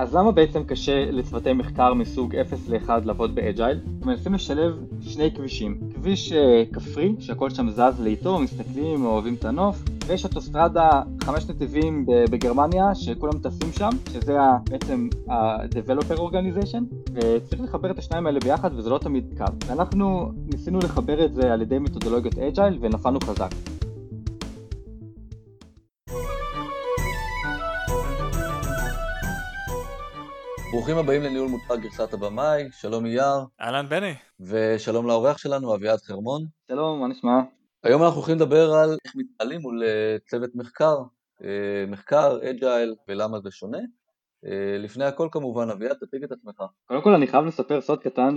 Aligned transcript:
אז 0.00 0.14
למה 0.14 0.32
בעצם 0.32 0.64
קשה 0.64 1.10
לצוותי 1.10 1.52
מחקר 1.52 1.94
מסוג 1.94 2.36
0 2.36 2.68
ל-1 2.68 2.90
לעבוד 3.04 3.34
ב 3.34 3.41
agile? 3.41 3.80
מנסים 4.04 4.34
לשלב 4.34 4.84
שני 5.00 5.30
כבישים. 5.34 5.78
כביש 5.94 6.32
אה, 6.32 6.62
כפרי, 6.72 7.14
שהכל 7.18 7.50
שם 7.50 7.70
זז 7.70 8.00
לאיטו, 8.00 8.38
מסתכלים, 8.38 9.04
אוהבים 9.04 9.34
את 9.34 9.44
הנוף, 9.44 9.82
ויש 10.06 10.24
אוטוסטרדה 10.24 10.90
חמש 11.24 11.50
נתיבים 11.50 12.06
בגרמניה, 12.06 12.94
שכולם 12.94 13.38
טסים 13.38 13.72
שם, 13.72 13.90
שזה 14.12 14.36
בעצם 14.70 15.08
ה-Developer 15.28 16.18
Organization, 16.18 17.12
וצריך 17.14 17.62
לחבר 17.62 17.90
את 17.90 17.98
השניים 17.98 18.26
האלה 18.26 18.40
ביחד, 18.40 18.70
וזה 18.76 18.90
לא 18.90 18.98
תמיד 18.98 19.34
קל. 19.38 19.52
ואנחנו 19.66 20.32
ניסינו 20.52 20.78
לחבר 20.78 21.24
את 21.24 21.34
זה 21.34 21.52
על 21.52 21.62
ידי 21.62 21.78
מתודולוגיות 21.78 22.38
agile, 22.38 22.78
ונפלנו 22.80 23.20
חזק. 23.20 23.50
ברוכים 30.70 30.96
הבאים 30.96 31.22
לניהול 31.22 31.48
מוצר 31.48 31.76
גרסת 31.76 32.12
הבמאי, 32.12 32.68
שלום 32.72 33.06
אייר. 33.06 33.46
אהלן 33.60 33.86
בני. 33.88 34.14
ושלום 34.40 35.06
לאורח 35.06 35.38
שלנו, 35.38 35.74
אביעד 35.74 35.98
חרמון. 35.98 36.42
שלום, 36.70 37.00
מה 37.00 37.08
נשמע? 37.08 37.40
היום 37.82 38.02
אנחנו 38.02 38.16
הולכים 38.16 38.36
לדבר 38.36 38.72
על 38.72 38.96
איך 39.04 39.12
מתנהלים 39.16 39.60
מול 39.60 39.82
אה, 39.82 40.16
צוות 40.26 40.50
מחקר, 40.54 40.96
אה, 41.44 41.84
מחקר, 41.88 42.38
אג'ייל 42.50 42.94
ולמה 43.08 43.40
זה 43.40 43.50
שונה. 43.50 43.78
אה, 44.46 44.76
לפני 44.78 45.04
הכל 45.04 45.28
כמובן, 45.32 45.70
אביעד, 45.70 45.96
תציג 45.96 46.24
את 46.24 46.32
עצמך. 46.32 46.62
קודם 46.86 47.02
כל 47.02 47.14
אני 47.14 47.26
חייב 47.26 47.44
לספר 47.44 47.80
סוד 47.80 48.02
קטן 48.02 48.34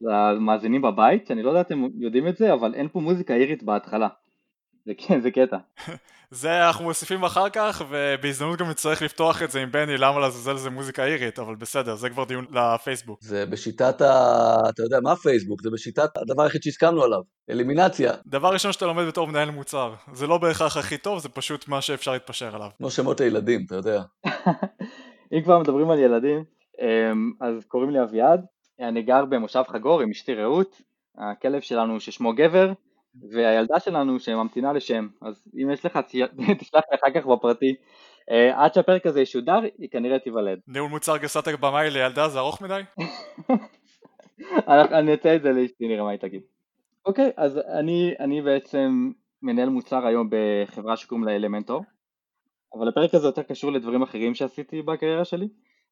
למאזינים 0.00 0.82
בבית, 0.82 1.26
שאני 1.26 1.42
לא 1.42 1.48
יודע 1.48 1.60
אם 1.60 1.66
אתם 1.66 2.00
יודעים 2.02 2.28
את 2.28 2.36
זה, 2.36 2.52
אבל 2.52 2.74
אין 2.74 2.88
פה 2.88 3.00
מוזיקה 3.00 3.34
אירית 3.34 3.62
בהתחלה. 3.62 4.08
זה 4.86 4.92
כן, 4.98 5.20
זה 5.20 5.30
קטע. 5.30 5.56
זה 6.30 6.66
אנחנו 6.66 6.84
מוסיפים 6.84 7.24
אחר 7.24 7.48
כך, 7.48 7.84
ובהזדמנות 7.88 8.58
גם 8.58 8.70
נצטרך 8.70 9.02
לפתוח 9.02 9.42
את 9.42 9.50
זה 9.50 9.62
עם 9.62 9.72
בני, 9.72 9.96
למה 9.96 10.20
לעזאזל 10.20 10.56
זה 10.56 10.70
מוזיקה 10.70 11.04
אירית, 11.04 11.38
אבל 11.38 11.54
בסדר, 11.54 11.94
זה 11.94 12.10
כבר 12.10 12.24
דיון 12.24 12.44
לפייסבוק. 12.52 13.18
זה 13.22 13.46
בשיטת 13.46 14.00
ה... 14.00 14.68
אתה 14.68 14.82
יודע, 14.82 15.00
מה 15.02 15.16
פייסבוק? 15.16 15.62
זה 15.62 15.70
בשיטת 15.70 16.16
הדבר 16.16 16.42
היחיד 16.42 16.62
שהסכמנו 16.62 17.02
עליו, 17.02 17.20
אלימינציה. 17.50 18.12
דבר 18.26 18.52
ראשון 18.52 18.72
שאתה 18.72 18.86
לומד 18.86 19.04
בתור 19.06 19.26
מנהל 19.26 19.50
מוצר, 19.50 19.94
זה 20.12 20.26
לא 20.26 20.38
בהכרח 20.38 20.76
הכי 20.76 20.98
טוב, 20.98 21.18
זה 21.18 21.28
פשוט 21.28 21.68
מה 21.68 21.80
שאפשר 21.80 22.12
להתפשר 22.12 22.54
עליו. 22.56 22.68
כמו 22.78 22.90
שמות 22.90 23.20
הילדים, 23.20 23.64
אתה 23.66 23.74
יודע. 23.74 24.02
אם 25.32 25.42
כבר 25.44 25.58
מדברים 25.58 25.90
על 25.90 25.98
ילדים, 25.98 26.44
אמ, 26.80 27.32
אז 27.40 27.64
קוראים 27.68 27.90
לי 27.90 28.02
אביעד, 28.02 28.44
אני 28.80 29.02
גר 29.02 29.24
במושב 29.24 29.62
חגור 29.68 30.00
עם 30.00 30.10
אשתי 30.10 30.34
רעות, 30.34 30.82
הכלב 31.18 31.60
שלנו 31.60 32.00
ששמו 32.00 32.32
גבר, 32.34 32.72
והילדה 33.30 33.80
שלנו 33.80 34.20
שממתינה 34.20 34.72
לשם, 34.72 35.08
אז 35.22 35.48
אם 35.62 35.70
יש 35.70 35.86
לך, 35.86 35.96
תשלח 36.58 36.82
לי 36.90 36.98
אחר 37.02 37.20
כך 37.20 37.26
בפרטי. 37.26 37.74
Uh, 38.30 38.34
עד 38.54 38.74
שהפרק 38.74 39.06
הזה 39.06 39.20
ישודר, 39.20 39.60
היא 39.78 39.88
כנראה 39.90 40.18
תיוולד. 40.18 40.58
ניהול 40.68 40.90
מוצר 40.90 41.16
גסת 41.16 41.48
הבמאי 41.48 41.90
לילדה 41.90 42.28
זה 42.28 42.38
ארוך 42.38 42.62
מדי? 42.62 42.80
אני 44.98 45.14
אצא 45.14 45.36
את 45.36 45.42
זה 45.42 45.52
לאשתי, 45.52 45.88
נראה 45.88 46.04
מה 46.04 46.10
היא 46.10 46.18
תגיד. 46.18 46.42
אוקיי, 47.06 47.30
אז 47.36 47.58
אני, 47.58 48.14
אני 48.20 48.42
בעצם 48.42 49.10
מנהל 49.42 49.68
מוצר 49.68 50.06
היום 50.06 50.30
בחברה 50.30 50.96
שקוראים 50.96 51.24
לה 51.24 51.36
אלמנטור, 51.36 51.84
אבל 52.78 52.88
הפרק 52.88 53.14
הזה 53.14 53.26
יותר 53.26 53.42
קשור 53.42 53.72
לדברים 53.72 54.02
אחרים 54.02 54.34
שעשיתי 54.34 54.82
בקריירה 54.82 55.24
שלי. 55.24 55.48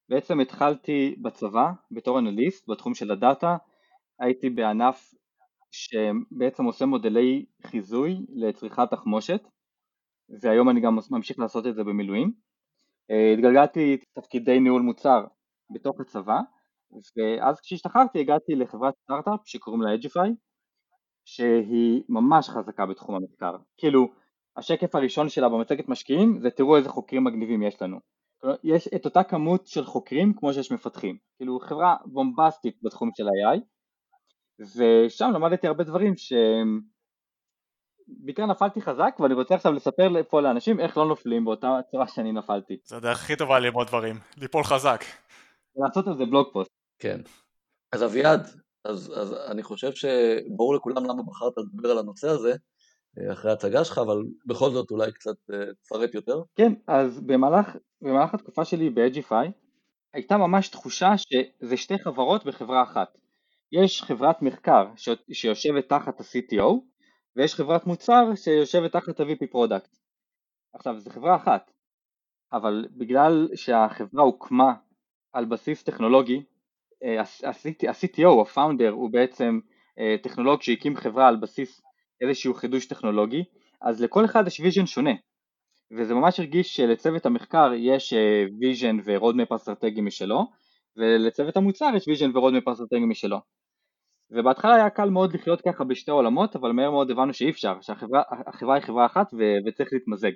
בעצם 0.08 0.40
התחלתי 0.40 1.14
בצבא 1.22 1.70
בתור 1.90 2.18
אנליסט 2.18 2.68
בתחום 2.68 2.94
של 2.94 3.10
הדאטה, 3.10 3.56
הייתי 4.20 4.50
בענף 4.50 5.14
שבעצם 5.74 6.64
עושה 6.64 6.86
מודלי 6.86 7.44
חיזוי 7.66 8.26
לצריכת 8.28 8.90
תחמושת 8.90 9.40
והיום 10.40 10.70
אני 10.70 10.80
גם 10.80 10.98
ממשיך 11.10 11.38
לעשות 11.38 11.66
את 11.66 11.74
זה 11.74 11.84
במילואים. 11.84 12.32
אה, 13.10 13.32
התגלגלתי 13.32 13.96
תפקידי 14.12 14.60
ניהול 14.60 14.82
מוצר 14.82 15.24
בתוך 15.74 16.00
הצבא 16.00 16.40
ואז 17.16 17.60
כשהשתחררתי 17.60 18.20
הגעתי 18.20 18.54
לחברת 18.54 18.94
סטארט-אפ 19.02 19.40
שקוראים 19.44 19.82
לה 19.82 19.94
Edgify 19.94 20.30
שהיא 21.24 22.02
ממש 22.08 22.48
חזקה 22.48 22.86
בתחום 22.86 23.14
המחקר. 23.14 23.56
כאילו 23.78 24.08
השקף 24.56 24.94
הראשון 24.94 25.28
שלה 25.28 25.48
במצגת 25.48 25.88
משקיעים 25.88 26.38
זה 26.40 26.50
תראו 26.50 26.76
איזה 26.76 26.88
חוקרים 26.88 27.24
מגניבים 27.24 27.62
יש 27.62 27.82
לנו. 27.82 27.98
יש 28.64 28.88
את 28.88 29.04
אותה 29.04 29.22
כמות 29.22 29.66
של 29.66 29.84
חוקרים 29.84 30.32
כמו 30.36 30.52
שיש 30.52 30.72
מפתחים. 30.72 31.18
כאילו 31.36 31.58
חברה 31.60 31.96
בומבסטית 32.06 32.76
בתחום 32.82 33.10
של 33.16 33.24
AI 33.24 33.60
ושם 34.60 35.30
למדתי 35.34 35.66
הרבה 35.66 35.84
דברים 35.84 36.16
שהם 36.16 36.80
בעיקר 38.08 38.46
נפלתי 38.46 38.82
חזק 38.82 39.16
ואני 39.20 39.34
רוצה 39.34 39.54
עכשיו 39.54 39.72
לספר 39.72 40.22
פה 40.28 40.40
לאנשים 40.40 40.80
איך 40.80 40.96
לא 40.96 41.06
נופלים 41.06 41.44
באותה 41.44 41.78
צורה 41.90 42.08
שאני 42.08 42.32
נפלתי. 42.32 42.76
זה 42.84 42.96
הדרך 42.96 43.22
הכי 43.22 43.36
טובה 43.36 43.58
ללמוד 43.58 43.86
דברים, 43.86 44.16
ליפול 44.36 44.64
חזק. 44.64 45.04
לעשות 45.76 46.06
על 46.06 46.16
זה 46.16 46.24
בלוג 46.24 46.48
פוסט. 46.52 46.70
כן. 46.98 47.20
אז 47.92 48.04
אביעד, 48.04 48.46
אז, 48.84 49.12
אז 49.16 49.34
אני 49.50 49.62
חושב 49.62 49.92
שברור 49.92 50.74
לכולם 50.74 51.04
למה 51.04 51.22
בחרת 51.22 51.52
לדבר 51.56 51.90
על 51.90 51.98
הנושא 51.98 52.28
הזה 52.28 52.56
אה, 53.18 53.32
אחרי 53.32 53.50
ההצגה 53.50 53.84
שלך, 53.84 53.98
אבל 53.98 54.22
בכל 54.46 54.70
זאת 54.70 54.90
אולי 54.90 55.12
קצת 55.12 55.36
אה, 55.52 55.74
תפרט 55.82 56.14
יותר. 56.14 56.42
כן, 56.56 56.72
אז 56.86 57.20
במהלך, 57.20 57.76
במהלך 58.02 58.34
התקופה 58.34 58.64
שלי 58.64 58.90
ב-Edgify 58.90 59.50
הייתה 60.14 60.36
ממש 60.36 60.68
תחושה 60.68 61.12
שזה 61.18 61.76
שתי 61.76 61.98
חברות 61.98 62.44
בחברה 62.44 62.82
אחת. 62.82 63.18
יש 63.82 64.02
חברת 64.02 64.42
מחקר 64.42 64.86
שיושבת 65.32 65.88
תחת 65.88 66.20
ה-CTO 66.20 66.74
ויש 67.36 67.54
חברת 67.54 67.86
מוצר 67.86 68.34
שיושבת 68.34 68.92
תחת 68.92 69.20
ה- 69.20 69.33
VP 69.33 69.46
product. 69.50 69.96
עכשיו 70.74 71.00
זו 71.00 71.10
חברה 71.10 71.36
אחת, 71.36 71.70
אבל 72.52 72.86
בגלל 72.90 73.48
שהחברה 73.54 74.22
הוקמה 74.22 74.74
על 75.32 75.44
בסיס 75.44 75.82
טכנולוגי, 75.82 76.42
אה, 77.04 77.20
ה-CTO, 77.20 78.28
ה-Founder, 78.28 78.90
הוא 78.90 79.10
בעצם 79.10 79.60
אה, 79.98 80.16
טכנולוג 80.22 80.62
שהקים 80.62 80.96
חברה 80.96 81.28
על 81.28 81.36
בסיס 81.36 81.82
איזשהו 82.20 82.54
חידוש 82.54 82.86
טכנולוגי, 82.86 83.44
אז 83.82 84.02
לכל 84.02 84.24
אחד 84.24 84.46
יש 84.46 84.60
vision 84.60 84.86
שונה, 84.86 85.14
וזה 85.90 86.14
ממש 86.14 86.40
הרגיש 86.40 86.76
שלצוות 86.76 87.26
המחקר 87.26 87.72
יש 87.76 88.14
vision 88.60 88.96
ו 89.04 89.10
roadmap 89.10 89.52
אסטרטגי 89.52 90.00
משלו, 90.00 90.46
ולצוות 90.96 91.56
המוצר 91.56 91.90
יש 91.96 92.08
vision 92.08 92.36
ו 92.36 92.40
roadmap 92.40 92.68
אסטרטגי 92.68 93.04
משלו. 93.04 93.38
ובהתחלה 94.34 94.74
היה 94.74 94.90
קל 94.90 95.10
מאוד 95.10 95.34
לחיות 95.34 95.60
ככה 95.60 95.84
בשתי 95.84 96.10
עולמות, 96.10 96.56
אבל 96.56 96.72
מהר 96.72 96.90
מאוד 96.90 97.10
הבנו 97.10 97.34
שאי 97.34 97.50
אפשר, 97.50 97.80
שהחברה 97.80 98.74
היא 98.74 98.82
חברה 98.82 99.06
אחת 99.06 99.34
ו, 99.34 99.38
וצריך 99.66 99.88
להתמזג. 99.92 100.32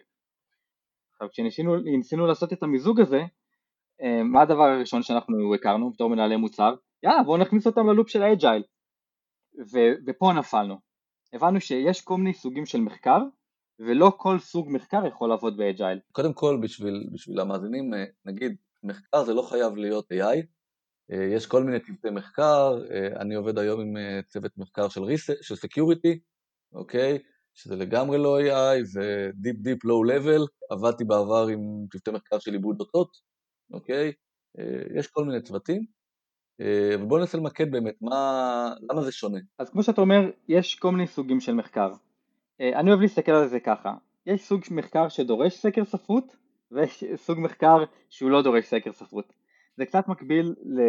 עכשיו 1.12 1.28
כשניסינו 1.30 2.26
לעשות 2.26 2.52
את 2.52 2.62
המיזוג 2.62 3.00
הזה, 3.00 3.20
אה, 4.02 4.22
מה 4.22 4.42
הדבר 4.42 4.62
הראשון 4.62 5.02
שאנחנו 5.02 5.54
הכרנו 5.54 5.90
בתור 5.90 6.10
מנהלי 6.10 6.36
מוצר? 6.36 6.74
יאללה 7.02 7.22
בואו 7.22 7.36
נכניס 7.36 7.66
אותם 7.66 7.86
ל 7.86 7.91
loop 7.91 8.08
של 8.08 8.22
ה 8.22 8.28
agile. 8.28 8.62
ופה 10.06 10.32
נפלנו. 10.38 10.74
הבנו 11.32 11.60
שיש 11.60 12.00
כל 12.00 12.16
מיני 12.16 12.34
סוגים 12.34 12.66
של 12.66 12.80
מחקר, 12.80 13.18
ולא 13.78 14.12
כל 14.16 14.38
סוג 14.38 14.68
מחקר 14.70 15.06
יכול 15.06 15.28
לעבוד 15.28 15.56
ב 15.56 15.62
agile. 15.62 15.98
קודם 16.12 16.32
כל 16.32 16.58
בשביל, 16.62 17.08
בשביל 17.12 17.40
המאזינים, 17.40 17.94
אה, 17.94 18.04
נגיד, 18.24 18.56
מחקר 18.82 19.24
זה 19.24 19.34
לא 19.34 19.42
חייב 19.42 19.76
להיות 19.76 20.12
AI, 20.12 20.46
יש 21.08 21.46
כל 21.46 21.64
מיני 21.64 21.80
צוותי 21.80 22.10
מחקר, 22.10 22.78
אה, 22.90 23.20
אני 23.20 23.34
עובד 23.34 23.58
היום 23.58 23.80
עם 23.80 23.96
אה, 23.96 24.20
צוות 24.28 24.58
מחקר 24.58 24.88
של, 24.88 25.02
ריס... 25.02 25.30
של 25.42 25.54
Security, 25.54 26.18
אוקיי? 26.72 27.18
שזה 27.54 27.76
לגמרי 27.76 28.18
לא 28.18 28.40
AI, 28.40 28.84
זה 28.84 29.30
Deep 29.44 29.56
Deep 29.66 29.88
Low 29.88 30.10
Level, 30.12 30.46
עבדתי 30.70 31.04
בעבר 31.04 31.46
עם 31.46 31.86
צוותי 31.92 32.10
מחקר 32.10 32.38
של 32.38 32.52
עיבוד 32.52 32.80
אותות, 32.80 33.10
אוקיי? 33.72 34.12
יש 34.94 35.06
כל 35.06 35.24
מיני 35.24 35.42
צוותים, 35.42 35.84
ובואו 37.00 37.20
ננסה 37.20 37.38
למקד 37.38 37.70
באמת, 37.70 37.94
מה... 38.00 38.72
למה 38.90 39.02
זה 39.02 39.12
שונה? 39.12 39.38
אז 39.58 39.70
כמו 39.70 39.82
שאתה 39.82 40.00
אומר, 40.00 40.30
יש 40.48 40.74
כל 40.74 40.90
מיני 40.90 41.06
סוגים 41.06 41.40
של 41.40 41.54
מחקר. 41.54 41.90
אני 42.60 42.90
אוהב 42.90 43.00
להסתכל 43.00 43.32
על 43.32 43.48
זה 43.48 43.60
ככה, 43.60 43.94
יש 44.26 44.40
סוג 44.40 44.60
מחקר 44.70 45.08
שדורש 45.08 45.56
סקר 45.56 45.84
ספרות, 45.84 46.36
ויש 46.70 47.04
סוג 47.16 47.38
מחקר 47.40 47.84
שהוא 48.10 48.30
לא 48.30 48.42
דורש 48.42 48.64
סקר 48.64 48.92
ספרות. 48.92 49.32
זה 49.78 49.86
קצת 49.86 50.08
מקביל 50.08 50.54
ל... 50.64 50.80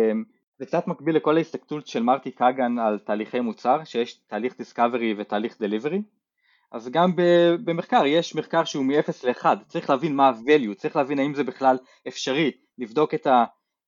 זה 0.59 0.65
קצת 0.65 0.87
מקביל 0.87 1.15
לכל 1.15 1.37
ההסתכלות 1.37 1.87
של 1.87 2.03
מרטי 2.03 2.31
קאגן 2.31 2.79
על 2.79 2.99
תהליכי 2.99 3.39
מוצר, 3.39 3.83
שיש 3.83 4.13
תהליך 4.13 4.57
דיסקאברי 4.57 5.15
ותהליך 5.17 5.61
דליברי. 5.61 6.01
אז 6.71 6.89
גם 6.89 7.11
במחקר 7.65 8.05
יש 8.05 8.35
מחקר 8.35 8.63
שהוא 8.63 8.85
מ-0 8.85 9.27
ל-1, 9.27 9.45
צריך 9.67 9.89
להבין 9.89 10.15
מה 10.15 10.29
ה-value, 10.29 10.73
צריך 10.75 10.95
להבין 10.95 11.19
האם 11.19 11.33
זה 11.33 11.43
בכלל 11.43 11.77
אפשרי, 12.07 12.51
לבדוק 12.77 13.13
את 13.13 13.27
ה... 13.27 13.45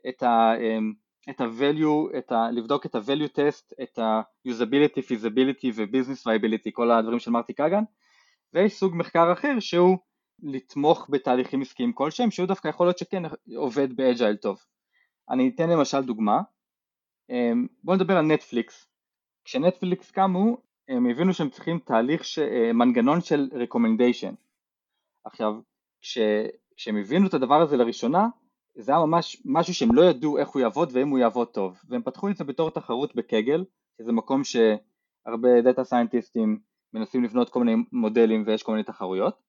את 0.10 0.24
ה 0.24 0.54
אמ, 0.60 0.94
את 1.30 1.42
ה-value, 1.42 2.18
את 2.18 2.32
ה, 2.32 2.52
לבדוק 2.52 2.86
את 2.86 2.96
ה-value 2.96 3.38
test, 3.38 3.84
את 3.84 4.00
ה-usability, 4.00 5.00
feasibility 5.00 5.68
ו-business 5.76 6.28
viability, 6.28 6.72
כל 6.74 6.92
הדברים 6.92 7.20
של 7.20 7.32
מרטי 7.32 7.54
קאגן, 7.54 7.84
ויש 8.54 8.74
סוג 8.74 8.96
מחקר 8.96 9.34
אחר 9.34 9.60
שהוא 9.60 9.98
לתמוך 10.44 11.08
בתהליכים 11.10 11.62
עסקיים 11.62 11.94
כלשהם, 11.94 12.32
שהוא 12.32 12.48
דווקא 12.48 12.68
יכול 12.68 12.88
להיות 12.88 12.98
שכן 12.98 13.24
עובד 13.56 13.96
באג'ייל 13.96 14.36
טוב. 14.36 14.60
אני 15.30 15.52
אתן 15.56 15.70
למשל 15.70 16.02
דוגמה, 16.04 16.42
אמ, 17.30 17.68
בואו 17.84 17.98
נדבר 17.98 18.18
על 18.18 18.26
נטפליקס, 18.26 18.88
כשנטפליקס 19.46 20.12
קמו 20.12 20.58
הם 20.88 21.06
הבינו 21.06 21.34
שהם 21.34 21.50
צריכים 21.50 21.80
תהליך, 21.80 22.26
ש... 22.26 22.40
אה, 22.40 22.74
מנגנון 22.74 23.22
של 23.22 23.50
recommendation. 23.54 24.36
עכשיו 25.24 25.54
כש... 26.02 26.18
כשהם 26.76 26.98
הבינו 26.98 27.28
את 27.28 27.34
הדבר 27.34 27.62
הזה 27.62 27.78
לראשונה 27.78 28.28
זה 28.76 28.92
היה 28.92 29.06
ממש 29.06 29.42
משהו 29.46 29.74
שהם 29.74 29.96
לא 29.96 30.02
ידעו 30.02 30.38
איך 30.38 30.50
הוא 30.50 30.62
יעבוד 30.62 30.90
ואם 30.94 31.10
הוא 31.10 31.20
יעבוד 31.20 31.48
טוב, 31.48 31.82
והם 31.90 32.02
פתחו 32.02 32.30
את 32.30 32.38
זה 32.38 32.44
בתור 32.44 32.70
תחרות 32.70 33.16
בקגל, 33.16 33.66
שזה 33.98 34.12
מקום 34.12 34.42
שהרבה 34.44 35.62
data 35.64 35.84
scientist 35.84 36.46
ים 36.46 36.60
מנסים 36.94 37.24
לבנות 37.24 37.50
כל 37.50 37.64
מיני 37.64 37.84
מודלים 37.92 38.44
ויש 38.46 38.64
כל 38.64 38.72
מיני 38.72 38.84
תחרויות, 38.84 39.42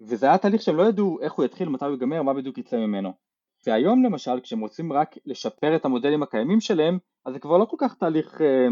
וזה 0.00 0.26
היה 0.26 0.38
תהליך 0.38 0.62
שהם 0.62 0.76
לא 0.76 0.82
ידעו 0.82 1.18
איך 1.20 1.32
הוא 1.32 1.44
יתחיל, 1.44 1.68
מתי 1.68 1.84
הוא 1.84 1.92
ייגמר, 1.92 2.22
מה 2.22 2.34
בדיוק 2.34 2.58
יצא 2.58 2.76
ממנו. 2.76 3.12
והיום 3.66 4.04
למשל 4.04 4.40
כשהם 4.42 4.60
רוצים 4.60 4.92
רק 4.92 5.14
לשפר 5.26 5.76
את 5.76 5.84
המודלים 5.84 6.22
הקיימים 6.22 6.60
שלהם, 6.60 6.98
אז 7.26 7.32
זה 7.32 7.38
כבר 7.38 7.58
לא 7.58 7.64
כל 7.64 7.76
כך 7.78 7.94
תהליך, 7.94 8.40
אה, 8.40 8.68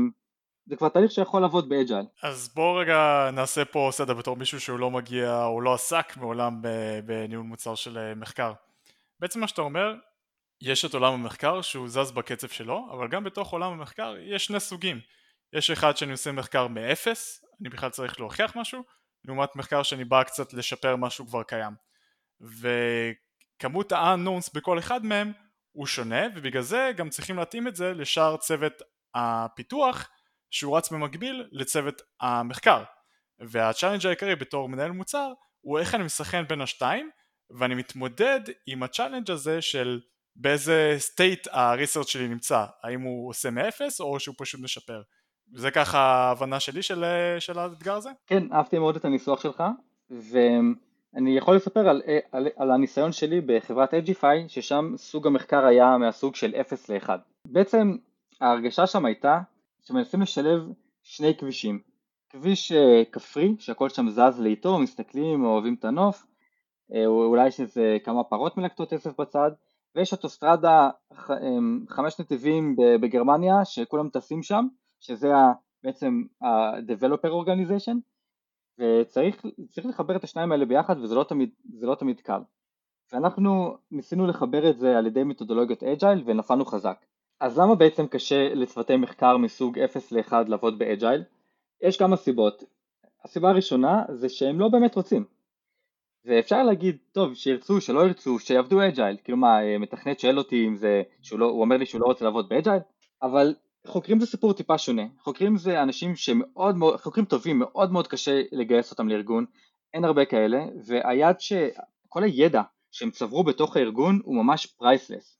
זה 0.66 0.76
כבר 0.76 0.88
תהליך 0.88 1.10
שיכול 1.10 1.42
לעבוד 1.42 1.68
ב 1.68 1.74
agile. 1.74 2.06
אז 2.22 2.54
בואו 2.54 2.74
רגע 2.74 3.30
נעשה 3.32 3.64
פה 3.64 3.88
סדר 3.92 4.14
בתור 4.14 4.36
מישהו 4.36 4.60
שהוא 4.60 4.78
לא 4.78 4.90
מגיע 4.90 5.44
או 5.44 5.60
לא 5.60 5.74
עסק 5.74 6.16
מעולם 6.16 6.62
בניהול 7.04 7.44
מוצר 7.44 7.74
של 7.74 7.98
אה, 7.98 8.14
מחקר. 8.14 8.52
בעצם 9.20 9.40
מה 9.40 9.48
שאתה 9.48 9.62
אומר, 9.62 9.94
יש 10.60 10.84
את 10.84 10.94
עולם 10.94 11.12
המחקר 11.12 11.62
שהוא 11.62 11.88
זז 11.88 12.10
בקצב 12.10 12.48
שלו, 12.48 12.88
אבל 12.92 13.08
גם 13.08 13.24
בתוך 13.24 13.52
עולם 13.52 13.72
המחקר 13.72 14.14
יש 14.20 14.44
שני 14.44 14.60
סוגים. 14.60 15.00
יש 15.52 15.70
אחד 15.70 15.96
שאני 15.96 16.12
עושה 16.12 16.32
מחקר 16.32 16.66
מאפס, 16.66 17.44
אני 17.60 17.68
בכלל 17.68 17.90
צריך 17.90 18.20
להוכיח 18.20 18.56
משהו, 18.56 18.82
לעומת 19.24 19.56
מחקר 19.56 19.82
שאני 19.82 20.04
בא 20.04 20.22
קצת 20.22 20.52
לשפר 20.52 20.96
משהו 20.96 21.26
כבר 21.26 21.42
קיים. 21.42 21.72
וכמות 23.58 23.92
ה-unknowns 23.92 24.50
בכל 24.54 24.78
אחד 24.78 25.04
מהם 25.04 25.32
הוא 25.72 25.86
שונה, 25.86 26.26
ובגלל 26.34 26.62
זה 26.62 26.90
גם 26.96 27.08
צריכים 27.08 27.36
להתאים 27.36 27.68
את 27.68 27.76
זה 27.76 27.94
לשאר 27.94 28.36
צוות 28.36 28.82
הפיתוח 29.14 30.10
שהוא 30.50 30.76
רץ 30.76 30.92
במקביל 30.92 31.48
לצוות 31.52 32.02
המחקר. 32.20 32.82
והצ'אלנג' 33.40 34.06
העיקרי 34.06 34.36
בתור 34.36 34.68
מנהל 34.68 34.90
מוצר 34.90 35.32
הוא 35.60 35.78
איך 35.78 35.94
אני 35.94 36.04
מסכן 36.04 36.48
בין 36.48 36.60
השתיים 36.60 37.10
ואני 37.50 37.74
מתמודד 37.74 38.40
עם 38.66 38.82
ה 38.82 38.87
challenge 38.87 39.30
הזה 39.30 39.62
של 39.62 40.00
באיזה 40.36 40.94
state 40.98 41.48
ה 41.50 41.57
research 41.57 42.08
שלי 42.08 42.28
נמצא, 42.28 42.64
האם 42.82 43.00
הוא 43.00 43.28
עושה 43.28 43.50
מאפס 43.50 44.00
או 44.00 44.20
שהוא 44.20 44.34
פשוט 44.38 44.60
משפר. 44.60 45.02
זה 45.54 45.70
ככה 45.70 45.98
ההבנה 45.98 46.60
שלי 46.60 46.82
של, 46.82 47.04
של 47.38 47.58
האתגר 47.58 47.94
הזה? 47.94 48.10
כן, 48.26 48.52
אהבתי 48.52 48.78
מאוד 48.78 48.96
את 48.96 49.04
הניסוח 49.04 49.42
שלך, 49.42 49.62
ואני 51.18 51.36
יכול 51.36 51.56
לספר 51.56 51.88
על, 51.88 52.02
על, 52.32 52.48
על 52.56 52.70
הניסיון 52.70 53.12
שלי 53.12 53.40
בחברת 53.40 53.94
Edgify, 53.94 54.48
ששם 54.48 54.92
סוג 54.96 55.26
המחקר 55.26 55.64
היה 55.64 55.98
מהסוג 55.98 56.34
של 56.34 56.54
0 56.60 56.90
ל-1. 56.90 57.08
בעצם 57.44 57.96
ההרגשה 58.40 58.86
שם 58.86 59.04
הייתה 59.04 59.40
שמנסים 59.82 60.22
לשלב 60.22 60.68
שני 61.02 61.34
כבישים. 61.38 61.80
כביש 62.30 62.72
אה, 62.72 63.02
כפרי, 63.12 63.54
שהכל 63.58 63.88
שם 63.88 64.08
זז 64.10 64.40
לאיטו, 64.40 64.78
מסתכלים, 64.78 65.44
אוהבים 65.44 65.74
את 65.74 65.84
הנוף, 65.84 66.26
אה, 66.94 67.06
אולי 67.06 67.46
יש 67.48 67.60
איזה 67.60 67.96
כמה 68.04 68.24
פרות 68.24 68.56
מלקטות 68.56 68.92
עשב 68.92 69.20
בצד, 69.20 69.50
ויש 69.94 70.12
אוטוסטרדה 70.12 70.90
אמ, 71.30 71.84
חמש 71.88 72.20
נתיבים 72.20 72.76
בגרמניה 73.00 73.64
שכולם 73.64 74.08
טסים 74.08 74.42
שם, 74.42 74.66
שזה 75.00 75.32
בעצם 75.82 76.22
ה-Developer 76.42 77.28
Organization, 77.28 77.96
וצריך 78.78 79.86
לחבר 79.88 80.16
את 80.16 80.24
השניים 80.24 80.52
האלה 80.52 80.64
ביחד 80.64 80.98
וזה 80.98 81.14
לא 81.14 81.24
תמיד, 81.24 81.50
לא 81.80 81.94
תמיד 81.94 82.20
קל. 82.20 82.40
ואנחנו 83.12 83.76
ניסינו 83.90 84.26
לחבר 84.26 84.70
את 84.70 84.78
זה 84.78 84.98
על 84.98 85.06
ידי 85.06 85.24
מתודולוגיות 85.24 85.82
agile 85.82 86.22
ונפלנו 86.26 86.64
חזק. 86.64 87.04
אז 87.40 87.58
למה 87.58 87.74
בעצם 87.74 88.06
קשה 88.06 88.54
לצוותי 88.54 88.96
מחקר 88.96 89.36
מסוג 89.36 89.78
0 89.78 90.12
ל-1 90.12 90.32
לעבוד 90.48 90.78
ב 90.78 90.85
agile? 90.85 91.24
יש 91.80 91.98
כמה 91.98 92.16
סיבות. 92.16 92.64
הסיבה 93.24 93.50
הראשונה 93.50 94.02
זה 94.08 94.28
שהם 94.28 94.60
לא 94.60 94.68
באמת 94.68 94.94
רוצים. 94.94 95.24
ואפשר 96.24 96.62
להגיד, 96.62 96.96
טוב, 97.12 97.34
שירצו, 97.34 97.80
שלא 97.80 98.00
ירצו, 98.00 98.38
שיעבדו 98.38 98.86
agile, 98.88 99.16
כאילו 99.24 99.38
מה, 99.38 99.62
אה, 99.62 99.78
מתכנת 99.78 100.20
שואל 100.20 100.38
אותי 100.38 100.66
אם 100.66 100.76
זה, 100.76 101.02
שהוא 101.22 101.38
לא, 101.40 101.46
הוא 101.46 101.60
אומר 101.60 101.76
לי 101.76 101.86
שהוא 101.86 102.00
לא 102.00 102.06
רוצה 102.06 102.24
לעבוד 102.24 102.48
ב 102.48 102.53
agile, 102.53 102.80
אבל 103.22 103.54
חוקרים 103.88 104.20
זה 104.20 104.26
סיפור 104.26 104.52
טיפה 104.52 104.78
שונה, 104.78 105.02
חוקרים 105.18 105.56
זה 105.56 105.82
אנשים 105.82 106.16
שמאוד 106.16 106.76
מאוד, 106.76 107.00
חוקרים 107.00 107.24
טובים, 107.26 107.58
מאוד 107.58 107.92
מאוד 107.92 108.08
קשה 108.08 108.42
לגייס 108.52 108.90
אותם 108.90 109.08
לארגון, 109.08 109.44
אין 109.94 110.04
הרבה 110.04 110.24
כאלה, 110.24 110.64
והיד 110.84 111.40
ש... 111.40 111.52
כל 112.08 112.24
הידע 112.24 112.62
שהם 112.90 113.10
צברו 113.10 113.44
בתוך 113.44 113.76
הארגון 113.76 114.20
הוא 114.24 114.44
ממש 114.44 114.66
priceless. 114.66 115.38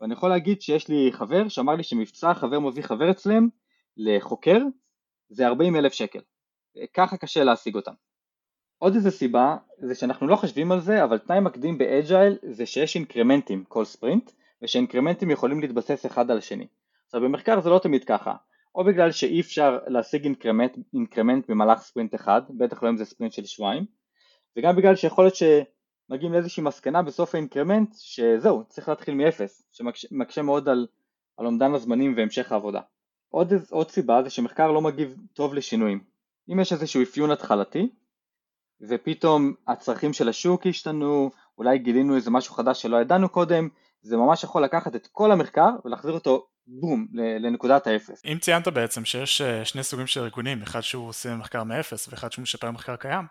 ואני 0.00 0.12
יכול 0.12 0.30
להגיד 0.30 0.62
שיש 0.62 0.88
לי 0.88 1.10
חבר 1.12 1.48
שאמר 1.48 1.74
לי 1.74 1.82
שמבצע 1.82 2.34
חבר 2.34 2.60
מביא 2.60 2.82
חבר 2.82 3.10
אצלם 3.10 3.48
לחוקר 3.96 4.58
זה 5.28 5.46
40 5.46 5.76
אלף 5.76 5.92
שקל, 5.92 6.20
ככה 6.94 7.16
קשה 7.16 7.44
להשיג 7.44 7.76
אותם. 7.76 7.92
עוד 8.78 8.94
איזה 8.94 9.10
סיבה 9.10 9.56
זה 9.78 9.94
שאנחנו 9.94 10.26
לא 10.26 10.36
חושבים 10.36 10.72
על 10.72 10.80
זה 10.80 11.04
אבל 11.04 11.18
תנאי 11.18 11.40
מקדים 11.40 11.78
ב 11.78 11.88
agile 11.88 12.38
זה 12.42 12.66
שיש 12.66 12.96
increment 12.96 13.52
ים 13.52 13.64
כל 13.64 13.84
ספרינט 13.84 14.30
ושincrement 14.62 15.20
ים 15.20 15.30
יכולים 15.30 15.60
להתבסס 15.60 16.06
אחד 16.06 16.30
על 16.30 16.38
השני 16.38 16.66
עכשיו 17.10 17.20
במחקר 17.20 17.60
זה 17.60 17.70
לא 17.70 17.78
תמיד 17.78 18.04
ככה. 18.04 18.34
או 18.74 18.84
בגלל 18.84 19.12
שאי 19.12 19.40
אפשר 19.40 19.78
להשיג 19.86 20.24
increment, 20.24 20.78
increment 20.94 21.50
במהלך 21.50 21.80
ספרינט 21.80 22.14
אחד 22.14 22.42
בטח 22.50 22.82
לא 22.82 22.88
אם 22.88 22.96
זה 22.96 23.04
ספרינט 23.04 23.32
של 23.32 23.44
שבועיים 23.44 23.84
וגם 24.56 24.76
בגלל 24.76 24.96
שיכול 24.96 25.24
להיות 25.24 25.34
שמגיעים 25.34 26.32
לאיזושהי 26.32 26.62
מסקנה 26.62 27.02
בסוף 27.02 27.34
ה 27.34 27.40
increment 27.40 27.94
שזהו 27.98 28.64
צריך 28.68 28.88
להתחיל 28.88 29.14
מאפס 29.14 29.68
שמקשה 29.72 30.42
מאוד 30.42 30.68
על, 30.68 30.86
על 31.36 31.46
אומדן 31.46 31.74
הזמנים 31.74 32.14
והמשך 32.16 32.52
העבודה. 32.52 32.80
עוד, 33.28 33.52
עוד 33.70 33.90
סיבה 33.90 34.22
זה 34.22 34.30
שמחקר 34.30 34.72
לא 34.72 34.80
מגיב 34.80 35.16
טוב 35.34 35.54
לשינויים. 35.54 36.04
אם 36.52 36.60
יש 36.60 36.72
איזשהו 36.72 37.02
אפיון 37.02 37.30
התחלתי 37.30 37.88
ופתאום 38.80 39.54
הצרכים 39.68 40.12
של 40.12 40.28
השוק 40.28 40.66
השתנו, 40.66 41.30
אולי 41.58 41.78
גילינו 41.78 42.16
איזה 42.16 42.30
משהו 42.30 42.54
חדש 42.54 42.82
שלא 42.82 42.96
ידענו 42.96 43.28
קודם, 43.28 43.68
זה 44.02 44.16
ממש 44.16 44.44
יכול 44.44 44.64
לקחת 44.64 44.96
את 44.96 45.06
כל 45.06 45.32
המחקר 45.32 45.70
ולהחזיר 45.84 46.12
אותו 46.12 46.46
בום 46.70 47.06
לנקודת 47.40 47.86
האפס. 47.86 48.22
אם 48.24 48.38
ציינת 48.40 48.68
בעצם 48.68 49.04
שיש 49.04 49.40
אה, 49.40 49.64
שני 49.64 49.82
סוגים 49.82 50.06
של 50.06 50.20
ארגונים, 50.20 50.62
אחד 50.62 50.80
שהוא 50.80 51.08
עושה 51.08 51.34
מחקר 51.34 51.64
מאפס 51.64 52.08
ואחד 52.08 52.32
שהוא 52.32 52.42
משפר 52.42 52.70
מחקר 52.70 52.96
קיים, 52.96 53.24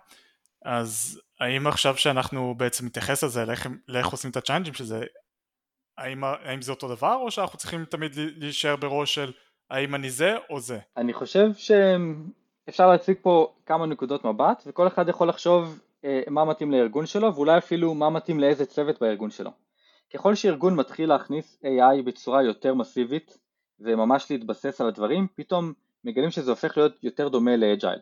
אז 0.65 1.21
האם 1.39 1.67
עכשיו 1.67 1.97
שאנחנו 1.97 2.55
בעצם 2.57 2.85
נתייחס 2.85 3.23
לזה, 3.23 3.45
לאיך, 3.45 3.67
לאיך 3.87 4.07
עושים 4.07 4.31
את 4.31 4.37
הצ'אנג'ים 4.37 4.73
של 4.73 4.83
זה, 4.83 5.05
האם, 5.97 6.23
האם 6.23 6.61
זה 6.61 6.71
אותו 6.71 6.95
דבר 6.95 7.15
או 7.15 7.31
שאנחנו 7.31 7.57
צריכים 7.57 7.85
תמיד 7.85 8.11
להישאר 8.15 8.75
בראש 8.75 9.15
של 9.15 9.31
האם 9.69 9.95
אני 9.95 10.09
זה 10.09 10.35
או 10.49 10.59
זה? 10.59 10.79
אני 10.97 11.13
חושב 11.13 11.49
אפשר 12.69 12.87
להציג 12.87 13.17
פה 13.21 13.53
כמה 13.65 13.85
נקודות 13.85 14.25
מבט 14.25 14.63
וכל 14.65 14.87
אחד 14.87 15.09
יכול 15.09 15.29
לחשוב 15.29 15.79
אה, 16.05 16.21
מה 16.27 16.45
מתאים 16.45 16.71
לארגון 16.71 17.05
שלו 17.05 17.35
ואולי 17.35 17.57
אפילו 17.57 17.93
מה 17.93 18.09
מתאים 18.09 18.39
לאיזה 18.39 18.65
צוות 18.65 19.01
בארגון 19.01 19.31
שלו. 19.31 19.51
ככל 20.13 20.35
שארגון 20.35 20.75
מתחיל 20.75 21.09
להכניס 21.09 21.61
AI 21.63 22.01
בצורה 22.05 22.43
יותר 22.43 22.73
מסיבית 22.73 23.37
וממש 23.79 24.31
להתבסס 24.31 24.81
על 24.81 24.87
הדברים, 24.87 25.27
פתאום 25.35 25.73
מגלים 26.03 26.31
שזה 26.31 26.51
הופך 26.51 26.77
להיות 26.77 27.03
יותר 27.03 27.27
דומה 27.27 27.55
ל 27.55 27.62
agile. 27.62 27.99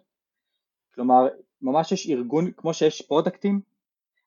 כלומר, 0.96 1.28
ממש 1.62 1.92
יש 1.92 2.10
ארגון, 2.10 2.52
כמו 2.52 2.74
שיש 2.74 3.02
product 3.02 3.44
ים, 3.44 3.62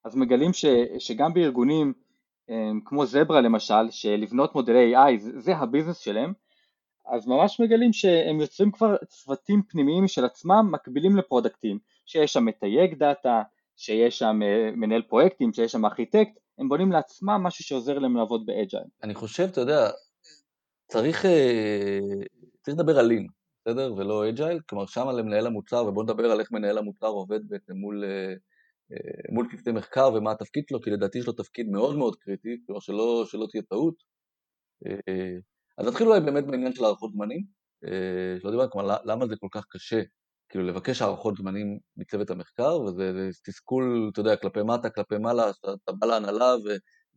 אז 0.04 0.16
מגלים 0.16 0.52
ש, 0.52 0.64
שגם 0.98 1.34
בארגונים 1.34 1.92
אה, 2.50 2.70
כמו 2.84 3.06
זברה 3.06 3.40
למשל, 3.40 3.90
שלבנות 3.90 4.54
מודלי 4.54 4.96
AI 4.96 5.18
זה, 5.18 5.40
זה 5.40 5.56
הביזנס 5.56 5.98
שלהם, 5.98 6.32
אז 7.06 7.26
ממש 7.26 7.60
מגלים 7.60 7.92
שהם 7.92 8.40
יוצרים 8.40 8.70
כבר 8.70 8.96
צוותים 9.06 9.62
פנימיים 9.62 10.08
של 10.08 10.24
עצמם 10.24 10.68
מקבילים 10.72 11.16
ל 11.16 11.22
product 11.22 11.61
ים, 11.61 11.78
שיש 12.06 12.32
שם 12.32 12.44
מתייג 12.44 12.94
data, 12.94 13.42
שיש 13.76 14.18
שם 14.18 14.40
אה, 14.42 14.70
מנהל 14.76 15.02
פרויקטים, 15.02 15.52
שיש 15.52 15.72
שם 15.72 15.84
ארכיטקט, 15.84 16.38
הם 16.60 16.68
בונים 16.68 16.92
לעצמם 16.92 17.40
משהו 17.42 17.64
שעוזר 17.64 17.98
להם 17.98 18.16
לעבוד 18.16 18.46
ב 18.46 18.52
agile. 18.52 18.84
אני 19.02 19.14
חושב, 19.14 19.48
אתה 19.52 19.60
יודע, 19.60 19.90
צריך, 20.86 21.24
אה, 21.24 21.98
צריך 22.62 22.78
לדבר 22.78 22.98
על 22.98 23.06
lean, 23.06 23.26
בסדר? 23.64 23.94
ולא 23.94 24.28
agile, 24.28 24.60
כלומר 24.68 24.86
שם 24.86 25.08
למנהל 25.08 25.46
המוצר, 25.46 25.84
ובוא 25.86 26.02
נדבר 26.02 26.30
על 26.30 26.40
איך 26.40 26.52
מנהל 26.52 26.78
המוצר 26.78 27.06
עובד 27.06 27.48
בעצם 27.48 27.76
מול, 27.76 28.04
אה, 28.04 28.34
מול 29.32 29.48
צוותי 29.50 29.72
מחקר 29.72 30.10
ומה 30.14 30.32
התפקיד 30.32 30.64
שלו, 30.68 30.80
כי 30.80 30.90
לדעתי 30.90 31.18
יש 31.18 31.26
לו 31.26 31.32
תפקיד 31.32 31.68
מאוד 31.68 31.96
מאוד 31.96 32.16
קריטי, 32.16 32.56
כלומר 32.66 32.80
שלא, 32.80 33.24
שלא 33.26 33.46
תהיה 33.50 33.62
טעות. 33.62 33.94
אז 35.78 35.86
נתחיל 35.86 36.06
אולי 36.06 36.20
באמת 36.20 36.46
בעניין 36.46 36.74
של 36.74 36.84
הערכות 36.84 37.12
זמנים, 37.12 37.44
אה, 37.84 38.40
שלא 38.40 38.50
דיברנו, 38.50 38.70
כלומר 38.70 38.96
למה 39.04 39.26
זה 39.26 39.34
כל 39.36 39.48
כך 39.50 39.64
קשה, 39.68 40.00
כאילו 40.50 40.64
לבקש 40.64 41.02
הערכות 41.02 41.36
זמנים 41.36 41.78
מצוות 41.96 42.30
המחקר, 42.30 42.80
וזה 42.80 43.28
תסכול, 43.44 44.10
אתה 44.12 44.20
יודע, 44.20 44.36
כלפי 44.36 44.62
מטה, 44.62 44.90
כלפי 44.90 45.18
מעלה, 45.18 45.50
אתה 45.50 45.92
בא 45.92 46.06
להנהלה 46.06 46.54
ו, 46.64 46.68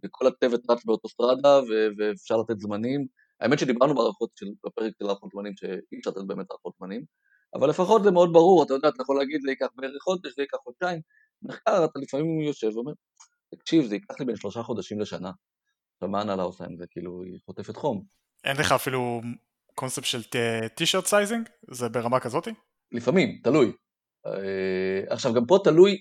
וכל 0.03 0.27
הצוות 0.27 0.61
רץ 0.69 0.85
באוטוסטרדה 0.85 1.59
ו, 1.59 1.71
ואפשר 1.97 2.37
לתת 2.37 2.59
זמנים. 2.59 3.07
האמת 3.39 3.59
שדיברנו 3.59 3.95
בהערכות 3.95 4.29
של, 4.35 4.45
בפרק 4.65 4.93
של 4.99 5.05
הערכות 5.05 5.29
זמנים 5.31 5.53
שאי 5.55 5.99
אפשר 5.99 6.09
לתת 6.09 6.27
באמת 6.27 6.45
הערכות 6.51 6.73
זמנים, 6.79 7.03
אבל 7.55 7.69
לפחות 7.69 8.03
זה 8.03 8.11
מאוד 8.11 8.33
ברור, 8.33 8.63
אתה 8.63 8.73
יודע, 8.73 8.87
אתה 8.87 9.01
יכול 9.01 9.17
להגיד 9.17 9.41
זה 9.41 9.49
ייקח 9.49 9.67
בערך 9.75 10.03
חודש, 10.03 10.35
זה 10.35 10.41
ייקח 10.41 10.57
חודשיים, 10.57 11.01
מחקר 11.41 11.85
אתה 11.85 11.99
לפעמים 11.99 12.41
יושב 12.41 12.67
ואומר, 12.75 12.91
תקשיב, 13.55 13.85
זה 13.85 13.95
ייקח 13.95 14.19
לי 14.19 14.25
בין 14.25 14.35
שלושה 14.35 14.63
חודשים 14.63 14.99
לשנה. 14.99 15.31
עכשיו 15.95 16.09
מה 16.09 16.19
ההנהלה 16.19 16.43
עושה 16.43 16.65
עם 16.65 16.77
זה? 16.77 16.85
כאילו, 16.89 17.23
היא 17.23 17.39
חוטפת 17.45 17.75
חום. 17.75 18.03
אין 18.43 18.57
לך 18.57 18.71
אפילו 18.71 19.21
קונספט 19.75 20.05
של 20.05 20.21
t-shirt 20.75 21.05
sizing? 21.05 21.49
זה 21.71 21.89
ברמה 21.89 22.19
כזאתי? 22.19 22.51
לפעמים, 22.93 23.39
תלוי. 23.43 23.71
אה, 24.25 25.03
עכשיו 25.09 25.33
גם 25.33 25.45
פה 25.45 25.59
תלוי, 25.63 25.97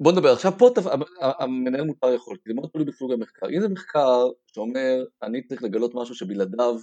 בוא 0.00 0.12
נדבר, 0.12 0.32
עכשיו 0.32 0.52
פה 0.58 0.70
תפ... 0.74 0.86
המנהל 1.20 1.84
מוצר 1.84 2.12
יכול, 2.14 2.36
כי 2.36 2.42
זה 2.46 2.54
מאוד 2.54 2.70
תלוי 2.72 2.84
בסוג 2.84 3.12
המחקר. 3.12 3.46
אם 3.46 3.60
זה 3.60 3.68
מחקר 3.68 4.28
שאומר, 4.46 5.04
אני 5.22 5.46
צריך 5.46 5.62
לגלות 5.62 5.94
משהו 5.94 6.14
שבלעדיו 6.14 6.74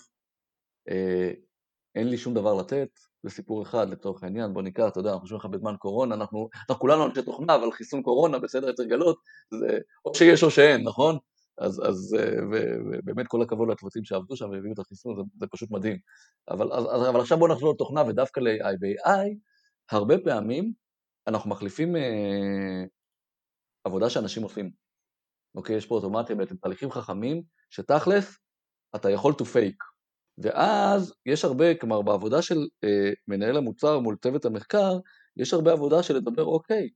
אה, 0.89 1.31
אין 1.95 2.07
לי 2.07 2.17
שום 2.17 2.33
דבר 2.33 2.53
לתת, 2.53 2.89
זה 3.23 3.29
סיפור 3.29 3.63
אחד 3.63 3.89
לצורך 3.89 4.23
העניין, 4.23 4.53
בוא 4.53 4.61
ניקח, 4.61 4.87
אתה 4.87 4.99
יודע, 4.99 5.09
אנחנו 5.09 5.21
חושבים 5.21 5.39
לך 5.39 5.45
בזמן 5.45 5.75
קורונה, 5.79 6.15
אנחנו, 6.15 6.49
אנחנו 6.69 6.81
כולנו 6.81 7.05
אנשי 7.05 7.21
תוכנה, 7.21 7.55
אבל 7.55 7.71
חיסון 7.71 8.01
קורונה, 8.03 8.39
בסדר, 8.39 8.73
צריך 8.73 8.87
לגלות, 8.87 9.17
זה 9.53 9.79
או 10.05 10.15
שיש 10.15 10.43
או 10.43 10.51
שאין, 10.51 10.83
נכון? 10.83 11.17
אז, 11.59 11.81
אז 11.89 12.17
ובאמת 12.51 13.27
כל 13.27 13.41
הכבוד 13.41 13.69
לצוותים 13.69 14.03
שעבדו 14.03 14.35
שם 14.35 14.49
והביאו 14.49 14.73
את 14.73 14.79
החיסון, 14.79 15.15
זה, 15.15 15.21
זה 15.39 15.47
פשוט 15.51 15.71
מדהים. 15.71 15.97
אבל, 16.49 16.73
אז, 16.73 17.09
אבל 17.09 17.21
עכשיו 17.21 17.37
בואו 17.37 17.51
נחזור 17.51 17.73
לתוכנה 17.73 18.03
ודווקא 18.07 18.39
ל-AI. 18.39 18.77
ב-AI, 18.79 19.35
הרבה 19.91 20.15
פעמים 20.23 20.73
אנחנו 21.27 21.49
מחליפים 21.49 21.95
אה, 21.95 22.83
עבודה 23.83 24.09
שאנשים 24.09 24.43
עושים. 24.43 24.71
אוקיי, 25.55 25.75
יש 25.75 25.85
פה 25.85 25.95
אוטומציה 25.95 26.35
בעצם, 26.35 26.55
תהליכים 26.55 26.91
חכמים, 26.91 27.43
שתכלס, 27.69 28.37
אתה 28.95 29.09
יכול 29.09 29.33
to 29.33 29.43
fake. 29.43 29.89
ואז 30.37 31.13
יש 31.25 31.45
הרבה, 31.45 31.75
כלומר 31.75 32.01
בעבודה 32.01 32.41
של 32.41 32.57
אה, 32.83 33.11
מנהל 33.27 33.57
המוצר 33.57 33.99
מול 33.99 34.15
צוות 34.23 34.45
המחקר, 34.45 34.99
יש 35.37 35.53
הרבה 35.53 35.71
עבודה 35.71 36.03
של 36.03 36.15
לדבר, 36.15 36.43
אוקיי, 36.43 36.89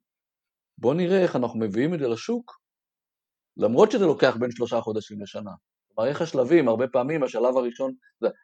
בוא 0.77 0.93
נראה 0.93 1.23
איך 1.23 1.35
אנחנו 1.35 1.59
מביאים 1.59 1.93
את 1.93 1.99
זה 1.99 2.07
לשוק, 2.07 2.62
למרות 3.57 3.91
שזה 3.91 4.05
לוקח 4.05 4.37
בין 4.39 4.51
שלושה 4.51 4.81
חודשים 4.81 5.21
לשנה. 5.21 5.51
כלומר, 5.87 6.09
איך 6.09 6.21
השלבים, 6.21 6.67
הרבה 6.67 6.87
פעמים 6.87 7.23
השלב 7.23 7.57
הראשון, 7.57 7.93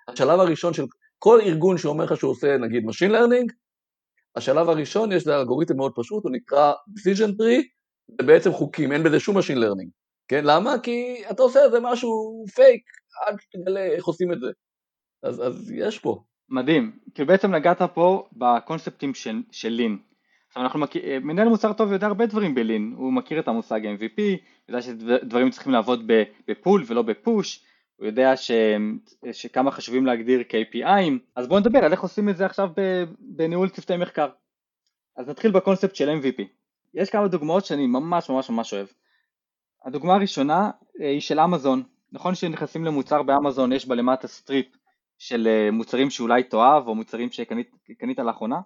השלב 0.08 0.39
הראשון 0.39 0.74
של 0.74 0.84
כל 1.20 1.39
ארגון 1.42 1.78
שאומר 1.78 2.04
לך 2.04 2.18
שהוא 2.18 2.32
עושה 2.32 2.58
נגיד 2.58 2.84
Machine 2.84 3.12
Learning, 3.12 3.54
השלב 4.36 4.70
הראשון 4.70 5.12
יש 5.12 5.28
לה 5.28 5.39
אלגוריתם 5.39 5.78
מאוד 5.78 5.92
פשוט, 5.96 6.24
הוא 6.24 6.32
נקרא 6.32 6.74
Decision 6.89 7.30
Tree, 7.30 7.63
זה 8.20 8.28
בעצם 8.28 8.51
חוקים, 8.51 8.92
אין 8.92 9.04
בזה 9.04 9.20
שום 9.20 9.38
Machine 9.38 9.58
Learning. 9.58 9.89
כן, 10.28 10.46
למה? 10.46 10.80
כי 10.84 11.24
אתה 11.32 11.44
עושה 11.44 11.66
איזה 11.66 11.78
משהו 11.82 12.44
פייק, 12.56 12.82
עד 13.28 13.36
שתגלה 13.39 13.86
איך 13.86 14.06
עושים 14.06 14.34
את 14.34 14.39
זה. 14.39 14.48
אז, 15.24 15.48
אז 15.48 15.72
יש 15.72 16.00
פה. 16.00 16.24
מדהים, 16.50 17.00
כי 17.16 17.25
בעצם 17.25 17.56
נגעת 17.56 17.82
פה 17.82 18.28
בקונספטים 18.32 19.13
של, 19.13 19.42
של 19.51 19.70
לין. 19.70 19.98
עכשיו 20.50 20.63
אנחנו 20.63 20.79
מכיר, 20.79 21.03
מנהל 21.24 21.48
מוצר 21.48 21.74
טוב 21.74 21.91
יודע 21.91 22.08
הרבה 22.08 22.25
דברים 22.25 22.56
בלין, 22.56 22.94
הוא 22.98 23.13
מכיר 23.13 23.39
את 23.39 23.48
המושג 23.48 23.82
MVP, 23.86 24.22
יודע 24.70 24.82
שדברים 24.82 25.50
צריכים 25.50 25.74
לעבוד 25.74 26.12
בפול 26.48 26.84
ולא 26.88 27.01
בפוש, 27.01 27.65
הוא 27.96 28.06
יודע 28.06 28.38
ש, 28.38 28.51
שכמה 29.32 29.72
חשובים 29.72 30.06
להגדיר 30.06 30.39
KPI'ים, 30.39 31.13
אז 31.36 31.48
בואו 31.48 31.60
נדבר 31.60 31.86
על 31.86 31.91
איך 31.91 32.01
עושים 32.01 32.29
את 32.29 32.38
זה 32.38 32.46
עכשיו 32.46 32.70
בניהול 33.20 33.70
צוותי 33.70 33.98
מחקר. 33.98 34.29
אז 35.18 35.29
נתחיל 35.29 35.51
בקונספט 35.51 35.96
של 35.96 36.10
MVP. 36.10 36.44
יש 36.94 37.10
כמה 37.10 37.27
דוגמאות 37.27 37.65
שאני 37.65 37.88
ממש 37.88 38.29
ממש 38.29 38.50
ממש 38.50 38.74
אוהב. 38.74 38.88
הדוגמה 39.86 40.15
הראשונה 40.15 40.72
אה, 41.01 41.10
היא 41.10 41.20
של 41.20 41.39
אמזון. 41.39 41.84
נכון 42.12 42.36
שנכנסים 42.36 42.86
למוצר 42.86 43.24
באמזון 43.24 43.74
יש 43.74 43.86
בלמטה 43.86 44.27
strip 44.27 44.65
של 45.18 45.48
אה, 45.48 45.72
מוצרים 45.72 46.10
שאולי 46.10 46.44
תאהב 46.44 46.88
או 46.88 46.96
מוצרים 46.96 47.32
שקנית 47.32 48.20
לאחרונה? 48.20 48.60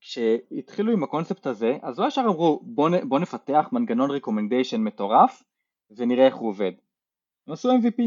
כשהתחילו 0.00 0.92
עם 0.92 1.02
הקונספט 1.02 1.46
הזה, 1.46 1.78
אז 1.82 1.98
לא 1.98 2.06
ישר 2.06 2.24
אמרו 2.26 2.60
בוא, 2.62 2.90
בוא 3.08 3.18
נפתח 3.18 3.68
מנגנון 3.72 4.10
recommendation 4.10 4.80
מטורף 4.80 5.42
ונראה 5.90 6.26
איך 6.26 6.34
הוא 6.34 6.48
עובד. 6.48 6.72
הם 7.46 7.52
עשו 7.52 7.70
MVP. 7.70 8.02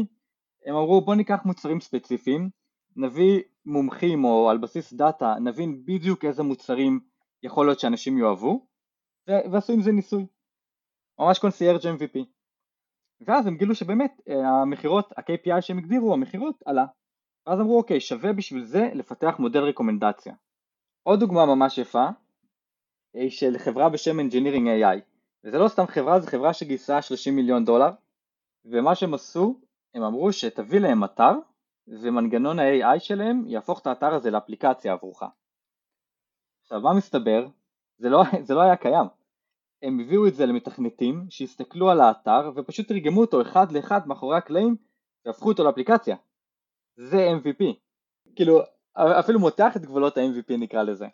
הם 0.66 0.74
אמרו 0.74 1.00
בוא 1.00 1.14
ניקח 1.14 1.40
מוצרים 1.44 1.80
ספציפיים, 1.80 2.50
נביא 2.96 3.42
מומחים 3.66 4.24
או 4.24 4.50
על 4.50 4.58
בסיס 4.58 4.92
data 4.92 5.34
נבין 5.40 5.84
בדיוק 5.84 6.24
איזה 6.24 6.42
מוצרים 6.42 7.00
יכול 7.42 7.66
להיות 7.66 7.80
שאנשים 7.80 8.18
יאהבו 8.18 8.66
ועשו 9.28 9.72
עם 9.72 9.82
זה 9.82 9.92
ניסוי. 9.92 10.26
ממש 11.18 11.38
קונסיירג' 11.38 11.80
MVP. 11.80 12.18
ואז 13.20 13.46
הם 13.46 13.56
גילו 13.56 13.74
שבאמת 13.74 14.20
אה, 14.28 14.62
המכירות, 14.62 15.12
ה-KPI 15.12 15.60
שהם 15.60 15.78
הגדירו, 15.78 16.12
המכירות 16.12 16.62
עלה. 16.66 16.86
ואז 17.46 17.60
אמרו 17.60 17.78
אוקיי 17.78 18.00
שווה 18.00 18.32
בשביל 18.32 18.64
זה 18.64 18.90
לפתח 18.94 19.34
מודל 19.38 19.60
רקומנדציה. 19.60 20.34
עוד 21.06 21.20
דוגמה 21.20 21.46
ממש 21.46 21.78
יפה 21.78 22.06
היא 23.14 23.30
של 23.30 23.58
חברה 23.58 23.88
בשם 23.88 24.20
Engineering 24.20 24.66
AI 24.66 25.00
וזה 25.44 25.58
לא 25.58 25.68
סתם 25.68 25.86
חברה, 25.86 26.20
זו 26.20 26.30
חברה 26.30 26.52
שגייסה 26.52 27.02
30 27.02 27.36
מיליון 27.36 27.64
דולר 27.64 27.90
ומה 28.64 28.94
שהם 28.94 29.14
עשו, 29.14 29.60
הם 29.94 30.02
אמרו 30.02 30.32
שתביא 30.32 30.80
להם 30.80 31.04
אתר 31.04 31.32
ומנגנון 31.88 32.58
ה-AI 32.58 32.98
שלהם 32.98 33.44
יהפוך 33.46 33.80
את 33.80 33.86
האתר 33.86 34.14
הזה 34.14 34.30
לאפליקציה 34.30 34.92
עבורך. 34.92 35.22
עכשיו 36.62 36.80
מה 36.80 36.94
מסתבר? 36.94 37.46
זה 37.98 38.08
לא, 38.08 38.22
זה 38.46 38.54
לא 38.54 38.60
היה 38.60 38.76
קיים. 38.76 39.06
הם 39.82 40.00
הביאו 40.00 40.26
את 40.26 40.34
זה 40.34 40.46
למתכנתים 40.46 41.26
שהסתכלו 41.30 41.90
על 41.90 42.00
האתר 42.00 42.52
ופשוט 42.56 42.88
תרגמו 42.88 43.20
אותו 43.20 43.42
אחד 43.42 43.72
לאחד 43.72 44.08
מאחורי 44.08 44.36
הקלעים 44.36 44.76
והפכו 45.26 45.48
אותו 45.48 45.64
לאפליקציה. 45.64 46.16
זה 46.96 47.28
MVP. 47.42 47.64
כאילו 48.36 48.60
אפילו 48.96 49.40
מותח 49.40 49.76
את 49.76 49.82
גבולות 49.82 50.18
ה-MVP 50.18 50.56
נקרא 50.58 50.82
לזה. 50.82 51.06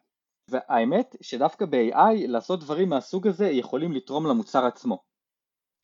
והאמת 0.48 1.16
שדווקא 1.20 1.66
ב-AI 1.66 2.26
לעשות 2.28 2.60
דברים 2.60 2.88
מהסוג 2.88 3.26
הזה 3.26 3.48
יכולים 3.48 3.92
לתרום 3.92 4.26
למוצר 4.26 4.66
עצמו. 4.66 5.02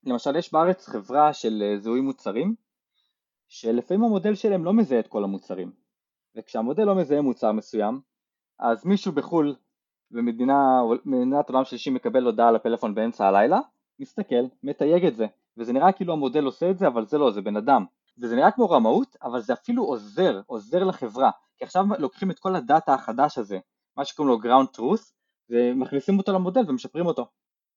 למשל 0.07 0.37
יש 0.37 0.53
בארץ 0.53 0.89
חברה 0.89 1.33
של 1.33 1.63
אה, 1.63 1.79
זיהוי 1.79 2.01
מוצרים 2.01 2.55
שלפעמים 3.49 4.05
המודל 4.05 4.35
שלהם 4.35 4.65
לא 4.65 4.73
מזהה 4.73 5.01
את 5.01 5.09
כל 5.09 5.25
המוצרים 5.25 5.73
וכשהמודל 6.37 6.85
לא 6.85 6.95
מזהה 6.95 7.23
מוצר 7.23 7.53
מסוים 7.53 8.01
אז 8.59 8.87
מישהו 8.87 9.13
בחו"ל 9.13 9.55
במדינת 10.11 11.49
עולם 11.49 11.65
שלישי 11.65 11.91
מקבל 11.91 12.25
הודעה 12.25 12.51
לפלאפון 12.51 12.95
באמצע 12.95 13.27
הלילה 13.27 13.61
מסתכל, 13.99 14.45
מתייג 14.63 15.07
את 15.07 15.17
זה 15.17 15.27
וזה 15.57 15.73
נראה 15.73 15.93
כאילו 15.93 16.13
המודל 16.13 16.45
עושה 16.45 16.71
את 16.71 16.79
זה 16.79 16.87
אבל 16.87 17.07
זה 17.07 17.19
לא, 17.19 17.31
זה 17.31 17.43
בן 17.43 17.57
אדם 17.57 17.85
וזה 18.19 18.37
נראה 18.37 18.51
כמו 18.51 18.71
רמאות 18.71 19.17
אבל 19.23 19.41
זה 19.41 19.53
אפילו 19.53 19.85
עוזר, 19.85 20.41
עוזר 20.47 20.85
לחברה 20.85 21.31
כי 21.59 21.65
עכשיו 21.65 21.85
לוקחים 21.99 22.31
את 22.31 22.39
כל 22.39 22.57
הדאטה 22.57 22.95
החדש 22.95 23.39
הזה, 23.39 23.59
מה 23.97 24.05
שקוראים 24.05 24.35
לו 24.35 24.41
ground 24.43 24.77
truth, 24.77 25.13
ומכניסים 25.51 26.19
אותו 26.19 26.33
למודל 26.33 26.61
ומשפרים 26.69 27.07
אותו. 27.07 27.27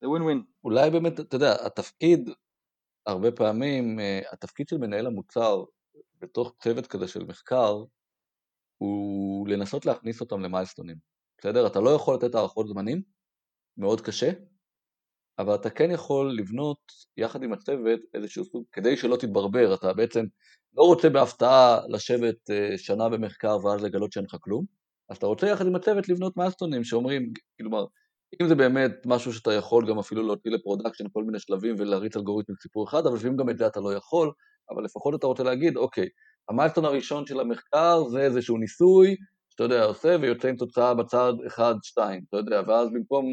זה 0.02 0.10
ווין 0.10 0.22
ווין. 0.22 0.44
אולי 0.64 0.90
באמת, 0.90 1.20
אתה 1.20 1.36
יודע, 1.36 1.66
התפקיד, 1.66 2.30
הרבה 3.06 3.32
פעמים, 3.32 4.00
אה, 4.00 4.20
התפקיד 4.32 4.68
של 4.68 4.78
מנהל 4.78 5.06
המוצר 5.08 5.64
בתוך 6.20 6.56
צוות 6.60 6.88
כזה 6.88 7.08
של 7.08 7.24
מחקר, 7.24 7.84
הוא 8.78 9.48
לנסות 9.48 9.86
להכניס 9.86 10.22
אותם 10.22 10.42
ל 10.42 10.46
milestone 10.46 10.83
ים. 10.83 10.96
בסדר? 11.38 11.68
אתה 11.68 11.80
לא 11.80 11.90
יכול 11.90 12.16
לתת 12.16 12.36
הערכות 12.36 12.68
זמנים, 12.68 13.02
מאוד 13.78 14.02
קשה, 14.02 14.32
אבל 15.40 15.56
אתה 15.56 15.70
כן 15.70 15.92
יכול 15.92 16.38
לבנות 16.38 16.80
יחד 17.18 17.44
עם 17.44 17.54
הצוות 17.54 18.00
איזשהו 18.14 18.46
סוג, 18.46 18.66
כדי 18.72 18.98
שלא 18.98 19.16
תתברבר, 19.16 19.74
אתה 19.74 19.94
בעצם 19.94 20.26
לא 20.80 20.84
רוצה 20.84 21.10
בהפתעה 21.10 21.80
לשבת 21.90 22.50
אה, 22.50 22.78
שנה 22.78 23.10
במחקר 23.10 23.58
ואז 23.66 23.84
לגלות 23.84 24.12
שאין 24.12 24.26
לך 24.26 24.36
כלום, 24.42 24.66
אז 25.10 25.18
אתה 25.18 25.26
רוצה 25.28 25.48
יחד 25.48 25.68
עם 25.68 25.76
הצוות 25.76 26.10
לבנות 26.10 26.38
milestone 26.38 26.75
ים 26.75 26.84
שאומרים, 26.84 27.34
כלומר, 27.62 27.86
אם 28.42 28.48
זה 28.48 28.56
באמת 28.56 28.92
משהו 29.06 29.34
שאתה 29.34 29.54
יכול 29.54 29.90
גם 29.90 30.00
אפילו 30.00 30.24
להוציא 30.24 30.52
ל 30.52 30.57
production 30.57 31.06
כל 31.14 31.24
מיני 31.24 31.40
שלבים 31.40 31.76
ולהריץ 31.78 32.18
אלגוריתם 32.18 32.54
סיפור 32.62 32.88
אחד, 32.90 33.06
אבל 33.06 33.16
לפעמים 33.16 33.38
גם 33.38 33.50
את 33.50 33.58
זה 33.58 33.68
אתה 33.68 33.80
לא 33.80 33.94
יכול, 33.94 34.32
אבל 34.70 34.84
לפחות 34.84 35.16
אתה 35.16 35.28
רוצה 35.28 35.44
להגיד, 35.44 35.78
אוקיי, 35.78 36.08
המיילסטון 36.50 36.86
הראשון 36.86 37.26
של 37.26 37.40
המחקר 37.40 38.04
זה 38.10 38.20
איזשהו 38.20 38.58
ניסוי, 38.58 39.16
שאתה 39.50 39.64
יודע, 39.64 39.84
עושה 39.84 40.16
ויוצא 40.22 40.48
עם 40.48 40.56
תוצאה 40.56 40.94
בצד 40.94 41.34
1-2, 41.48 41.62
אתה 42.30 42.38
יודע, 42.38 42.62
ואז 42.68 42.90
במקום, 42.94 43.26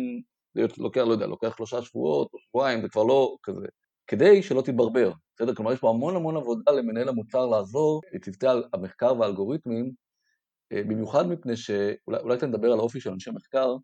זה 0.54 0.66
לוקח, 0.78 1.00
לא 1.00 1.12
יודע, 1.12 1.26
לוקח 1.26 1.56
שלושה 1.56 1.82
שבועות 1.82 2.28
או 2.32 2.38
שבועיים, 2.38 2.82
זה 2.82 2.88
כבר 2.88 3.02
לא 3.04 3.36
כזה, 3.42 3.66
כדי 4.06 4.42
שלא 4.42 4.62
תתברבר, 4.62 5.12
בסדר? 5.36 5.54
כלומר, 5.54 5.72
יש 5.72 5.78
פה 5.78 5.90
המון 5.90 6.16
המון 6.16 6.36
עבודה 6.36 6.72
למנהל 6.72 7.08
המוצר 7.08 7.46
לעזור 7.46 8.00
לצוותי 8.12 8.46
המחקר 8.72 9.20
והאלגוריתמים, 9.20 9.92
אה, 10.72 10.82
במיוחד 10.82 11.26
מפני 11.26 11.56
שאולי 11.56 12.34
אתה 12.34 12.46
נדבר 12.46 12.72
על 12.72 12.78
האופי 12.78 13.00
של 13.00 13.10
אנשי 13.10 13.30
מחקר, 13.30 13.76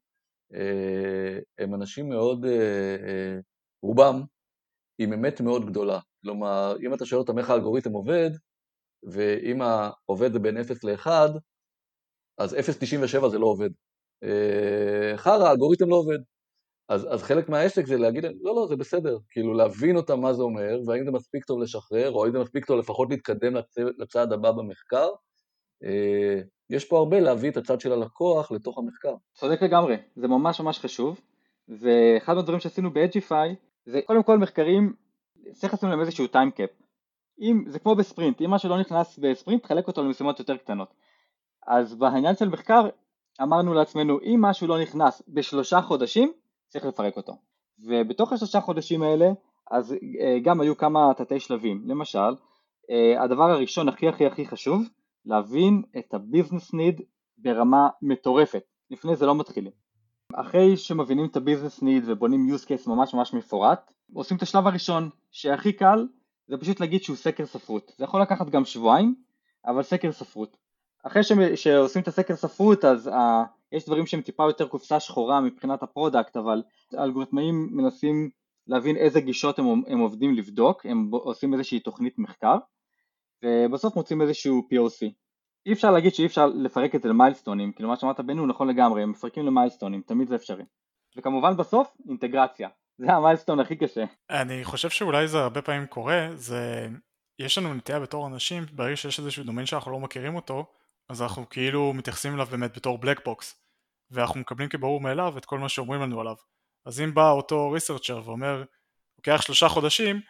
אה, 0.55 1.39
הם 1.59 1.75
אנשים 1.75 2.09
מאוד, 2.09 2.45
אה, 2.45 3.39
רובם, 3.83 4.23
עם 4.99 5.13
אמת 5.13 5.41
מאוד 5.41 5.67
גדולה. 5.67 5.99
כלומר, 6.23 6.77
אם 6.87 6.95
אתה 6.95 7.07
שואל 7.07 7.21
אותם 7.21 7.39
איך 7.39 7.51
האלגוריתם 7.51 7.93
עובד, 7.93 8.31
ואם 9.03 9.63
העובד 9.63 10.33
זה 10.33 10.39
בין 10.39 10.57
0 10.57 10.85
ל-1, 10.85 11.07
אז 12.39 12.55
0.97 12.55 13.29
זה 13.29 13.39
לא 13.39 13.47
עובד. 13.47 13.71
חרא, 15.17 15.49
האלגוריתם 15.49 15.89
לא 15.89 15.97
עובד. 15.97 16.19
אז, 16.93 17.07
אז 17.11 17.23
חלק 17.23 17.49
מהעסק 17.49 17.87
זה 17.87 17.97
להגיד 17.97 18.25
לא, 18.25 18.55
לא, 18.57 18.67
זה 18.67 18.77
בסדר, 18.77 19.19
כאילו 19.31 19.55
להבין 19.55 19.97
אותם 19.97 20.21
מה 20.21 20.33
זה 20.33 20.43
אומר, 20.43 20.81
והאם 20.87 21.05
זה 21.05 21.11
מספיק 21.11 21.45
טוב 21.45 21.61
לשחרר, 21.61 22.13
או 22.13 22.25
האם 22.25 22.33
זה 22.33 22.39
מספיק 22.39 22.65
טוב 22.65 22.79
לפחות 22.79 23.11
להתקדם 23.11 23.55
לצ... 23.55 23.79
לצעד 23.99 24.33
הבא 24.33 24.53
במחקר. 24.53 25.09
אה, 25.85 26.41
יש 26.71 26.85
פה 26.85 26.99
הרבה 26.99 27.21
להביא 27.21 27.51
את 27.51 27.57
הצד 27.57 27.81
של 27.81 27.93
הלקוח 27.93 28.53
לתוך 28.53 28.79
המחקר. 28.79 29.15
צודק 29.35 29.63
לגמרי, 29.63 29.97
זה 30.17 30.29
ממש 30.29 30.61
ממש 30.61 30.79
חשוב, 30.79 31.21
ואחד 31.69 32.35
מהדברים 32.35 32.61
שעשינו 32.61 32.91
ב-Edgify, 32.91 33.55
זה 33.87 34.01
קודם 34.07 34.23
כל 34.23 34.39
מחקרים, 34.39 34.93
צריך 35.53 35.75
לשים 35.75 35.89
להם 35.89 36.01
איזשהו 36.01 36.27
time 36.27 36.51
cap. 36.51 36.71
אם, 37.41 37.65
זה 37.69 37.79
כמו 37.79 37.95
בספרינט, 37.95 38.43
אם 38.43 38.51
משהו 38.51 38.69
לא 38.69 38.81
נכנס 38.81 39.19
בספרינט, 39.19 39.63
תחלק 39.63 39.87
אותו 39.87 40.03
למשימות 40.05 40.39
יותר 40.39 40.57
קטנות. 40.57 40.95
אז 41.67 41.95
בעניין 41.95 42.37
של 42.37 42.49
מחקר, 42.49 42.89
אמרנו 43.43 43.75
לעצמנו, 43.75 44.19
אם 44.21 44.39
משהו 44.43 44.67
לא 44.67 44.83
נכנס 44.83 45.23
בשלושה 45.29 45.81
חודשים, 45.81 46.33
צריך 46.73 46.85
לפרק 46.85 47.17
אותו. 47.17 47.37
ובתוך 47.79 48.33
השלושה 48.33 48.61
חודשים 48.61 49.03
האלה 49.03 49.27
אז 49.71 49.93
אה, 49.93 50.39
גם 50.43 50.61
היו 50.61 50.77
כמה 50.77 51.15
תתי 51.17 51.41
שלבים, 51.41 51.83
למשל 51.87 52.35
אה, 52.91 53.23
הדבר 53.23 53.51
הראשון 53.51 53.89
הכי 53.89 54.09
הכי 54.09 54.27
הכי 54.27 54.47
חשוב 54.47 54.83
להבין 55.27 55.83
את 55.99 56.15
ה 56.15 56.21
business 56.21 56.73
need 56.73 57.01
ברמה 57.39 57.89
מטורפת, 58.03 58.63
לפני 58.91 59.17
זה 59.17 59.27
לא 59.27 59.35
מתחילים. 59.35 59.73
אחרי 60.35 60.77
שמבינים 60.77 61.27
את 61.27 61.37
ה 61.37 61.42
business 61.42 61.83
need 61.83 62.05
ובונים 62.07 62.55
use 62.55 62.65
case 62.65 62.91
ממש 62.91 63.15
ממש 63.15 63.35
מפורט, 63.35 63.93
עושים 64.15 64.37
את 64.37 64.43
השלב 64.43 64.67
הראשון 64.67 65.11
שהכי 65.31 65.73
קל 65.73 66.07
זה 66.49 66.57
פשוט 66.57 66.81
להגיד 66.81 67.03
שהוא 67.03 67.17
סקר 67.17 67.47
ספרות, 67.47 67.93
זה 67.99 68.05
יכול 68.05 68.23
לקחת 68.23 68.51
גם 68.51 68.65
שבועיים, 68.65 69.15
אבל 69.67 69.83
סקר 69.83 70.13
ספרות. 70.13 70.57
אחרי 71.03 71.23
שעושים 71.55 72.03
את 72.03 72.09
הסקר 72.09 72.37
ספרות 72.37 72.85
אז 72.85 73.11
יש 73.73 73.87
דברים 73.87 74.07
שהם 74.07 74.21
טיפה 74.21 74.45
יותר 74.45 74.69
קופסה 74.69 75.01
שחורה 75.01 75.41
מבחינת 75.41 75.83
ה 75.83 75.89
product, 75.89 76.37
אבל 76.37 76.63
האלגוריתמאים 76.93 77.69
מנסים 77.71 78.31
להבין 78.67 78.97
איזה 78.97 79.21
גישות 79.21 79.59
הם, 79.59 79.67
הם 79.87 79.99
עובדים 79.99 80.35
לבדוק, 80.35 80.87
הם 80.87 81.11
עושים 81.13 81.55
איזושהי 81.55 81.81
תוכנית 81.81 82.19
מחקר, 82.19 82.57
ובסוף 83.45 83.97
מוצאים 83.97 84.23
איזשהו 84.23 84.69
POC. 84.73 85.07
אי 85.67 85.73
אפשר 85.73 85.91
להגיד 85.91 86.15
שאי 86.15 86.27
אפשר 86.27 86.47
לפרק 86.47 86.95
את 86.95 87.03
זה 87.03 87.09
ל 87.09 87.14
milestone 87.14 87.58
ים, 87.58 87.73
כאילו 87.73 87.89
מה 87.89 87.97
שאמרת 87.97 88.21
בנו 88.21 88.47
נכון 88.47 88.69
לגמרי, 88.69 89.03
הם 89.03 89.11
מפרקים 89.11 89.47
ל 89.47 89.51
milestone 89.51 89.90
ים, 89.90 90.03
תמיד 90.07 90.29
זה 90.29 90.35
אפשרי. 90.35 90.65
וכמובן 91.17 91.57
בסוף, 91.57 91.97
אינטגרציה. 92.09 92.69
זה 92.99 93.13
ה 93.13 93.17
milestone 93.17 93.61
הכי 93.61 93.77
קשה. 93.77 94.05
אני 94.31 94.65
חושב 94.65 94.91
שאולי 94.91 95.29
זה 95.29 95.39
הרבה 95.39 95.63
פעמים 95.63 95.87
קורה, 95.87 96.29
זה... 96.35 96.89
יש 97.39 97.59
לנו 97.59 97.75
נטייה 97.75 98.01
בתור 98.01 98.27
אנשים, 98.27 98.63
ברגע 98.73 98.97
שיש 98.97 99.19
איזשהו 99.19 99.45
דומיין 99.45 99.67
שאנחנו 99.67 99.93
לא 99.93 100.01
מכירים 100.01 100.37
אותו, 100.37 100.67
אז 101.09 101.23
אנחנו 101.23 101.49
כאילו 101.49 101.93
מתייחסים 101.93 102.35
אליו 102.35 102.47
באמת 102.47 102.77
בתור 102.77 102.99
black 102.99 103.25
box, 103.25 103.62
ואנחנו 104.13 104.41
מקבלים 104.41 104.69
כברור 104.69 105.01
מאליו 105.01 105.39
את 105.39 105.45
כל 105.45 105.59
מה 105.59 105.69
שאומרים 105.69 106.01
לנו 106.01 106.21
עליו. 106.21 106.37
אז 106.87 107.01
אם 107.01 107.15
בא 107.15 107.31
אותו 107.31 107.71
researcher 107.71 108.21
ואומר, 108.25 108.65
לוקח 109.19 109.43
שלושה 109.43 109.69
חודשים, 109.69 110.21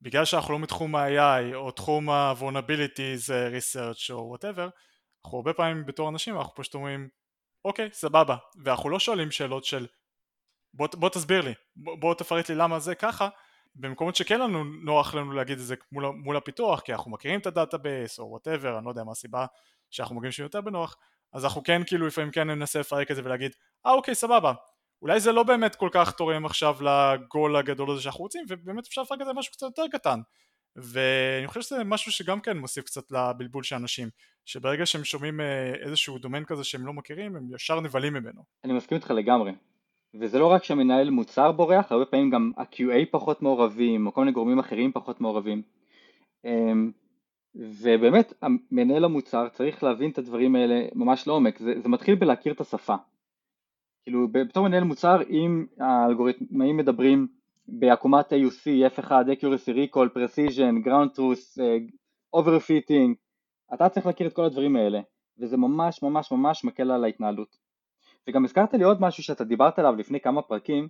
בגלל 0.00 0.24
שאנחנו 0.24 0.52
לא 0.52 0.58
מתחום 0.58 0.96
ה-AI 0.96 1.54
או 1.54 1.70
תחום 1.70 2.10
ה-vulnerabilities 2.10 3.28
research 3.28 4.12
או 4.12 4.34
whatever, 4.34 4.70
אנחנו 5.24 5.38
הרבה 5.38 5.52
פעמים 5.52 5.86
בתור 5.86 6.08
אנשים 6.08 6.36
אנחנו 6.36 6.54
פשוט 6.54 6.74
אומרים, 6.74 7.08
אוקיי, 7.64 7.88
סבבה, 7.92 8.36
ואנחנו 8.64 8.90
לא 8.90 8.98
שואלים 8.98 9.30
שאלות 9.30 9.64
של 9.64 9.86
בוא, 10.74 10.88
בוא 10.94 11.08
תסביר 11.08 11.40
לי, 11.40 11.54
בוא, 11.76 11.96
בוא 11.96 12.14
תפרט 12.14 12.48
לי 12.48 12.54
למה 12.54 12.78
זה 12.78 12.94
ככה, 12.94 13.28
במקומות 13.74 14.16
שכן 14.16 14.40
לנו 14.40 14.64
נוח 14.64 15.14
לנו 15.14 15.32
להגיד 15.32 15.58
את 15.58 15.64
זה 15.64 15.74
מול, 15.92 16.06
מול 16.06 16.36
הפיתוח, 16.36 16.80
כי 16.80 16.92
אנחנו 16.92 17.10
מכירים 17.10 17.40
את 17.40 17.46
ה 17.46 17.54
database 17.54 18.18
או 18.18 18.24
whatever, 18.30 18.78
אני 18.78 18.84
לא 18.84 18.90
יודע 18.90 19.04
מה 19.04 19.12
הסיבה 19.12 19.46
שאנחנו 19.90 20.16
מגיעים 20.16 20.32
שיותר 20.32 20.60
בנוח, 20.60 20.96
אז 21.36 21.44
אנחנו 21.44 21.62
כן 21.62 21.82
כאילו 21.86 22.06
לפעמים 22.06 22.30
כן 22.30 22.50
ננסה 22.50 22.80
לפרק 22.80 23.10
את 23.10 23.16
זה 23.16 23.22
ולהגיד, 23.24 23.52
אה 23.86 23.92
אוקיי 23.92 24.14
סבבה, 24.14 24.52
אולי 25.02 25.20
זה 25.20 25.32
לא 25.32 25.42
באמת 25.42 25.74
כל 25.74 25.88
כך 25.92 26.10
תורם 26.10 26.46
עכשיו 26.46 26.76
לגול 26.80 27.56
הגדול 27.56 27.90
הזה 27.90 28.02
שאנחנו 28.02 28.22
רוצים, 28.22 28.44
ובאמת 28.48 28.86
אפשר 28.86 29.02
לפרק 29.02 29.20
את 29.20 29.26
זה 29.26 29.32
משהו 29.32 29.52
קצת 29.52 29.66
יותר 29.66 29.82
קטן. 29.92 30.20
ואני 30.76 31.46
חושב 31.46 31.60
שזה 31.60 31.84
משהו 31.84 32.12
שגם 32.12 32.40
כן 32.40 32.58
מוסיף 32.58 32.84
קצת 32.84 33.10
לבלבול 33.10 33.62
של 33.62 33.76
אנשים, 33.76 34.08
שברגע 34.44 34.86
שהם 34.86 35.04
שומעים 35.04 35.40
אה, 35.40 35.74
איזשהו 35.74 36.18
דומיין 36.18 36.44
כזה 36.44 36.64
שהם 36.64 36.86
לא 36.86 36.92
מכירים, 36.92 37.36
הם 37.36 37.54
ישר 37.54 37.80
נבהלים 37.80 38.14
ממנו. 38.14 38.42
אני 38.64 38.72
מסכים 38.72 38.96
איתך 38.96 39.10
לגמרי. 39.10 39.52
וזה 40.20 40.38
לא 40.38 40.46
רק 40.46 40.64
שהמנהל 40.64 41.10
מוצר 41.10 41.52
בורח, 41.52 41.92
הרבה 41.92 42.04
פעמים 42.04 42.30
גם 42.30 42.52
ה-QA 42.56 43.06
פחות 43.10 43.42
מעורבים, 43.42 44.06
או 44.06 44.14
כל 44.14 44.20
מיני 44.20 44.32
גורמים 44.32 44.58
אחרים 44.58 44.92
פחות 44.92 45.20
מעורבים. 45.20 45.62
אמ, 47.56 47.62
ובאמת, 47.82 48.32
מנהל 48.70 49.04
המוצר 49.04 49.48
צריך 49.48 49.82
להבין 49.82 50.10
את 50.10 50.18
הדברים 50.18 50.56
האלה 50.56 50.86
ממש 50.94 51.26
לעומק, 51.26 51.58
זה, 51.58 51.74
זה 51.82 51.88
מתחיל 51.88 52.14
בלהכיר 52.14 52.52
את 52.52 52.60
השפה. 52.60 52.94
כאילו 54.02 54.28
בתור 54.32 54.68
מנהל 54.68 54.84
מוצר 54.84 55.22
אם 55.30 55.66
האלגוריתמאים 55.78 56.76
מדברים 56.76 57.28
בעקומת 57.68 58.32
AUC, 58.32 58.96
F1, 58.96 59.10
Accuracy, 59.10 59.72
Recall, 59.76 60.08
Precision, 60.16 60.86
Ground 60.86 61.16
Truth, 61.18 61.60
אה, 61.60 61.76
Overfitting, 62.36 63.14
אתה 63.74 63.88
צריך 63.88 64.06
להכיר 64.06 64.26
את 64.26 64.32
כל 64.32 64.44
הדברים 64.44 64.76
האלה 64.76 65.00
וזה 65.38 65.56
ממש 65.56 66.02
ממש 66.02 66.32
ממש 66.32 66.64
מקל 66.64 66.90
על 66.90 67.04
ההתנהלות. 67.04 67.56
וגם 68.28 68.44
הזכרת 68.44 68.74
לי 68.74 68.84
עוד 68.84 69.00
משהו 69.00 69.22
שאתה 69.22 69.44
דיברת 69.44 69.78
עליו 69.78 69.96
לפני 69.96 70.20
כמה 70.20 70.42
פרקים 70.42 70.88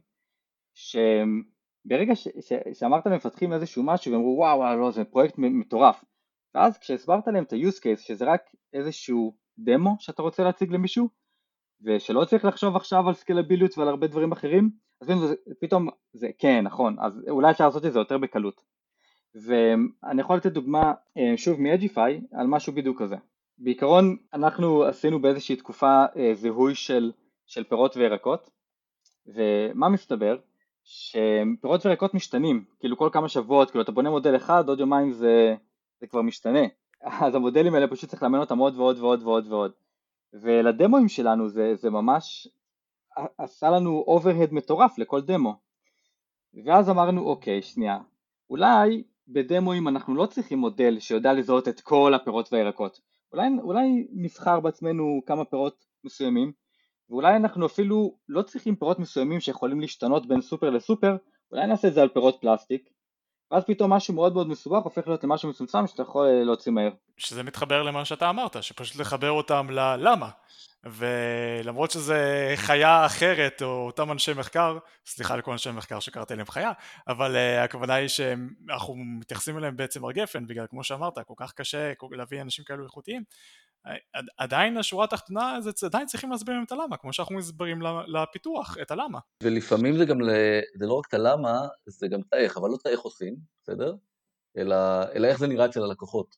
שברגע 0.74 2.14
ש, 2.14 2.28
ש, 2.40 2.52
שאמרת 2.72 3.06
למפתחים 3.06 3.52
איזשהו 3.52 3.82
משהו 3.82 4.12
והם 4.12 4.20
אמרו 4.20 4.36
וואו 4.36 4.80
לא 4.80 4.90
זה 4.90 5.04
פרויקט 5.04 5.34
מטורף 5.38 6.04
ואז 6.56 6.78
כשהסברת 6.78 7.26
להם 7.26 7.44
את 7.44 7.52
ה-use 7.52 7.78
case 7.78 8.00
שזה 8.00 8.24
רק 8.24 8.40
איזשהו 8.72 9.36
דמו 9.58 9.96
שאתה 9.98 10.22
רוצה 10.22 10.44
להציג 10.44 10.72
למישהו 10.72 11.08
ושלא 11.82 12.24
צריך 12.24 12.44
לחשוב 12.44 12.76
עכשיו 12.76 13.08
על 13.08 13.14
סקלביליות 13.14 13.78
ועל 13.78 13.88
הרבה 13.88 14.06
דברים 14.06 14.32
אחרים, 14.32 14.70
אז 15.00 15.08
פתאום 15.60 15.88
זה 16.12 16.28
כן 16.38 16.64
נכון, 16.64 16.96
אז 17.00 17.22
אולי 17.28 17.50
אפשר 17.50 17.66
לעשות 17.66 17.86
את 17.86 17.92
זה 17.92 17.98
יותר 17.98 18.18
בקלות. 18.18 18.62
ואני 19.34 20.20
יכול 20.20 20.36
לתת 20.36 20.52
דוגמה 20.52 20.92
אה, 21.16 21.36
שוב 21.36 21.60
מ-Edgify 21.60 22.38
על 22.38 22.46
משהו 22.46 22.72
בדיוק 22.72 23.02
כזה. 23.02 23.16
בעיקרון 23.58 24.16
אנחנו 24.34 24.84
עשינו 24.84 25.22
באיזושהי 25.22 25.56
תקופה 25.56 26.04
אה, 26.16 26.34
זיהוי 26.34 26.74
של, 26.74 27.12
של 27.46 27.64
פירות 27.64 27.96
וירקות 27.96 28.50
ומה 29.26 29.88
מסתבר? 29.88 30.36
שפירות 30.84 31.86
וירקות 31.86 32.14
משתנים, 32.14 32.64
כאילו 32.80 32.96
כל 32.96 33.08
כמה 33.12 33.28
שבועות, 33.28 33.70
כאילו 33.70 33.84
אתה 33.84 33.92
בונה 33.92 34.10
מודל 34.10 34.36
אחד, 34.36 34.68
עוד 34.68 34.80
יומיים 34.80 35.12
זה, 35.12 35.54
זה 36.00 36.06
כבר 36.06 36.22
משתנה. 36.22 36.62
אז 37.26 37.34
המודלים 37.34 37.74
האלה 37.74 37.88
פשוט 37.88 38.10
צריך 38.10 38.22
לאמן 38.22 38.38
אותם 38.38 38.58
עוד 38.58 38.76
ועוד 38.76 38.98
ועוד 38.98 39.22
ועוד 39.22 39.52
ועוד. 39.52 39.72
ולדמוים 40.32 41.08
שלנו 41.08 41.48
זה, 41.48 41.74
זה 41.74 41.90
ממש 41.90 42.48
עשה 43.38 43.70
לנו 43.70 44.04
overhead 44.06 44.52
מטורף 44.52 44.98
לכל 44.98 45.20
דמו. 45.20 45.56
ואז 46.64 46.90
אמרנו 46.90 47.22
אוקיי 47.22 47.62
שנייה. 47.62 47.98
אולי 48.50 49.02
בדמוים 49.28 49.88
אנחנו 49.88 50.14
לא 50.14 50.26
צריכים 50.26 50.58
מודל 50.58 50.98
שיודע 50.98 51.32
לזהות 51.32 51.68
את 51.68 51.80
כל 51.80 52.14
הפירות 52.14 52.52
והירקות. 52.52 53.00
אולי, 53.32 53.48
אולי 53.62 54.08
נבחר 54.12 54.60
בעצמנו 54.60 55.22
כמה 55.26 55.44
פירות 55.44 55.84
מסוימים 56.04 56.52
ואולי 57.10 57.36
אנחנו 57.36 57.66
אפילו 57.66 58.16
לא 58.28 58.42
צריכים 58.42 58.76
פירות 58.76 58.98
מסוימים 58.98 59.40
שיכולים 59.40 59.80
להשתנות 59.80 60.26
בין 60.26 60.40
סופר 60.40 60.70
לסופר. 60.70 61.16
אולי 61.52 61.66
נעשה 61.66 61.88
את 61.88 61.94
זה 61.94 62.02
על 62.02 62.08
פירות 62.08 62.38
פלסטיק 62.40 62.88
ואז 63.50 63.64
פתאום 63.66 63.92
משהו 63.92 64.14
מאוד 64.14 64.34
מאוד 64.34 64.48
מסובך 64.48 64.84
הופך 64.84 65.08
להיות 65.08 65.24
למשהו 65.24 65.48
מצומצם 65.48 65.86
שאתה 65.86 66.02
יכול 66.02 66.28
להוציא 66.28 66.72
מהר. 66.72 66.90
שזה 67.16 67.42
מתחבר 67.42 67.82
למה 67.82 68.04
שאתה 68.04 68.30
אמרת, 68.30 68.62
שפשוט 68.62 68.96
לחבר 68.96 69.30
אותם 69.30 69.66
ללמה. 69.70 70.28
ולמרות 70.86 71.90
שזה 71.90 72.52
חיה 72.56 73.06
אחרת 73.06 73.62
או 73.62 73.86
אותם 73.86 74.12
אנשי 74.12 74.32
מחקר, 74.32 74.78
סליחה 75.06 75.36
לכל 75.36 75.52
אנשי 75.52 75.70
מחקר 75.70 76.00
שקראתי 76.00 76.36
להם 76.36 76.46
חיה, 76.46 76.72
אבל 77.08 77.36
uh, 77.36 77.64
הכוונה 77.64 77.94
היא 77.94 78.08
שאנחנו 78.08 78.94
מתייחסים 78.96 79.58
אליהם 79.58 79.76
בעצם 79.76 80.04
הר 80.04 80.12
גפן, 80.12 80.46
בגלל 80.46 80.66
כמו 80.70 80.84
שאמרת, 80.84 81.18
כל 81.26 81.34
כך 81.36 81.52
קשה 81.52 81.92
להביא 82.10 82.42
אנשים 82.42 82.64
כאלו 82.64 82.84
איכותיים, 82.84 83.22
עדיין 84.36 84.76
השורה 84.76 85.04
התחתונה 85.04 85.58
זה 85.60 85.86
עדיין 85.86 86.06
צריכים 86.06 86.30
להסביר 86.30 86.54
להם 86.54 86.64
את 86.64 86.72
הלמה, 86.72 86.96
כמו 86.96 87.12
שאנחנו 87.12 87.36
מסברים 87.36 87.78
לפיתוח 88.06 88.76
את 88.82 88.90
הלמה. 88.90 89.18
ולפעמים 89.42 89.96
זה 89.96 90.04
גם, 90.04 90.18
זה 90.78 90.86
לא 90.86 90.94
רק 90.94 91.06
את 91.08 91.14
הלמה, 91.14 91.58
זה 91.86 92.08
גם 92.08 92.20
את 92.20 92.32
האיך, 92.32 92.56
אבל 92.56 92.68
לא 92.68 92.76
את 92.80 92.86
האיך 92.86 93.00
עושים, 93.00 93.36
בסדר? 93.62 93.94
אלא, 94.56 94.76
אלא 95.14 95.26
איך 95.26 95.38
זה 95.38 95.46
נראה 95.46 95.66
אצל 95.66 95.82
הלקוחות, 95.82 96.36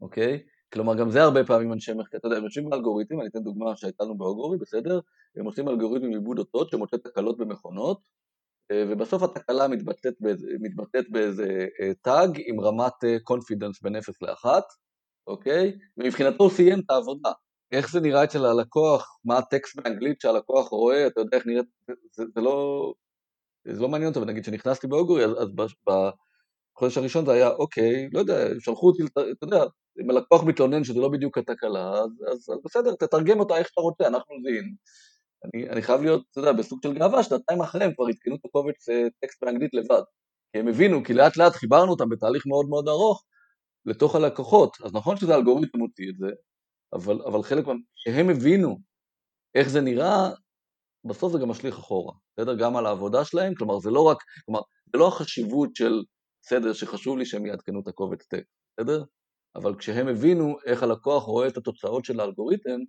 אוקיי? 0.00 0.42
כלומר, 0.72 0.94
גם 0.94 1.10
זה 1.10 1.22
הרבה 1.22 1.44
פעמים 1.44 1.72
אנשי 1.72 1.92
מחקר, 1.92 2.18
אתה 2.18 2.26
יודע, 2.26 2.36
הם 2.36 2.44
יושבים 2.44 2.70
באלגוריתמים, 2.70 3.20
אני 3.20 3.28
אתן 3.28 3.42
דוגמה 3.42 3.76
שהייתה 3.76 4.04
לנו 4.04 4.18
ב 4.18 4.23
Augury, 4.23 4.58
בסדר? 4.58 5.00
הם 5.36 5.44
עושים 5.44 5.68
אלגוריתמים 5.68 6.10
לעיבוד 6.10 6.38
אותות 6.38 6.70
שמוצא 6.70 6.96
תקלות 6.96 7.38
במכונות, 7.38 8.00
אה, 8.70 8.84
ובסוף 8.88 9.22
התקלה 9.22 9.68
מתבטאת 9.68 10.14
באיזה, 10.20 10.46
מתבטאת 10.60 11.10
באיזה 11.10 11.66
tag 12.02 12.40
עם 12.46 12.60
רמת 12.60 13.22
confidence 13.22 13.82
בין 13.82 13.96
0 13.96 14.22
ל-1, 14.22 14.46
אוקיי? 15.26 15.72
ומבחינתו 15.96 16.44
הוא 16.44 16.52
סיים 16.52 16.80
את 16.80 16.90
העבודה. 16.90 17.32
איך 17.72 17.90
זה 17.90 18.00
נראה 18.00 18.24
אצל 18.24 18.46
הלקוח, 18.46 19.18
מה 19.24 19.38
הטקסט 19.38 19.76
באנגלית 19.76 20.20
שהלקוח 20.20 20.68
רואה, 20.68 21.06
אתה 21.06 21.20
יודע 21.20 21.36
איך 21.36 21.46
נראית, 21.46 21.66
זה, 22.12 22.24
זה 22.34 22.40
לא... 22.40 22.92
זה 23.68 23.80
לא 23.80 23.88
מעניין 23.88 24.08
אותו, 24.08 24.20
ונגיד 24.20 24.42
כשנכנסתי 24.42 24.86
באוגורי, 24.86 25.24
אז, 25.24 25.30
אז 25.30 25.48
בחודש 25.86 26.98
הראשון 26.98 27.26
זה 27.26 27.32
היה, 27.32 27.48
אוקיי, 27.48 28.08
לא 28.12 28.18
יודע, 28.18 28.48
שלחו 28.58 28.86
אותי, 28.86 29.02
אתה 29.04 29.44
יודע, 29.44 29.64
אם 30.02 30.10
הלקוח 30.10 30.44
מתלונן 30.44 30.84
שזה 30.84 31.00
לא 31.00 31.08
בדיוק 31.08 31.38
התקלה, 31.38 31.90
אז, 31.90 32.10
אז, 32.32 32.38
אז 32.38 32.58
בסדר, 32.64 32.94
תתרגם 32.94 33.40
אותה 33.40 33.56
איך 33.56 33.68
שאתה 33.68 33.80
רוצה, 33.80 34.06
אנחנו 34.06 34.34
זיהינו. 34.44 34.68
אני, 35.44 35.70
אני 35.70 35.82
חייב 35.82 36.00
להיות, 36.00 36.22
אתה 36.30 36.40
יודע, 36.40 36.52
בסוג 36.52 36.78
של 36.82 36.94
גאווה, 36.98 37.22
שנתיים 37.22 37.60
אחרי 37.60 37.84
הם 37.84 37.94
כבר 37.94 38.04
עדכנו 38.08 38.34
את 38.34 38.40
הקובץ 38.44 38.88
אה, 38.88 39.06
טקסט 39.20 39.44
באנגלית 39.44 39.74
לבד. 39.74 40.02
כי 40.52 40.58
הם 40.58 40.68
הבינו, 40.68 41.04
כי 41.04 41.14
לאט 41.14 41.36
לאט 41.36 41.52
חיברנו 41.52 41.90
אותם 41.90 42.08
בתהליך 42.08 42.46
מאוד 42.46 42.66
מאוד 42.68 42.88
ארוך 42.88 43.24
לתוך 43.86 44.14
הלקוחות. 44.14 44.76
אז 44.84 44.94
נכון 44.94 45.16
שזה 45.16 45.34
אלגוריתם 45.34 45.78
מוציא 45.78 46.10
את 46.10 46.16
זה, 46.16 46.26
אבל, 46.92 47.22
אבל 47.22 47.42
חלק, 47.42 47.64
שהם 47.94 48.30
הבינו 48.30 48.78
איך 49.54 49.68
זה 49.68 49.80
נראה, 49.80 50.30
בסוף 51.04 51.32
זה 51.32 51.38
גם 51.38 51.48
משליך 51.48 51.78
אחורה, 51.78 52.14
בסדר? 52.32 52.54
גם 52.54 52.76
על 52.76 52.86
העבודה 52.86 53.24
שלהם, 53.24 53.54
כלומר 53.54 53.78
זה 53.78 53.90
לא 53.90 54.02
רק, 54.02 54.18
כלומר, 54.46 54.60
זה 54.92 54.98
לא 54.98 55.08
החשיבות 55.08 55.76
של, 55.76 56.02
בסדר, 56.42 56.72
שחשוב 56.72 57.18
לי 57.18 57.26
שהם 57.26 57.46
יעדכנו 57.46 57.80
את 57.80 57.88
הקובץ 57.88 58.26
טקסט, 58.26 58.54
בסדר? 58.72 59.04
אבל 59.56 59.74
כשהם 59.78 60.08
הבינו 60.08 60.56
איך 60.66 60.82
הלקוח 60.82 61.22
רואה 61.22 61.48
את 61.48 61.56
התוצאות 61.56 62.04
של 62.04 62.20
האלגוריתם, 62.20 62.80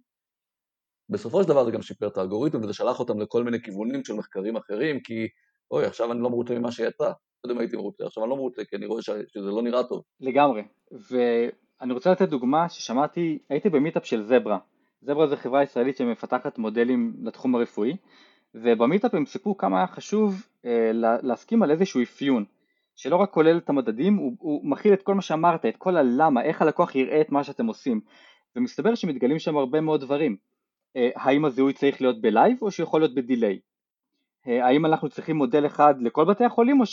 בסופו 1.09 1.43
של 1.43 1.49
דבר 1.49 1.65
זה 1.65 1.71
גם 1.71 1.81
שיפר 1.81 2.07
את 2.07 2.17
האלגוריתם 2.17 2.63
וזה 2.63 2.73
שלח 2.73 2.99
אותם 2.99 3.19
לכל 3.19 3.43
מיני 3.43 3.61
כיוונים 3.63 4.05
של 4.05 4.13
מחקרים 4.13 4.57
אחרים, 4.57 4.99
כי 5.03 5.27
אוי, 5.71 5.85
עכשיו 5.85 6.11
אני 6.11 6.21
לא 6.21 6.29
מרוצה 6.29 6.59
ממה 6.59 6.71
שיצא, 6.71 7.11
קודם 7.47 7.59
הייתי 7.59 7.75
מרוצה, 7.75 8.05
עכשיו 8.05 8.23
אני 8.23 8.29
לא 8.29 8.35
מרוצה, 8.35 8.65
כי 8.65 8.75
אני 8.75 8.85
רואה 8.85 9.01
שזה 9.01 9.51
לא 9.51 9.61
נראה 9.61 9.83
טוב. 9.83 10.03
לגמרי, 10.19 10.61
ואני 10.91 11.93
רוצה 11.93 12.11
לתת 12.11 12.29
דוגמה 12.29 12.69
ששמעתי, 12.69 13.39
הייתי 13.49 13.69
ב 13.69 13.74
meetup 13.74 14.05
של 14.05 14.23
Zebra, 14.23 14.57
Zebra 15.01 15.27
זה 15.27 15.37
חברה 15.37 15.63
ישראלית 15.63 15.97
שמפתחת 15.97 16.57
מודלים 16.57 17.13
לתחום 17.23 17.55
הרפואי, 17.55 17.95
וב 18.55 18.70
meetup 18.70 19.13
הם 19.13 19.25
סיפרו 19.25 19.57
כמה 19.57 19.77
היה 19.77 19.87
חשוב 19.87 20.47
אה, 20.65 20.91
להסכים 21.23 21.63
על 21.63 21.71
איזשהו 21.71 22.03
אפיון, 22.03 22.45
שלא 22.95 23.15
רק 23.15 23.31
כולל 23.31 23.57
את 23.57 23.69
המדדים, 23.69 24.15
הוא, 24.15 24.33
הוא 24.39 24.65
מכיל 24.65 24.93
את 24.93 25.01
כל 25.01 25.15
מה 25.15 25.21
שאמרת, 25.21 25.65
את 25.65 25.77
כל 25.77 25.97
הלמה, 25.97 26.43
איך 26.43 26.61
הלקוח 26.61 26.95
יראה 26.95 27.21
את 27.21 27.31
מה 27.31 27.43
שאתם 27.43 27.65
עושים, 27.65 28.01
ומסתבר 28.55 28.95
שמתגלים 28.95 29.39
שם 29.39 29.57
הרבה 29.57 29.81
מאוד 29.81 30.01
דברים, 30.01 30.35
אה, 30.95 31.09
האם 31.15 31.45
הזיהוי 31.45 31.73
צריך 31.73 32.01
להיות 32.01 32.21
ב 32.21 32.28
live 32.28 32.57
או 32.61 32.71
שיכול 32.71 33.01
להיות 33.01 33.15
ב 33.15 33.21
delay, 33.21 33.59
האם 34.45 34.85
אנחנו 34.85 35.09
צריכים 35.09 35.35
מודל 35.35 35.65
אחד 35.65 35.95
לכל 36.01 36.25
בתי 36.25 36.45
החולים 36.45 36.79
או 36.79 36.85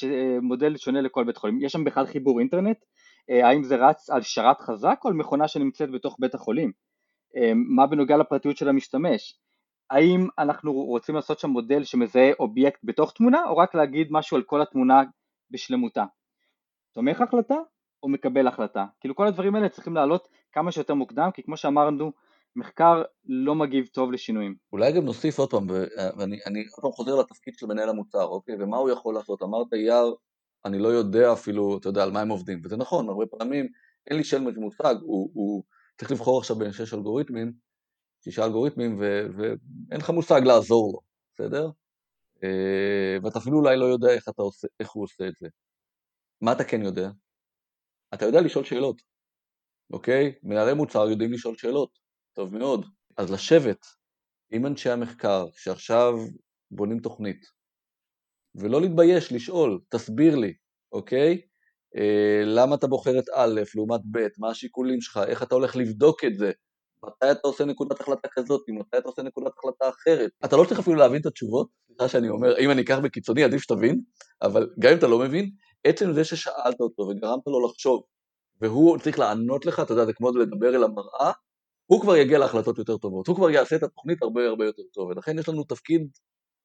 מודל 0.43 0.77
שונה 0.77 1.01
לכל 1.01 1.25
בית 1.25 1.37
חולים, 1.37 1.63
יש 1.63 1.73
שם 1.73 1.85
בכלל 1.85 2.07
חיבור 2.07 2.41
אינטרנט, 2.41 2.79
אה, 3.31 3.49
האם 3.49 3.63
זה 3.63 3.77
רץ 3.77 4.11
על 4.11 4.23
שרת 4.23 4.61
חזק 4.61 5.01
או 5.05 5.09
על 5.09 5.15
מכונה 5.15 5.49
שנמצאת 5.49 5.91
בתוך 5.91 6.17
בית 6.19 6.35
החולים, 6.35 6.73
אה, 7.37 7.53
מה 7.55 7.87
בנוגע 7.87 8.17
לפרטיות 8.17 8.57
של 8.57 8.69
המשתמש, 8.69 9.39
האם 9.91 10.29
אנחנו 10.39 10.73
רוצים 10.73 11.15
לעשות 11.15 11.39
שם 11.39 11.51
מודל 11.51 11.85
שמזהה 11.85 12.31
אובייקט 12.41 12.81
בתוך 12.85 13.13
תמונה 13.13 13.45
או 13.49 13.57
רק 13.57 13.75
להגיד 13.75 14.09
משהו 14.11 14.37
על 14.37 14.43
כל 14.43 14.63
התמונה 14.63 15.03
בשלמותה, 15.51 16.05
תומך 16.95 17.21
החלטה 17.21 17.57
או 18.03 18.09
מקבל 18.09 18.47
החלטה, 18.47 18.87
כאילו 19.01 19.15
כל 19.15 19.27
הדברים 19.27 19.55
האלה 19.55 19.69
צריכים 19.69 19.95
לעלות 19.95 20.29
כמה 20.53 20.73
שיותר 20.73 20.95
מוקדם 20.95 21.31
כי 21.35 21.43
כמו 21.43 21.57
שאמרנו 21.57 22.13
מחקר 22.57 23.03
לא 23.25 23.55
מגיב 23.55 23.87
טוב 23.87 24.13
לשינויים. 24.13 24.55
אולי 24.73 24.93
גם 24.93 25.05
נוסיף 25.05 25.39
עוד 25.39 25.51
פעם, 25.51 25.67
ואני 26.19 26.37
עוד 26.47 26.83
פעם 26.83 26.93
חוזר 26.93 27.15
לתפקיד 27.15 27.55
של 27.57 27.67
מנהל 27.67 27.89
המוצר, 27.89 28.25
אוקיי? 28.25 28.55
ומה 28.61 28.77
הוא 28.77 28.91
יכול 28.91 29.15
לעשות? 29.15 29.43
אמרת 29.43 29.73
אייר, 29.73 30.15
אני 30.65 30.79
לא 30.79 30.89
יודע 30.89 31.33
אפילו, 31.33 31.79
אתה 31.79 31.89
יודע, 31.89 32.03
על 32.03 32.11
מה 32.11 32.21
הם 32.21 32.29
עובדים, 32.29 32.61
וזה 32.65 32.77
נכון, 32.77 33.09
הרבה 33.09 33.27
פעמים 33.27 33.69
אין 34.07 34.17
לי 34.17 34.25
שלמש 34.25 34.55
מושג, 34.57 34.95
הוא, 35.01 35.31
הוא 35.35 35.63
צריך 35.99 36.11
לבחור 36.13 36.39
עכשיו 36.39 36.57
בין 36.57 36.73
שש 36.73 36.95
אלגוריתמים, 36.95 37.53
שישה 38.25 38.45
אלגוריתמים, 38.45 38.97
ו, 39.01 39.27
ואין 39.37 40.01
לך 40.01 40.11
מושג 40.11 40.41
לעזור 40.45 40.93
לו, 40.93 41.01
בסדר? 41.35 41.71
אה, 42.45 43.17
ואתה 43.23 43.39
אפילו 43.39 43.59
אולי 43.59 43.77
לא 43.77 43.85
יודע 43.85 44.11
איך, 44.11 44.29
עושה, 44.37 44.69
איך 44.81 44.91
הוא 44.91 45.05
עושה 45.05 45.29
את 45.29 45.35
זה. 45.41 45.49
מה 46.41 46.53
אתה 46.53 46.65
כן 46.65 46.83
יודע? 46.83 47.11
אתה 48.15 48.25
יודע 48.25 48.41
לשאול 48.41 48.65
שאלות, 48.65 49.03
אוקיי? 49.93 50.33
מנהלי 50.43 50.75
מוצר 50.75 51.11
יודעים 51.11 51.33
לשאול 51.33 51.57
שאלות. 51.57 52.02
טוב 52.33 52.55
מאוד. 52.55 52.87
אז 53.17 53.31
לשבת 53.31 53.87
עם 54.51 54.67
אנשי 54.67 54.91
המחקר 54.91 55.47
שעכשיו 55.57 56.15
בונים 56.71 56.99
תוכנית, 57.01 57.47
ולא 58.55 58.81
להתבייש 58.81 59.33
לשאול, 59.33 59.81
תסביר 59.89 60.37
לי, 60.37 60.53
אוקיי? 60.93 61.41
אה, 61.97 62.43
למה 62.45 62.75
אתה 62.75 62.87
בוחר 62.87 63.19
את 63.19 63.25
א' 63.35 63.61
לעומת 63.75 64.01
ב', 64.11 64.27
מה 64.39 64.51
השיקולים 64.51 65.01
שלך, 65.01 65.21
איך 65.27 65.43
אתה 65.43 65.55
הולך 65.55 65.77
לבדוק 65.77 66.25
את 66.25 66.39
זה, 66.39 66.53
מתי 67.05 67.31
אתה 67.33 67.41
עושה 67.49 67.65
נקודת 67.65 68.01
החלטה 68.01 68.29
כזאת, 68.33 68.61
מתי 68.69 68.99
אתה 68.99 69.09
עושה 69.09 69.23
נקודת 69.23 69.53
החלטה 69.59 69.89
אחרת. 69.89 70.31
אתה 70.45 70.57
לא 70.57 70.65
צריך 70.65 70.81
אפילו 70.81 70.97
להבין 70.97 71.21
את 71.21 71.27
התשובות, 71.27 71.69
סליחה 71.87 72.09
שאני 72.09 72.29
אומר, 72.29 72.59
אם 72.59 72.71
אני 72.71 72.83
אקח 72.83 72.99
בקיצוני 73.03 73.45
עדיף 73.45 73.63
שתבין, 73.63 74.01
אבל 74.43 74.71
גם 74.79 74.93
אם 74.93 74.99
אתה 74.99 75.07
לא 75.07 75.19
מבין, 75.19 75.51
עצם 75.85 76.13
זה 76.13 76.25
ששאלת 76.25 76.81
אותו 76.81 77.03
וגרמת 77.03 77.47
לו 77.47 77.67
לחשוב, 77.67 78.03
והוא 78.61 78.99
צריך 78.99 79.19
לענות 79.19 79.67
לך, 79.67 79.81
אתה 79.81 79.93
יודע, 79.93 80.05
זה 80.05 80.13
כמו 80.13 80.31
לדבר 80.31 80.77
אל 80.77 80.85
המראה, 80.85 81.33
הוא 81.87 82.01
כבר 82.01 82.17
יגיע 82.17 82.39
להחלטות 82.39 82.79
יותר 82.79 82.97
טובות, 82.97 83.29
הוא 83.29 83.37
כבר 83.37 83.51
יעשה 83.51 83.77
את 83.77 83.83
התוכנית 83.83 84.23
הרבה 84.23 84.49
הרבה 84.49 84.65
יותר 84.65 84.83
טוב, 84.93 85.09
ולכן 85.09 85.39
יש 85.39 85.49
לנו 85.49 85.65
תפקיד 85.65 86.09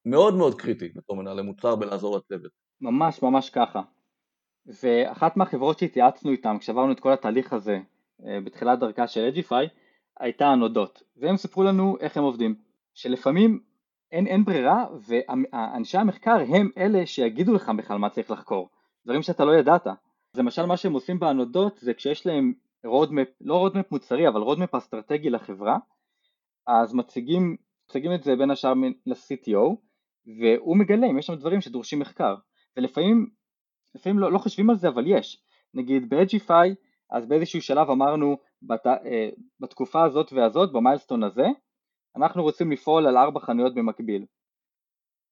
מאוד 0.06 0.36
מאוד 0.36 0.62
קריטי 0.62 0.90
בתור 0.96 1.16
מנהלי 1.16 1.42
מוצר 1.42 1.76
בלעזור 1.76 2.18
לצוות. 2.18 2.52
ממש 2.82 3.22
ממש 3.22 3.50
ככה. 3.50 3.82
ואחת 4.84 5.38
מהחברות 5.38 5.80
שהתייעצנו 5.80 6.32
איתן 6.32 6.58
כשעברנו 6.60 6.92
את 6.92 7.00
כל 7.00 7.14
התהליך 7.14 7.54
הזה 7.54 7.80
אה, 8.26 8.42
בתחילת 8.42 8.80
דרכה 8.80 9.08
של 9.08 9.26
Edgify 9.26 9.68
הייתה 10.20 10.48
Anodot, 10.48 11.04
והם 11.18 11.38
סיפרו 11.38 11.64
לנו 11.64 11.98
איך 12.00 12.18
הם 12.18 12.24
עובדים, 12.24 12.56
שלפעמים 12.94 13.60
אין, 14.12 14.28
אין 14.28 14.46
ברירה 14.46 14.86
ואנשי 15.08 15.98
המחקר 15.98 16.38
הם 16.56 16.70
אלה 16.78 17.06
שיגידו 17.06 17.54
לך 17.54 17.72
בכלל 17.78 17.98
מה 17.98 18.10
צריך 18.10 18.32
לחקור, 18.32 18.70
דברים 19.06 19.22
שאתה 19.22 19.46
לא 19.46 19.56
ידעת. 19.56 19.88
למשל 20.36 20.66
מה 20.66 20.78
שהם 20.78 20.94
עושים 20.94 21.20
ב 21.20 21.28
Anodot 21.28 21.78
זה 21.78 21.94
כשיש 21.94 22.26
להם 22.26 22.54
roadmap, 22.86 23.28
לא 23.42 23.58
roadmap 23.58 23.92
מוצרי 23.92 24.28
אבל 24.28 24.42
roadmap 24.42 24.76
אסטרטגי 24.76 25.30
לחברה 25.30 25.78
אז 26.68 26.94
מציגים, 26.94 27.58
מציגים 27.90 28.14
את 28.14 28.24
זה 28.24 28.36
בין 28.36 28.52
השאר 28.52 28.74
ל-CTO 29.06 29.76
והוא 30.40 30.78
מגלה 30.78 31.08
אם 31.08 31.20
יש 31.20 31.26
שם 31.26 31.36
דברים 31.36 31.62
שדורשים 31.62 32.00
מחקר. 32.00 32.36
ולפעמים 32.78 33.30
לפעמים 33.96 34.20
לא, 34.20 34.32
לא 34.32 34.38
חושבים 34.38 34.70
על 34.70 34.76
זה 34.76 34.88
אבל 34.88 35.04
יש. 35.08 35.44
נגיד 35.74 36.10
ב-Edgify 36.10 36.76
אז 37.12 37.26
באיזשהו 37.26 37.62
שלב 37.62 37.90
אמרנו 37.90 38.38
בת, 38.62 38.88
אה, 38.88 39.30
בתקופה 39.60 40.04
הזאת 40.04 40.34
והזאת 40.34 40.72
במיילסטון 40.72 41.24
הזה 41.24 41.46
אנחנו 42.18 42.44
רוצים 42.44 42.72
לפעול 42.72 43.08
על 43.08 43.18
ארבע 43.18 43.40
חנויות 43.40 43.76
במקביל. 43.76 44.26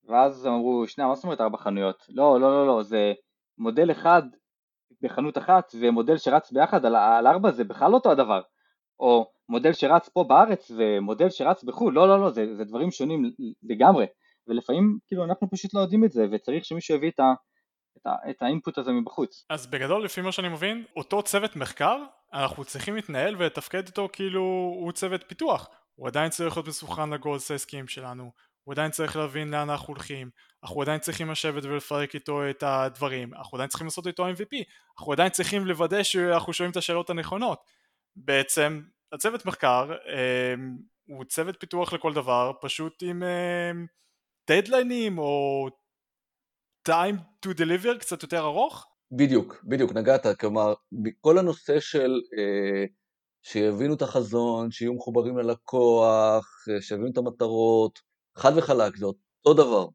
ואז 0.04 0.48
אמרו 0.48 0.88
שנייה 0.88 1.08
מה 1.08 1.16
זאת 1.16 1.24
אומרת 1.24 1.42
ארבע 1.42 1.58
חנויות? 1.58 2.06
לא 2.10 2.40
לא 2.40 2.52
לא 2.52 2.68
לא 2.68 2.84
זה 2.84 3.14
מודל 3.58 3.92
אחד 3.92 4.24
בחנות 5.06 5.38
אחת 5.38 5.76
ומודל 5.80 6.18
שרץ 6.18 6.52
ביחד 6.52 6.86
על, 6.86 6.96
על 6.96 7.28
ארבע 7.28 7.52
זה 7.52 7.64
בכלל 7.64 7.92
לא 7.92 7.96
אותו 7.96 8.12
הדבר. 8.12 8.42
או 9.00 9.32
מודל 9.50 9.74
שרץ 9.74 10.10
פה 10.10 10.24
בארץ 10.24 10.72
ומודל 10.78 11.30
שרץ 11.30 11.64
בחו"ל 11.64 11.94
לא 11.94 12.08
לא 12.08 12.22
לא 12.22 12.30
זה, 12.30 12.56
זה 12.56 12.64
דברים 12.64 12.92
שונים 12.92 13.32
לגמרי. 13.64 14.06
ולפעמים 14.48 14.98
כאילו 15.08 15.24
אנחנו 15.24 15.50
פשוט 15.50 15.74
לא 15.74 15.80
יודעים 15.80 16.06
את 16.06 16.12
זה 16.12 16.26
וצריך 16.32 16.66
שמישהו 16.66 16.96
יביא 16.96 17.10
את, 17.10 17.20
ה, 17.20 17.34
את, 17.98 18.08
ה, 18.08 18.30
את 18.30 18.42
האינפוט 18.42 18.78
הזה 18.78 18.92
מבחוץ. 18.92 19.46
אז 19.50 19.68
בגדול 19.68 20.06
לפי 20.06 20.22
מה 20.22 20.32
שאני 20.32 20.50
מבין 20.50 20.84
אותו 20.96 21.24
צוות 21.24 21.56
מחקר 21.56 22.04
אנחנו 22.34 22.66
צריכים 22.66 22.96
להתנהל 22.96 23.36
ולתפקד 23.36 23.86
איתו 23.86 24.10
כאילו 24.14 24.42
הוא 24.80 24.92
צוות 24.92 25.24
פיתוח. 25.28 25.70
הוא 25.96 26.08
עדיין 26.08 26.30
צריך 26.30 26.58
להיות 26.58 26.68
מסוכן 26.68 27.10
לגול 27.10 27.40
ססקים 27.40 27.88
שלנו 27.88 28.32
הוא 28.66 28.74
עדיין 28.74 28.92
צריך 28.92 29.16
להבין 29.16 29.52
לאן 29.52 29.70
אנחנו 29.70 29.94
הולכים, 29.94 30.30
אנחנו 30.64 30.82
עדיין 30.82 31.00
צריכים 31.00 31.32
לשבת 31.32 31.64
ולפרק 31.64 32.16
איתו 32.16 32.50
את 32.50 32.64
הדברים, 32.64 33.34
אנחנו 33.34 33.58
עדיין 33.58 33.70
צריכים 33.70 33.88
לעשות 33.88 34.08
איתו 34.08 34.28
MVP, 34.30 34.64
אנחנו 35.00 35.12
עדיין 35.12 35.30
צריכים 35.30 35.66
לוודא 35.66 36.04
שאנחנו 36.04 36.54
שואלים 36.54 36.72
את 36.72 36.78
השאלות 36.78 37.10
הנכונות. 37.10 37.60
בעצם 38.16 38.82
הצוות 39.12 39.46
מחקר 39.46 39.92
אה, 40.08 40.54
הוא 41.08 41.26
צוות 41.26 41.56
פיתוח 41.60 41.94
לכל 41.94 42.14
דבר, 42.14 42.52
פשוט 42.62 43.04
עם 43.04 43.24
אה, 43.24 43.72
דדליינים 44.50 45.18
או 45.18 45.68
time 46.90 47.46
to 47.46 47.50
deliver 47.50 48.00
קצת 48.00 48.24
יותר 48.24 48.40
ארוך. 48.40 48.86
בדיוק, 49.12 49.64
בדיוק, 49.64 49.92
נגעת, 49.92 50.40
כלומר, 50.40 50.74
כל 51.22 51.38
הנושא 51.38 51.80
של 51.80 52.22
אה, 52.38 52.86
שיבינו 53.44 53.94
את 53.94 54.02
החזון, 54.02 54.72
שיהיו 54.72 54.94
מחוברים 54.94 55.38
ללקוח, 55.38 56.66
אה, 56.70 56.82
שיבינו 56.82 57.12
את 57.12 57.18
המטרות, 57.18 58.00
חד 58.38 58.52
וחלק, 58.58 58.98
זה 58.98 59.06
אותו 59.06 59.54
דבר. 59.54 59.88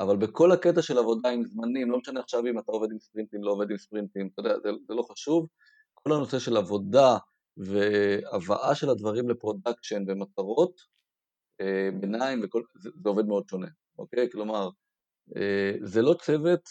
אבל 0.00 0.16
בכל 0.16 0.52
הקטע 0.52 0.82
של 0.82 0.98
עבודה 0.98 1.28
עם 1.28 1.44
זמנים, 1.44 1.90
לא 1.90 1.98
משנה 1.98 2.20
עכשיו 2.20 2.46
אם 2.46 2.58
אתה 2.58 2.72
עובד 2.72 2.92
עם 2.92 2.98
ספרינטים, 2.98 3.44
לא 3.44 3.50
עובד 3.50 3.70
עם 3.70 3.78
ספרינטים, 3.78 4.28
אתה 4.32 4.40
יודע, 4.40 4.54
זה, 4.62 4.68
זה 4.88 4.94
לא 4.94 5.02
חשוב. 5.02 5.46
כל 5.94 6.12
הנושא 6.12 6.38
של 6.38 6.56
עבודה 6.56 7.16
והבאה 7.56 8.74
של 8.74 8.90
הדברים 8.90 9.28
ל 9.28 9.35
production 9.35 10.04
ומטרות, 10.08 10.80
אה, 11.60 11.88
ביניים, 12.00 12.40
וכל, 12.44 12.62
זה, 12.74 12.90
זה 13.02 13.08
עובד 13.08 13.26
מאוד 13.26 13.48
שונה, 13.50 13.68
אוקיי? 13.98 14.30
כלומר, 14.32 14.68
אה, 15.36 15.72
זה 15.82 16.02
לא 16.02 16.14
צוות 16.14 16.68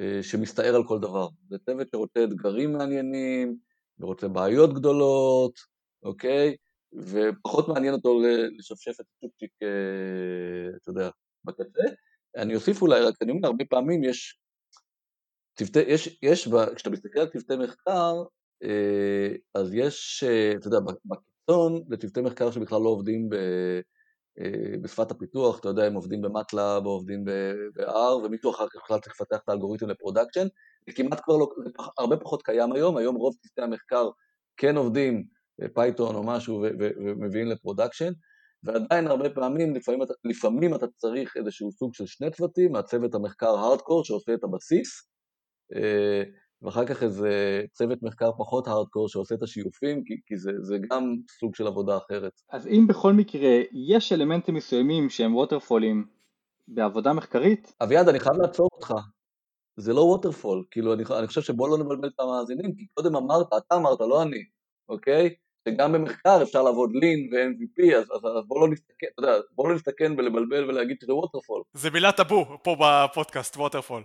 אה, 0.00 0.22
שמסתער 0.22 0.74
על 0.74 0.86
כל 0.88 0.98
דבר, 0.98 1.28
זה 1.48 1.58
צוות 1.58 1.88
שרוצה 1.90 2.24
אתגרים 2.24 2.72
מעניינים, 2.72 3.56
ורוצה 3.98 4.28
בעיות 4.28 4.74
גדולות, 4.74 5.58
אוקיי? 6.02 6.56
ופחות 6.92 7.68
מעניין 7.68 7.94
אותו 7.94 8.20
לשפשף 8.58 9.00
את 9.00 9.06
הצ'ופצ'יק, 9.16 9.50
אה, 9.62 10.76
אתה 10.76 10.90
יודע, 10.90 11.10
בקצה. 11.44 11.82
אני 12.36 12.54
אוסיף 12.54 12.82
אולי, 12.82 13.00
רק 13.00 13.14
אני 13.22 13.32
אומר, 13.32 13.48
הרבה 13.48 13.64
פעמים 13.70 14.04
יש, 14.04 14.38
צוותי, 15.58 15.80
יש, 15.80 16.18
יש, 16.22 16.48
כשאתה 16.74 16.90
מסתכל 16.90 17.20
על 17.20 17.28
צוותי 17.28 17.56
מחקר, 17.56 18.14
אה, 18.62 19.28
אז 19.54 19.74
יש, 19.74 20.24
אה, 20.28 20.52
אתה 20.56 20.68
יודע, 20.68 20.78
בקיצון, 21.04 21.82
זה 21.88 21.96
צוותי 21.96 22.20
מחקר 22.20 22.50
שבכלל 22.50 22.82
לא 22.82 22.88
עובדים 22.88 23.28
ב, 23.28 23.36
בשפת 24.82 25.10
הפיתוח, 25.10 25.60
אתה 25.60 25.68
יודע, 25.68 25.84
הם 25.84 25.94
עובדים 25.94 26.22
ב 26.22 26.31
Matlab 26.31 26.86
או 26.86 26.90
עובדים 26.90 27.24
ב-R, 27.24 28.24
ומישהו 28.24 28.50
אחר 28.50 28.66
כך 28.68 28.80
בכלל 28.84 28.98
צריך 28.98 29.20
לפתח 29.20 29.36
את 29.44 29.48
האלגוריתם 29.48 29.88
ל 29.88 29.93
production, 29.93 30.46
זה 30.88 30.94
כמעט 30.96 31.20
כבר 31.24 31.36
לא, 31.36 31.48
זה 31.64 31.70
הרבה 31.98 32.16
פחות 32.16 32.42
קיים 32.42 32.72
היום, 32.72 32.96
היום 32.96 33.16
רוב 33.16 33.34
צוותי 33.34 33.62
המחקר 33.62 34.08
כן 34.56 34.76
עובדים 34.76 35.26
Python 35.74 36.14
או 36.14 36.22
משהו 36.22 36.64
ומביאים 36.80 37.46
ל 37.46 37.51
production, 37.51 38.12
ועדיין 38.62 39.06
הרבה 39.06 39.30
פעמים, 39.30 39.74
לפעמים, 39.74 40.00
לפעמים 40.24 40.74
אתה 40.74 40.86
צריך 40.96 41.36
איזשהו 41.36 41.72
סוג 41.72 41.94
של 41.94 42.06
שני 42.06 42.30
צוותים, 42.30 42.72
מהצוות 42.72 43.14
המחקר 43.14 43.50
הארדקור 43.50 44.04
שעושה 44.04 44.34
את 44.34 44.44
הבסיס, 44.44 45.08
אה, 45.74 46.22
ואחר 46.62 46.86
כך 46.86 47.02
איזה 47.02 47.62
צוות 47.72 48.02
מחקר 48.02 48.30
פחות 48.38 48.68
הארדקור 48.68 49.08
שעושה 49.08 49.34
את 49.34 49.42
השיופים, 49.42 50.04
כי, 50.04 50.14
כי 50.26 50.36
זה, 50.36 50.50
זה 50.60 50.78
גם 50.90 51.14
סוג 51.40 51.54
של 51.54 51.66
עבודה 51.66 51.96
אחרת. 51.96 52.32
אז 52.50 52.66
אם 52.66 52.86
בכל 52.88 53.12
מקרה 53.12 53.60
יש 53.88 54.12
אלמנטים 54.12 54.54
מסוימים 54.54 55.10
שהם 55.10 55.36
ווטרפולים 55.36 56.06
בעבודה 56.68 57.12
מחקרית... 57.12 57.72
אביעד, 57.82 58.08
אני 58.08 58.20
חייב 58.20 58.36
לעצור 58.36 58.68
אותך. 58.72 58.94
זה 59.76 59.92
לא 59.92 60.00
waterfall, 60.00 60.64
כאילו 60.70 60.94
אני, 60.94 61.02
אני 61.18 61.26
חושב 61.26 61.40
שבוא 61.40 61.68
לא 61.68 61.78
נבלבל 61.78 62.08
את 62.08 62.20
המאזינים, 62.20 62.74
כי 62.74 62.86
קודם 62.94 63.16
אמרת, 63.16 63.46
אתה 63.46 63.76
אמרת, 63.76 64.00
לא 64.00 64.22
אני, 64.22 64.44
אוקיי? 64.88 65.34
שגם 65.68 65.92
במחקר 65.92 66.42
אפשר 66.42 66.62
לעבוד 66.62 66.90
lean 66.94 67.28
ו-MVP, 67.32 67.96
אז, 67.96 68.04
אז, 68.04 68.24
אז 68.38 68.44
בואו 68.46 68.60
לא 68.60 68.68
נסתכן, 68.68 69.06
אתה 69.14 69.22
יודע, 69.22 69.32
בואו 69.52 69.68
לא 69.68 69.74
נסתכן 69.74 70.12
ולבלבל 70.18 70.64
ולהגיד 70.68 70.96
שזה 71.00 71.14
waterfall. 71.14 71.62
זה 71.72 71.90
מילה 71.90 72.12
טאבו 72.12 72.46
פה 72.62 72.76
בפודקאסט, 72.80 73.56
waterfall. 73.56 74.02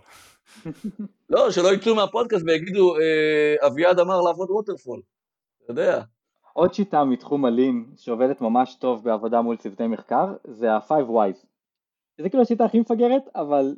לא, 1.30 1.50
שלא 1.50 1.74
יצאו 1.74 1.94
מהפודקאסט 1.94 2.44
ויגידו, 2.46 2.96
אה, 2.96 3.66
אביעד 3.66 3.98
אמר 3.98 4.20
לעבוד 4.20 4.50
waterfall, 4.50 5.00
אתה 5.64 5.72
יודע. 5.72 6.02
עוד 6.52 6.74
שיטה 6.74 7.04
מתחום 7.04 7.44
הלין 7.44 7.86
שעובדת 7.96 8.40
ממש 8.40 8.74
טוב 8.74 9.04
בעבודה 9.04 9.40
מול 9.40 9.56
צוותי 9.56 9.86
מחקר 9.86 10.26
זה 10.44 10.72
ה-5 10.72 10.90
Wise. 10.90 11.46
זה 12.18 12.28
כאילו 12.28 12.42
השיטה 12.42 12.64
הכי 12.64 12.80
מפגרת, 12.80 13.22
אבל 13.34 13.74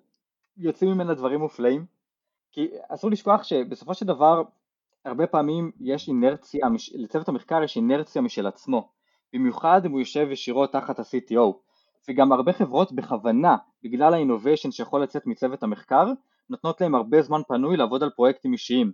יוצאים 0.56 0.90
ממנה 0.90 1.14
דברים 1.14 1.40
מופלאים. 1.40 1.84
כי 2.52 2.68
אסור 2.88 3.10
לשכוח 3.10 3.42
שבסופו 3.42 3.94
של 3.94 4.06
דבר 4.06 4.42
הרבה 5.04 5.26
פעמים 5.26 5.70
יש 5.80 6.08
אינרציה, 6.08 6.66
לצוות 6.94 7.28
המחקר 7.28 7.62
יש 7.62 7.76
אינרציה 7.76 8.22
משל 8.22 8.46
עצמו, 8.46 8.88
במיוחד 9.32 9.86
אם 9.86 9.90
הוא 9.90 10.00
יושב 10.00 10.28
ישירות 10.30 10.72
תחת 10.72 10.98
ה-CTO, 10.98 11.52
וגם 12.08 12.32
הרבה 12.32 12.52
חברות 12.52 12.92
בכוונה, 12.92 13.56
בגלל 13.82 14.14
האינוביישן 14.14 14.70
שיכול 14.70 15.02
לצאת 15.02 15.26
מצוות 15.26 15.62
המחקר, 15.62 16.06
נותנות 16.50 16.80
להם 16.80 16.94
הרבה 16.94 17.22
זמן 17.22 17.40
פנוי 17.48 17.76
לעבוד 17.76 18.02
על 18.02 18.10
פרויקטים 18.10 18.52
אישיים, 18.52 18.92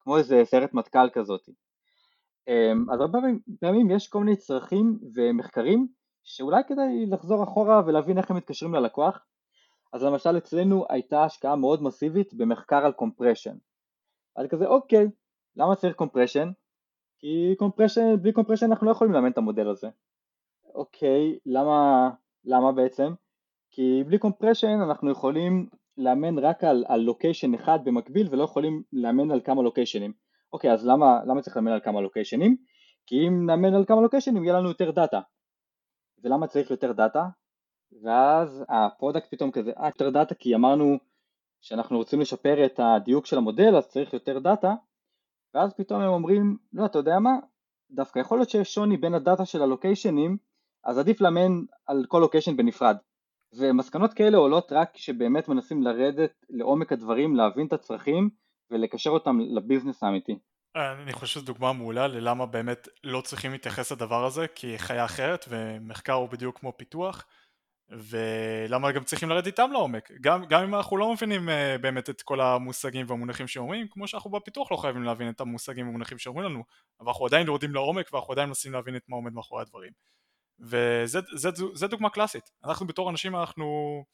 כמו 0.00 0.18
איזה 0.18 0.42
סיירת 0.44 0.74
מטכ"ל 0.74 1.10
כזאת. 1.12 1.48
אמ, 2.48 2.90
אז 2.92 3.00
הרבה 3.00 3.18
פעמים 3.60 3.90
יש 3.90 4.08
כל 4.08 4.18
מיני 4.18 4.36
צרכים 4.36 4.98
ומחקרים 5.14 5.88
שאולי 6.24 6.62
כדאי 6.68 7.06
לחזור 7.06 7.44
אחורה 7.44 7.82
ולהבין 7.86 8.18
איך 8.18 8.30
הם 8.30 8.36
מתקשרים 8.36 8.74
ללקוח. 8.74 9.26
אז 9.92 10.02
למשל 10.02 10.36
אצלנו 10.38 10.84
הייתה 10.88 11.24
השקעה 11.24 11.56
מאוד 11.56 11.82
מסיבית 11.82 12.34
במחקר 12.34 12.84
על 12.84 12.92
compression. 12.92 13.56
אז 14.36 14.46
כזה 14.50 14.66
אוקיי, 14.66 15.08
למה 15.56 15.76
צריך 15.76 15.96
compression? 15.96 16.50
כי 17.18 17.54
compression, 17.58 18.16
בלי 18.22 18.32
compression 18.32 18.66
אנחנו 18.66 18.86
לא 18.86 18.90
יכולים 18.90 19.12
לאמן 19.12 19.30
את 19.30 19.38
המודל 19.38 19.68
הזה. 19.68 19.88
אוקיי, 20.74 21.38
למה, 21.46 22.10
למה 22.44 22.72
בעצם? 22.72 23.12
כי 23.70 24.04
בלי 24.06 24.18
compression 24.18 24.78
אנחנו 24.82 25.10
יכולים 25.10 25.68
לאמן 25.96 26.38
רק 26.38 26.64
על, 26.64 26.84
על 26.88 27.00
location 27.00 27.54
אחד 27.54 27.78
במקביל 27.84 28.28
ולא 28.30 28.44
יכולים 28.44 28.82
לאמן 28.92 29.30
על 29.30 29.40
כמה 29.40 29.62
לוקיישנים. 29.62 30.12
אוקיי, 30.52 30.72
אז 30.72 30.86
למה, 30.86 31.20
למה 31.24 31.42
צריך 31.42 31.56
לאמן 31.56 31.72
על 31.72 31.80
כמה 31.80 32.00
לוקיישנים? 32.00 32.56
כי 33.06 33.28
אם 33.28 33.46
נאמן 33.46 33.74
על 33.74 33.84
כמה 33.84 34.00
לוקיישנים 34.00 34.44
יהיה 34.44 34.54
לנו 34.54 34.68
יותר 34.68 34.90
דאטה. 34.90 35.20
ולמה 36.24 36.46
צריך 36.46 36.70
יותר 36.70 36.92
דאטה? 36.92 37.28
ואז 38.02 38.64
ה 38.68 38.76
product 38.76 39.30
פתאום 39.30 39.50
כזה, 39.50 39.72
אה 39.78 39.86
יותר 39.86 40.10
דאטה 40.10 40.34
כי 40.34 40.54
אמרנו 40.54 40.98
שאנחנו 41.60 41.96
רוצים 41.96 42.20
לשפר 42.20 42.64
את 42.66 42.80
הדיוק 42.82 43.26
של 43.26 43.38
המודל 43.38 43.76
אז 43.76 43.88
צריך 43.88 44.12
יותר 44.12 44.38
דאטה 44.38 44.74
ואז 45.54 45.74
פתאום 45.74 46.00
הם 46.00 46.08
אומרים, 46.08 46.56
לא 46.72 46.86
אתה 46.86 46.98
יודע 46.98 47.18
מה, 47.18 47.30
דווקא 47.90 48.18
יכול 48.18 48.38
להיות 48.38 48.50
שיש 48.50 48.74
שוני 48.74 48.96
בין 48.96 49.14
הדאטה 49.14 49.46
של 49.46 49.62
הלוקיישנים 49.62 50.36
אז 50.84 50.98
עדיף 50.98 51.20
לאמן 51.20 51.62
על 51.86 52.04
כל 52.08 52.18
location 52.18 52.56
בנפרד. 52.56 52.96
ומסקנות 53.58 54.14
כאלה 54.14 54.38
עולות 54.38 54.72
רק 54.72 54.90
כשבאמת 54.94 55.48
מנסים 55.48 55.82
לרדת 55.82 56.44
לעומק 56.50 56.92
הדברים, 56.92 57.36
להבין 57.36 57.66
את 57.66 57.72
הצרכים 57.72 58.30
ולקשר 58.70 59.10
אותם 59.10 59.38
לביזנס 59.40 60.02
האמיתי. 60.02 60.38
אני 60.76 61.12
חושב 61.12 61.40
שזו 61.40 61.46
דוגמה 61.46 61.72
מעולה 61.72 62.08
ללמה 62.08 62.46
באמת 62.46 62.88
לא 63.04 63.20
צריכים 63.20 63.52
להתייחס 63.52 63.92
לדבר 63.92 64.24
הזה 64.24 64.46
כי 64.54 64.78
חיה 64.78 65.04
אחרת 65.04 65.44
ומחקר 65.48 66.12
הוא 66.12 66.28
בדיוק 66.28 66.58
כמו 66.58 66.72
פיתוח 66.76 67.26
ולמה 67.90 68.92
גם 68.92 69.04
צריכים 69.04 69.28
לרדת 69.28 69.46
איתם 69.46 69.70
לעומק? 69.72 70.10
גם, 70.20 70.44
גם 70.44 70.62
אם 70.62 70.74
אנחנו 70.74 70.96
לא 70.96 71.12
מבינים 71.12 71.48
uh, 71.48 71.52
באמת 71.80 72.10
את 72.10 72.22
כל 72.22 72.40
המושגים 72.40 73.06
והמונחים 73.08 73.46
שאומרים 73.46 73.88
כמו 73.90 74.08
שאנחנו 74.08 74.30
בפיתוח 74.30 74.72
לא 74.72 74.76
חייבים 74.76 75.02
להבין 75.02 75.28
את 75.28 75.40
המושגים 75.40 75.86
והמונחים 75.86 76.18
שאומרים 76.18 76.46
לנו 76.50 76.64
אבל 77.00 77.08
אנחנו 77.08 77.26
עדיין 77.26 77.46
יורדים 77.46 77.74
לעומק 77.74 78.12
ואנחנו 78.12 78.32
עדיין 78.32 78.48
מנסים 78.48 78.72
להבין 78.72 78.96
את 78.96 79.02
מה 79.08 79.16
עומד 79.16 79.32
מאחורי 79.32 79.62
הדברים. 79.62 79.92
וזה 80.60 81.86
דוגמה 81.88 82.10
קלאסית. 82.10 82.50
אנחנו 82.64 82.86
בתור 82.86 83.10
אנשים 83.10 83.36
אנחנו 83.36 84.04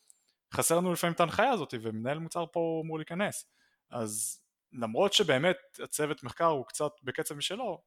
חסר 0.54 0.76
לנו 0.76 0.92
לפעמים 0.92 1.14
את 1.14 1.20
ההנחיה 1.20 1.50
הזאת 1.50 1.74
ומנהל 1.82 2.18
מוצר 2.18 2.44
פה 2.52 2.82
אמור 2.84 2.98
להיכנס. 2.98 3.46
אז 3.90 4.40
למרות 4.72 5.12
שבאמת 5.12 5.56
הצוות 5.82 6.22
מחקר 6.22 6.46
הוא 6.46 6.66
קצת 6.66 6.92
בקצב 7.02 7.34
משלו 7.34 7.82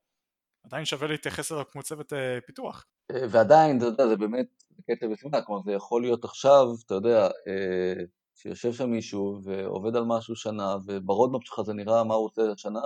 עדיין 0.66 0.86
שווה 0.86 1.08
להתייחס 1.08 1.52
אליו 1.52 1.64
כמו 1.72 1.84
צוות 1.84 2.14
אה, 2.14 2.40
פיתוח. 2.46 2.86
אה, 3.12 3.22
ועדיין, 3.30 3.78
אתה 3.78 3.86
יודע, 3.86 4.08
זה 4.08 4.16
באמת 4.18 4.48
קטע 4.88 5.08
בשמחה, 5.08 5.42
כלומר 5.42 5.62
זה 5.66 5.72
יכול 5.72 6.02
להיות 6.02 6.26
עכשיו, 6.26 6.68
אתה 6.86 6.94
יודע, 6.94 7.28
אה, 7.28 8.04
שיושב 8.36 8.74
שם 8.74 8.90
מישהו 8.90 9.42
ועובד 9.44 9.96
על 9.96 10.04
משהו 10.08 10.36
שנה, 10.36 10.76
וב 10.86 10.98
roadmap 10.98 11.42
שלך 11.44 11.62
זה 11.66 11.74
נראה 11.74 12.04
מה 12.04 12.14
הוא 12.14 12.26
עושה 12.26 12.42
השנה, 12.52 12.80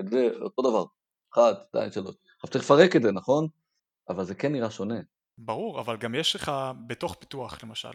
את 0.00 0.08
זה 0.10 0.28
אותו 0.40 0.62
דבר, 0.62 0.84
אחד, 1.32 1.54
שתיים, 1.68 1.90
שלוש. 1.90 2.14
עכשיו 2.36 2.50
צריך 2.50 2.64
לפרק 2.64 2.96
את 2.96 3.02
זה, 3.02 3.12
נכון? 3.12 3.48
אבל 4.08 4.24
זה 4.24 4.34
כן 4.34 4.52
נראה 4.52 4.70
שונה. 4.70 5.00
ברור, 5.38 5.80
אבל 5.80 5.96
גם 5.96 6.14
יש 6.14 6.36
לך 6.36 6.52
בתוך 6.86 7.14
פיתוח 7.14 7.64
למשל, 7.64 7.88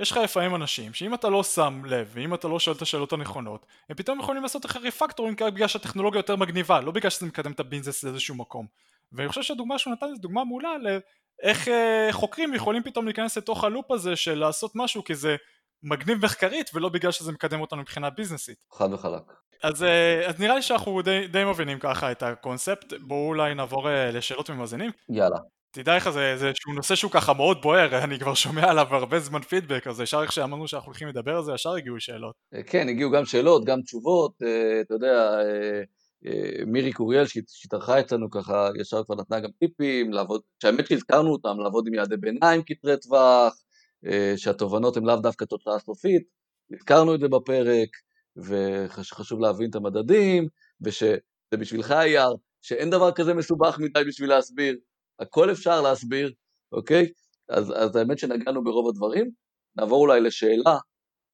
יש 0.00 0.10
לך 0.10 0.16
לפעמים 0.16 0.54
אנשים 0.54 0.94
שאם 0.94 1.14
אתה 1.14 1.28
לא 1.28 1.42
שם 1.42 1.82
לב 1.84 2.10
ואם 2.12 2.34
אתה 2.34 2.48
לא 2.48 2.58
שואל 2.58 2.76
את 2.76 2.82
השאלות 2.82 3.12
הנכונות 3.12 3.66
הם 3.88 3.96
פתאום 3.96 4.20
יכולים 4.20 4.42
לעשות 4.42 4.64
לך 4.64 4.76
ריפקטורים 4.76 5.36
בגלל 5.54 5.68
שהטכנולוגיה 5.68 6.18
יותר 6.18 6.36
מגניבה 6.36 6.80
לא 6.80 6.92
בגלל 6.92 7.10
שזה 7.10 7.26
מקדם 7.26 7.52
את 7.52 7.60
הביזנס 7.60 8.04
לאיזשהו 8.04 8.34
מקום 8.34 8.66
ואני 9.12 9.28
חושב 9.28 9.42
שהדוגמה 9.42 9.78
שהוא 9.78 9.92
נתן 9.92 10.06
זו 10.14 10.20
דוגמה 10.20 10.44
מעולה 10.44 10.70
לאיך 10.78 11.68
אה, 11.68 12.08
חוקרים 12.10 12.54
יכולים 12.54 12.82
פתאום 12.82 13.04
להיכנס 13.04 13.38
לתוך 13.38 13.64
הלופ 13.64 13.90
הזה 13.90 14.16
של 14.16 14.38
לעשות 14.38 14.72
משהו 14.74 15.04
כי 15.04 15.14
זה 15.14 15.36
מגניב 15.82 16.24
מחקרית 16.24 16.70
ולא 16.74 16.88
בגלל 16.88 17.12
שזה 17.12 17.32
מקדם 17.32 17.60
אותנו 17.60 17.80
מבחינה 17.80 18.10
ביזנסית. 18.10 18.64
חד 18.72 18.92
וחלק. 18.92 19.22
אז, 19.62 19.82
אה, 19.82 20.26
אז 20.26 20.40
נראה 20.40 20.54
לי 20.54 20.62
שאנחנו 20.62 21.02
די, 21.02 21.26
די 21.28 21.44
מבינים 21.44 21.78
ככה 21.78 22.12
את 22.12 22.22
הקונספט 22.22 22.92
בואו 23.00 23.28
אולי 23.28 23.54
נעבור 23.54 23.88
אה, 23.88 24.10
לשאלות 24.10 24.50
ממאזינים. 24.50 24.90
יאללה. 25.08 25.36
תדע 25.76 25.96
לך 25.96 26.10
זה 26.10 26.32
איזשהו 26.32 26.72
נושא 26.72 26.94
שהוא 26.94 27.10
ככה 27.10 27.34
מאוד 27.34 27.62
בוער, 27.62 27.88
אני 28.04 28.18
כבר 28.18 28.34
שומע 28.34 28.70
עליו 28.70 28.86
הרבה 28.90 29.20
זמן 29.20 29.42
פידבק, 29.42 29.86
אז 29.86 30.00
ישר 30.00 30.22
איך 30.22 30.32
שאמרנו 30.32 30.68
שאנחנו 30.68 30.86
הולכים 30.86 31.08
לדבר 31.08 31.36
על 31.36 31.42
זה, 31.42 31.52
ישר 31.52 31.74
הגיעו 31.74 32.00
שאלות. 32.00 32.34
אה, 32.54 32.62
כן, 32.62 32.88
הגיעו 32.88 33.10
גם 33.10 33.24
שאלות, 33.24 33.64
גם 33.64 33.82
תשובות, 33.82 34.32
אה, 34.42 34.80
אתה 34.80 34.94
יודע, 34.94 35.38
אה, 36.26 36.64
מירי 36.66 36.92
קוריאל 36.92 37.24
שהתארחה 37.26 38.00
אצלנו 38.00 38.30
ככה, 38.30 38.68
ישר 38.80 39.04
כבר 39.04 39.14
נתנה 39.14 39.40
גם 39.40 39.48
טיפים, 39.58 40.12
לעבוד, 40.12 40.40
שהאמת 40.62 40.86
שהזכרנו 40.86 41.32
אותם, 41.32 41.60
לעבוד 41.60 41.86
עם 41.86 41.94
יעדי 41.94 42.16
ביניים 42.16 42.62
קטרי 42.62 42.96
טווח, 42.96 43.54
שהתובנות 44.36 44.96
הן 44.96 45.04
לאו 45.04 45.16
דווקא 45.16 45.44
תוצאה 45.44 45.78
סופית, 45.78 46.22
הזכרנו 46.72 47.14
את 47.14 47.20
זה 47.20 47.28
בפרק, 47.28 47.88
וחשוב 48.36 49.40
להבין 49.40 49.70
את 49.70 49.74
המדדים, 49.74 50.48
ושזה 50.80 51.16
בשבילך 51.58 51.90
אייר, 51.90 52.36
שאין 52.62 52.90
דבר 52.90 53.12
כזה 53.12 53.34
מסובך 53.34 53.78
מדי 53.78 54.04
בשביל 54.08 54.28
להסביר, 54.30 54.76
הכל 55.20 55.50
אפשר 55.50 55.80
להסביר, 55.82 56.32
אוקיי? 56.72 57.06
אז, 57.48 57.72
אז 57.76 57.96
האמת 57.96 58.18
שנגענו 58.18 58.64
ברוב 58.64 58.88
הדברים. 58.88 59.30
נעבור 59.76 60.00
אולי 60.00 60.20
לשאלה. 60.20 60.78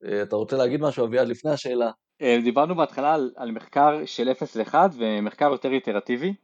אה, 0.05 0.23
אתה 0.23 0.37
רוצה 0.37 0.57
להגיד 0.57 0.81
משהו, 0.81 1.07
אביעד, 1.07 1.29
לפני 1.29 1.51
השאלה? 1.51 1.91
אה, 2.23 2.39
דיברנו 2.45 2.75
בהתחלה 2.75 3.15
על, 3.15 3.33
על 3.37 3.51
מחקר 3.51 4.07
של 4.07 4.31
0 4.31 4.57
ל-1 4.57 4.75
ומחקר 4.97 5.51
יותר 5.53 5.73
איטרטיבי, 5.73 6.35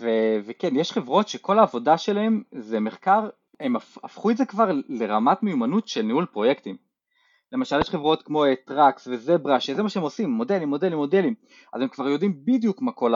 ו- 0.00 0.38
וכן, 0.46 0.76
יש 0.76 0.92
חברות 0.92 1.28
שכל 1.28 1.58
העבודה 1.58 1.98
שלהם 1.98 2.42
זה 2.58 2.80
מחקר, 2.80 3.28
הם 3.60 3.76
הפכו 3.76 4.30
את 4.30 4.36
זה 4.36 4.46
כבר 4.46 4.70
לרמת 4.88 5.42
מיומנות 5.42 5.88
של 5.88 6.02
ניהול 6.02 6.26
פרויקטים. 6.26 6.76
למשל 7.52 7.80
יש 7.80 7.90
חברות 7.90 8.22
כמו 8.22 8.44
Trax 8.66 9.06
ו 9.06 9.15
Zebra 9.15 9.60
שזה 9.60 9.82
מה 9.82 9.88
שהם 9.88 10.02
עושים, 10.02 10.30
מודלים, 10.30 10.68
מודלים, 10.68 10.98
מודלים, 10.98 11.34
אז 11.72 11.82
הם 11.82 11.88
כבר 11.88 12.08
יודעים 12.08 12.44
בדיוק 12.44 12.82
מה 12.82 12.92
כל 12.92 13.14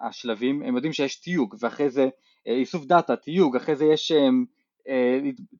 השלבים, 0.00 0.62
הם 0.62 0.74
יודעים 0.74 0.92
שיש 0.92 1.20
תיוג 1.20 1.54
ואחרי 1.60 1.90
זה 1.90 2.02
אה, 2.02 2.08
איסוף 2.46 2.84
דאטה, 2.84 3.16
תיוג, 3.16 3.56
אחרי 3.56 3.76
זה 3.76 3.84
יש 3.84 4.12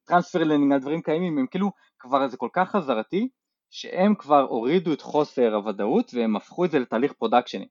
transfer 0.04 0.38
אה, 0.38 0.44
learning 0.44 0.72
על 0.72 0.80
דברים 0.80 1.02
קיימים, 1.02 1.38
הם 1.38 1.46
כאילו 1.46 1.70
כבר 1.98 2.28
זה 2.28 2.36
כל 2.36 2.48
כך 2.52 2.70
חזרתי 2.70 3.28
שהם 3.70 4.14
כבר 4.14 4.40
הורידו 4.40 4.92
את 4.92 5.00
חוסר 5.00 5.54
הוודאות 5.54 6.14
והם 6.14 6.36
הפכו 6.36 6.64
את 6.64 6.70
זה 6.70 6.78
לתהליך 6.78 7.12
פרודקשני. 7.12 7.66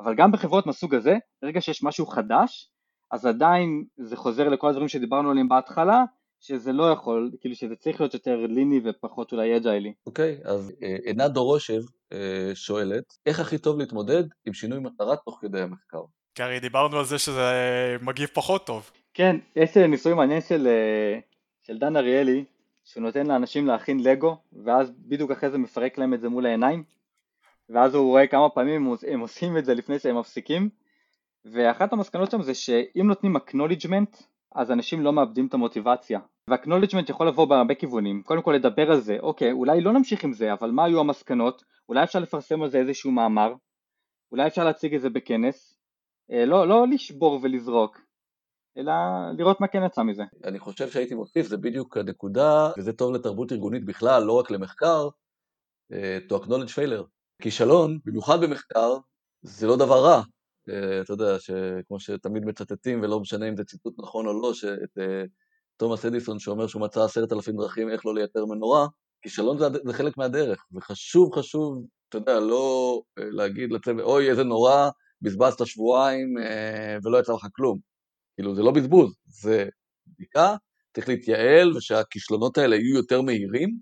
אבל 0.00 0.14
גם 0.14 0.32
בחברות 0.32 0.66
מהסוג 0.66 0.94
הזה, 0.94 1.16
ברגע 1.42 1.60
שיש 1.60 1.82
משהו 1.82 2.06
חדש, 2.06 2.70
אז 3.12 3.26
עדיין 3.26 3.84
זה 3.96 4.16
חוזר 4.16 4.48
לכל 4.48 4.68
הדברים 4.68 4.88
שדיברנו 4.88 5.30
עליהם 5.30 5.48
בהתחלה, 5.48 6.04
שזה 6.40 6.72
לא 6.72 6.90
יכול, 6.90 7.30
כאילו 7.40 7.54
שזה 7.54 7.76
צריך 7.76 8.00
להיות 8.00 8.14
יותר 8.14 8.36
ליני 8.46 8.80
ופחות 8.84 9.32
אולי 9.32 9.56
אג'יילי. 9.56 9.94
אוקיי, 10.06 10.38
okay, 10.42 10.48
אז 10.48 10.72
אה, 10.82 10.96
עינת 11.04 11.30
דורושב 11.30 11.80
שואלת, 12.54 13.04
איך 13.26 13.40
הכי 13.40 13.58
טוב 13.58 13.78
להתמודד 13.78 14.24
עם 14.46 14.52
שינוי 14.52 14.78
מטרה 14.78 15.16
תוך 15.16 15.38
כדי 15.40 15.60
המחקר? 15.60 16.02
כי 16.34 16.42
הרי 16.42 16.60
דיברנו 16.60 16.98
על 16.98 17.04
זה 17.04 17.18
שזה 17.18 17.96
מגיב 18.02 18.28
פחות 18.32 18.66
טוב. 18.66 18.90
כן, 19.14 19.36
יש 19.56 19.76
ניסוי 19.76 20.14
מעניין 20.14 20.40
של, 20.40 20.66
אה, 20.66 21.18
של 21.62 21.78
דן 21.78 21.96
אריאלי, 21.96 22.44
שהוא 22.84 23.02
נותן 23.02 23.26
לאנשים 23.26 23.66
להכין 23.66 24.00
לגו, 24.02 24.36
ואז 24.64 24.90
בדיוק 24.98 25.30
אחרי 25.30 25.50
זה 25.50 25.58
מפרק 25.58 25.98
להם 25.98 26.14
את 26.14 26.20
זה 26.20 26.28
מול 26.28 26.46
העיניים, 26.46 26.84
ואז 27.68 27.94
הוא 27.94 28.08
רואה 28.08 28.26
כמה 28.26 28.48
פעמים 28.48 28.94
הם 29.08 29.20
עושים 29.20 29.58
את 29.58 29.64
זה 29.64 29.74
לפני 29.74 29.98
שהם 29.98 30.18
מפסיקים, 30.18 30.68
ואחת 31.44 31.92
המסקנות 31.92 32.30
שם 32.30 32.42
זה 32.42 32.54
שאם 32.54 33.06
נותנים 33.06 33.36
acknowledgement 33.36 34.16
אז 34.54 34.70
אנשים 34.70 35.00
לא 35.00 35.12
מאבדים 35.12 35.46
את 35.46 35.54
המוטיבציה. 35.54 36.20
וה 36.50 36.57
acknowledgement 36.57 37.10
יכול 37.10 37.28
לבוא 37.28 37.44
בהרבה 37.44 37.74
כיוונים, 37.74 38.22
קודם 38.22 38.42
כל 38.42 38.52
לדבר 38.52 38.90
על 38.90 39.00
זה, 39.00 39.16
אוקיי, 39.20 39.52
אולי 39.52 39.80
לא 39.80 39.92
נמשיך 39.92 40.24
עם 40.24 40.32
זה, 40.32 40.52
אבל 40.52 40.70
מה 40.70 40.84
היו 40.84 41.00
המסקנות, 41.00 41.64
אולי 41.88 42.04
אפשר 42.04 42.18
לפרסם 42.18 42.62
על 42.62 42.70
זה 42.70 42.78
איזשהו 42.78 43.10
מאמר, 43.10 43.54
אולי 44.32 44.46
אפשר 44.46 44.64
להציג 44.64 44.94
את 44.94 45.00
זה 45.00 45.10
בכנס, 45.10 45.73
אה, 45.73 45.73
לא, 46.28 46.68
לא 46.68 46.86
לשבור 46.88 47.40
ולזרוק, 47.42 47.98
אלא 48.78 48.92
לראות 49.38 49.60
מה 49.60 49.68
כן 49.68 49.86
יצא 49.86 50.02
מזה. 50.02 50.22
אני 50.44 50.58
חושב 50.58 50.90
שהייתי 50.90 51.14
מוסיף, 51.14 51.46
זה 51.46 51.56
בדיוק 51.56 51.96
הנקודה, 51.96 52.70
וזה 52.78 52.92
טוב 52.92 53.14
לתרבות 53.14 53.52
ארגונית 53.52 53.84
בכלל, 53.84 54.22
לא 54.22 54.32
רק 54.32 54.50
למחקר, 54.50 55.08
אה, 55.92 56.18
to 56.28 56.32
acknowledge 56.32 56.74
failure. 56.76 57.06
כישלון, 57.42 57.98
במיוחד 58.04 58.40
במחקר, 58.40 58.96
זה 59.42 59.66
לא 59.66 59.76
דבר 59.76 60.04
רע. 60.04 60.22
אה, 60.68 61.00
אתה 61.00 61.12
יודע, 61.12 61.38
שכמו 61.38 62.00
שתמיד 62.00 62.44
מצטטים, 62.44 63.02
ולא 63.02 63.20
משנה 63.20 63.48
אם 63.48 63.56
זה 63.56 63.64
ציטוט 63.64 63.94
נכון 63.98 64.26
או 64.26 64.42
לא, 64.42 64.54
שאת 64.54 64.98
אה, 64.98 65.22
תומאס 65.76 66.04
אדיסון 66.04 66.38
שאומר 66.38 66.66
שהוא 66.66 66.82
מצא 66.82 67.04
עשרת 67.04 67.32
אלפים 67.32 67.56
דרכים 67.56 67.90
איך 67.90 68.06
לא 68.06 68.14
לייתר 68.14 68.44
מנורה, 68.44 68.86
כישלון 69.22 69.58
זה, 69.58 69.66
זה 69.84 69.92
חלק 69.92 70.16
מהדרך, 70.16 70.64
וחשוב 70.74 71.34
חשוב, 71.34 71.86
אתה 72.08 72.18
יודע, 72.18 72.40
לא 72.40 73.00
להגיד 73.16 73.72
לצוות, 73.72 74.00
אוי 74.00 74.30
איזה 74.30 74.44
נורא, 74.44 74.90
בזבזת 75.24 75.66
שבועיים 75.66 76.34
ולא 77.04 77.18
יצא 77.18 77.32
לך 77.32 77.46
כלום. 77.52 77.78
כאילו 78.36 78.54
זה 78.54 78.62
לא 78.62 78.70
בזבוז, 78.70 79.16
זה 79.24 79.68
בדיקה, 80.06 80.56
צריך 80.94 81.08
להתייעל 81.08 81.76
ושהכישלונות 81.76 82.58
האלה 82.58 82.76
יהיו 82.76 82.96
יותר 82.96 83.22
מהירים, 83.22 83.78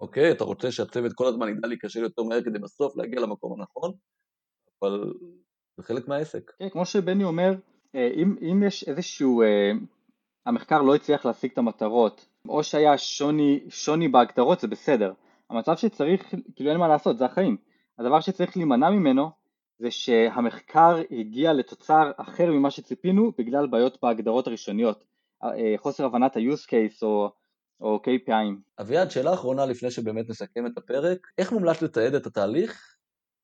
אוקיי? 0.00 0.30
אתה 0.30 0.44
רוצה 0.44 0.72
שהצוות 0.72 1.12
כל 1.12 1.26
הזמן 1.26 1.48
ידע 1.48 1.68
להיכשל 1.68 2.00
יותר 2.00 2.22
מהר 2.22 2.42
כדי 2.42 2.58
בסוף 2.58 2.96
להגיע 2.96 3.20
למקום 3.20 3.60
הנכון, 3.60 3.92
אבל 4.82 5.12
זה 5.76 5.82
חלק 5.82 6.08
מהעסק. 6.08 6.52
כן, 6.58 6.68
כמו 6.68 6.86
שבני 6.86 7.24
אומר, 7.24 7.54
אה, 7.94 8.10
אם, 8.14 8.36
אם 8.40 8.62
יש 8.66 8.88
איזשהו, 8.88 9.42
אה, 9.42 9.70
המחקר 10.46 10.82
לא 10.82 10.94
הצליח 10.94 11.26
להשיג 11.26 11.50
את 11.52 11.58
המטרות, 11.58 12.28
או 12.48 12.64
שהיה 12.64 12.98
שוני, 12.98 13.60
שוני 13.68 14.08
בהגדרות 14.08 14.60
זה 14.60 14.68
בסדר, 14.68 15.12
המצב 15.50 15.76
שצריך, 15.76 16.34
כאילו 16.56 16.70
אין 16.70 16.78
מה 16.78 16.88
לעשות, 16.88 17.18
זה 17.18 17.24
החיים, 17.24 17.56
הדבר 17.98 18.20
שצריך 18.20 18.56
להימנע 18.56 18.90
ממנו 18.90 19.30
זה 19.78 19.90
שהמחקר 19.90 21.02
הגיע 21.10 21.52
לתוצר 21.52 22.10
אחר 22.16 22.50
ממה 22.50 22.70
שציפינו 22.70 23.32
בגלל 23.38 23.66
בעיות 23.66 23.98
בהגדרות 24.02 24.46
הראשוניות, 24.46 25.04
אה, 25.44 25.74
חוסר 25.76 26.04
הבנת 26.04 26.36
ה-use 26.36 26.66
case 26.66 27.02
או, 27.02 27.30
או 27.80 28.00
KPI'ים. 28.04 28.80
אביעד, 28.80 29.10
שאלה 29.10 29.34
אחרונה 29.34 29.66
לפני 29.66 29.90
שבאמת 29.90 30.28
נסכם 30.28 30.66
את 30.66 30.78
הפרק, 30.78 31.26
איך 31.38 31.52
מומלץ 31.52 31.82
לתעד 31.82 32.14
את 32.14 32.26
התהליך 32.26 32.96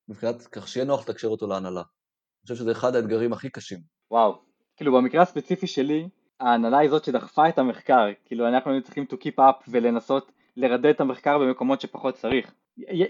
מבחינת 0.09 0.42
כך 0.42 0.68
שיהיה 0.68 0.87
נוח 0.87 1.09
לתקשר 1.09 1.29
אותו 1.29 1.47
להנהלה? 1.47 1.81
אני 1.81 2.42
חושב 2.42 2.55
שזה 2.55 2.73
אחד 2.73 2.97
האתגרים 2.97 3.33
הכי 3.33 3.51
קשים. 3.51 3.79
וואו, 4.11 4.42
כאילו 4.77 4.92
במקרה 4.92 5.23
הספציפי 5.23 5.66
שלי, 5.66 6.09
ההנהלה 6.40 6.79
היא 6.79 6.90
זאת 6.90 7.05
שדחפה 7.05 7.49
את 7.49 7.59
המחקר, 7.59 8.07
כאילו 8.25 8.49
אנחנו 8.49 8.71
היינו 8.71 8.85
צריכים 8.85 9.05
to 9.11 9.14
keep 9.14 9.38
up 9.38 9.64
ולנסות 9.68 10.33
לרדד 10.57 10.87
את 10.87 11.01
המחקר 11.01 11.38
במקומות 11.38 11.81
שפחות 11.81 12.14
צריך. 12.14 12.55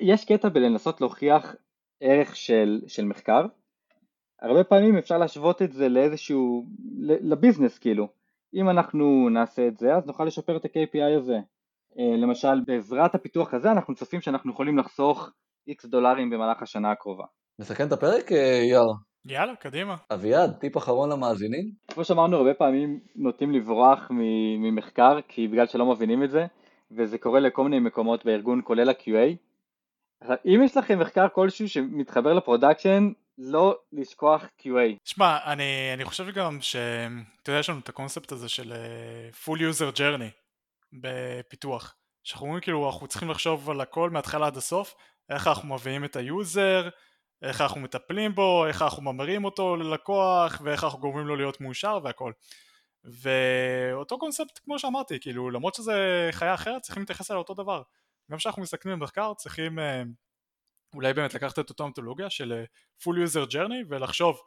יש 0.01 0.25
קטע 0.25 0.49
בלנסות 0.49 1.01
להוכיח 1.01 1.55
ערך 2.03 2.37
של, 2.37 2.81
של 2.87 3.05
מחקר, 3.05 3.47
הרבה 4.43 4.65
פעמים 4.65 4.99
אפשר 4.99 5.19
להשוות 5.19 5.63
את 5.63 5.73
זה 5.73 5.89
לאיזשהו, 5.89 6.67
לביזנס 7.01 7.79
כאילו, 7.79 8.09
אם 8.55 8.71
אנחנו 8.71 9.29
נעשה 9.29 9.67
את 9.69 9.79
זה 9.79 9.95
אז 9.95 10.07
נוכל 10.07 10.25
לשפר 10.25 10.57
את 10.57 10.65
ה-KPI 10.65 11.19
הזה, 11.19 11.37
אה, 11.99 12.17
למשל 12.17 12.61
בעזרת 12.67 13.15
הפיתוח 13.15 13.55
הזה 13.55 13.73
אנחנו 13.73 13.95
צופים 13.95 14.21
שאנחנו 14.21 14.53
יכולים 14.53 14.79
לחסוך 14.79 15.31
X 15.71 15.89
דולרים 15.89 16.31
במהלך 16.31 16.63
השנה 16.63 16.91
הקרובה. 16.91 17.25
נסכם 17.59 17.87
את 17.87 17.93
הפרק 17.93 18.33
אה, 18.33 18.61
יאר? 18.71 18.87
יאללה, 19.27 19.57
קדימה. 19.57 19.97
אביעד, 20.13 20.53
טיפ 20.53 20.77
אחרון 20.77 21.13
למאזינים? 21.13 21.71
כמו 21.89 22.05
שאמרנו, 22.05 22.37
הרבה 22.37 22.55
פעמים 22.55 23.01
נוטים 23.17 23.53
לברוח 23.53 24.11
ממחקר, 24.59 25.21
כי 25.29 25.49
בגלל 25.49 25.67
שלא 25.67 25.87
מבינים 25.87 26.25
את 26.25 26.31
זה, 26.31 26.47
וזה 26.91 27.19
קורה 27.19 27.41
לכל 27.41 27.65
מיני 27.65 27.79
מקומות 27.79 28.25
בארגון, 28.25 28.61
כולל 28.65 28.89
ה-QA. 28.89 29.37
אם 30.47 30.61
יש 30.65 30.77
לכם 30.77 30.99
מחקר 30.99 31.27
כלשהו 31.35 31.69
שמתחבר 31.69 32.33
ל 32.33 32.39
production, 32.39 33.13
לא 33.39 33.79
לשכוח 33.93 34.43
QA. 34.61 34.97
שמע, 35.05 35.39
אני, 35.45 35.91
אני 35.95 36.05
חושב 36.05 36.31
גם 36.31 36.59
ש... 36.61 36.77
אתה 37.43 37.51
יודע, 37.51 37.61
יש 37.61 37.71
לנו 37.71 37.79
את 37.79 37.89
הקונספט 37.89 38.33
הזה 38.33 38.49
של 38.49 38.73
uh, 38.73 39.47
full 39.47 39.59
user 39.59 39.97
journey 39.99 40.31
בפיתוח. 40.93 41.95
שאנחנו 42.25 42.47
אומרים 42.47 42.61
כאילו, 42.61 42.91
אנחנו 42.91 43.07
צריכים 43.07 43.31
לחשוב 43.31 43.71
על 43.71 43.81
הכל 43.81 44.11
מההתחלה 44.11 44.47
עד 44.47 44.57
הסוף, 44.57 44.95
איך 45.31 45.47
אנחנו 45.47 45.75
מביאים 45.75 46.05
את 46.05 46.17
ה 46.17 46.29
user, 46.29 46.89
איך 47.43 47.61
אנחנו 47.61 47.81
מטפלים 47.81 48.35
בו, 48.35 48.67
איך 48.67 48.83
אנחנו 48.83 49.03
ממרים 49.03 49.45
אותו 49.45 49.77
ללקוח, 49.77 50.61
ואיך 50.65 50.85
אנחנו 50.85 50.99
גורמים 50.99 51.27
לו 51.27 51.37
להיות 51.37 51.61
מאושר 51.61 51.99
והכל. 52.05 52.33
ואותו 53.05 54.19
קונספט, 54.19 54.61
כמו 54.65 54.79
שאמרתי, 54.79 55.21
כאילו, 55.21 55.51
למרות 55.51 55.75
שזה 55.75 56.29
חיה 56.33 56.55
אחרת, 56.55 56.83
צריכים 56.83 57.01
להתייחס 57.03 57.31
אליה 57.31 57.39
אותו 57.39 57.55
דבר. 57.55 57.83
גם 58.31 58.39
כשאנחנו 58.39 58.63
מסתכלים 58.63 58.99
במחקר 58.99 59.35
צריכים 59.35 59.79
אה, 59.79 60.03
אולי 60.95 61.15
באמת 61.15 61.35
לקחת 61.35 61.59
את 61.59 61.71
אותה 61.71 61.85
מתודולוגיה 61.85 62.31
של 62.31 62.53
אה, 62.53 62.65
full 63.03 63.17
user 63.17 63.53
journey 63.53 63.87
ולחשוב 63.89 64.41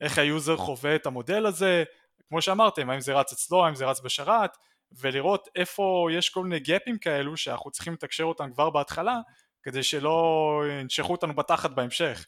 איך 0.00 0.18
ה 0.18 0.26
user 0.26 0.56
חווה 0.56 0.96
את 0.96 1.06
המודל 1.06 1.46
הזה, 1.46 1.84
כמו 2.28 2.42
שאמרתם, 2.42 2.90
האם 2.90 3.00
זה 3.00 3.14
רץ 3.14 3.32
אצלו, 3.32 3.64
האם 3.64 3.74
זה 3.74 3.86
רץ 3.86 4.00
בשרת, 4.00 4.56
ולראות 4.92 5.48
איפה 5.56 6.08
יש 6.12 6.30
כל 6.30 6.42
מיני 6.42 6.60
gapים 6.60 6.98
כאלו 6.98 7.36
שאנחנו 7.36 7.70
צריכים 7.70 7.92
לתקשר 7.92 8.24
אותם 8.24 8.52
כבר 8.52 8.70
בהתחלה, 8.70 9.20
כדי 9.62 9.82
שלא 9.82 10.62
ינשכו 10.80 11.12
אותנו 11.12 11.34
בתחת 11.34 11.70
בהמשך. 11.70 12.26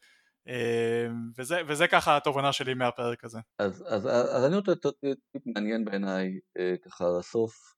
אה, 0.49 1.07
וזה, 1.39 1.61
וזה 1.67 1.89
ככה 1.89 2.17
התובנה 2.17 2.53
שלי 2.53 2.75
מהפרק 2.75 3.25
הזה. 3.25 3.39
אז, 3.59 3.85
אז, 3.89 4.07
אז 4.07 4.45
אני 4.45 4.57
רוצה 4.57 4.73
לתת 4.73 5.47
מעניין 5.47 5.85
בעיניי 5.85 6.39
ככה 6.85 7.05
לסוף, 7.19 7.75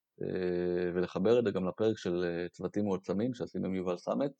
ולחבר 0.93 1.39
את 1.39 1.43
זה 1.45 1.51
גם 1.51 1.67
לפרק 1.67 1.97
של 1.97 2.23
אה, 2.23 2.49
צוותים 2.49 2.85
מועצמים 2.85 3.33
שעשינו 3.33 3.65
עם 3.67 3.75
יובל 3.75 3.97
סמט. 3.97 4.31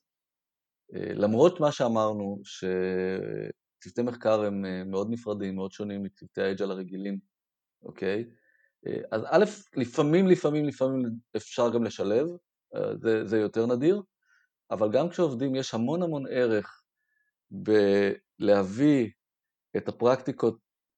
אה, 0.96 1.14
למרות 1.14 1.60
מה 1.60 1.72
שאמרנו, 1.72 2.42
שצוותי 2.44 4.02
מחקר 4.02 4.42
הם 4.42 4.92
מאוד 4.92 5.10
נפרדים, 5.10 5.56
מאוד 5.56 5.72
שונים 5.72 6.04
מצוותי 6.04 6.42
האג'ל 6.42 6.72
הרגילים, 6.72 7.20
אוקיי? 7.84 8.26
אז 9.12 9.22
א', 9.30 9.46
לפעמים, 9.76 10.28
לפעמים, 10.28 10.66
לפעמים 10.66 11.10
אפשר 11.36 11.74
גם 11.74 11.84
לשלב, 11.84 12.28
זה, 13.02 13.26
זה 13.26 13.38
יותר 13.38 13.66
נדיר, 13.66 14.02
אבל 14.72 14.92
גם 14.92 15.10
כשעובדים 15.10 15.56
יש 15.56 15.74
המון 15.74 16.04
המון 16.04 16.24
ערך 16.30 16.84
בלהביא 17.52 19.10
את 19.78 19.88
הפרקטיקות 19.88 20.58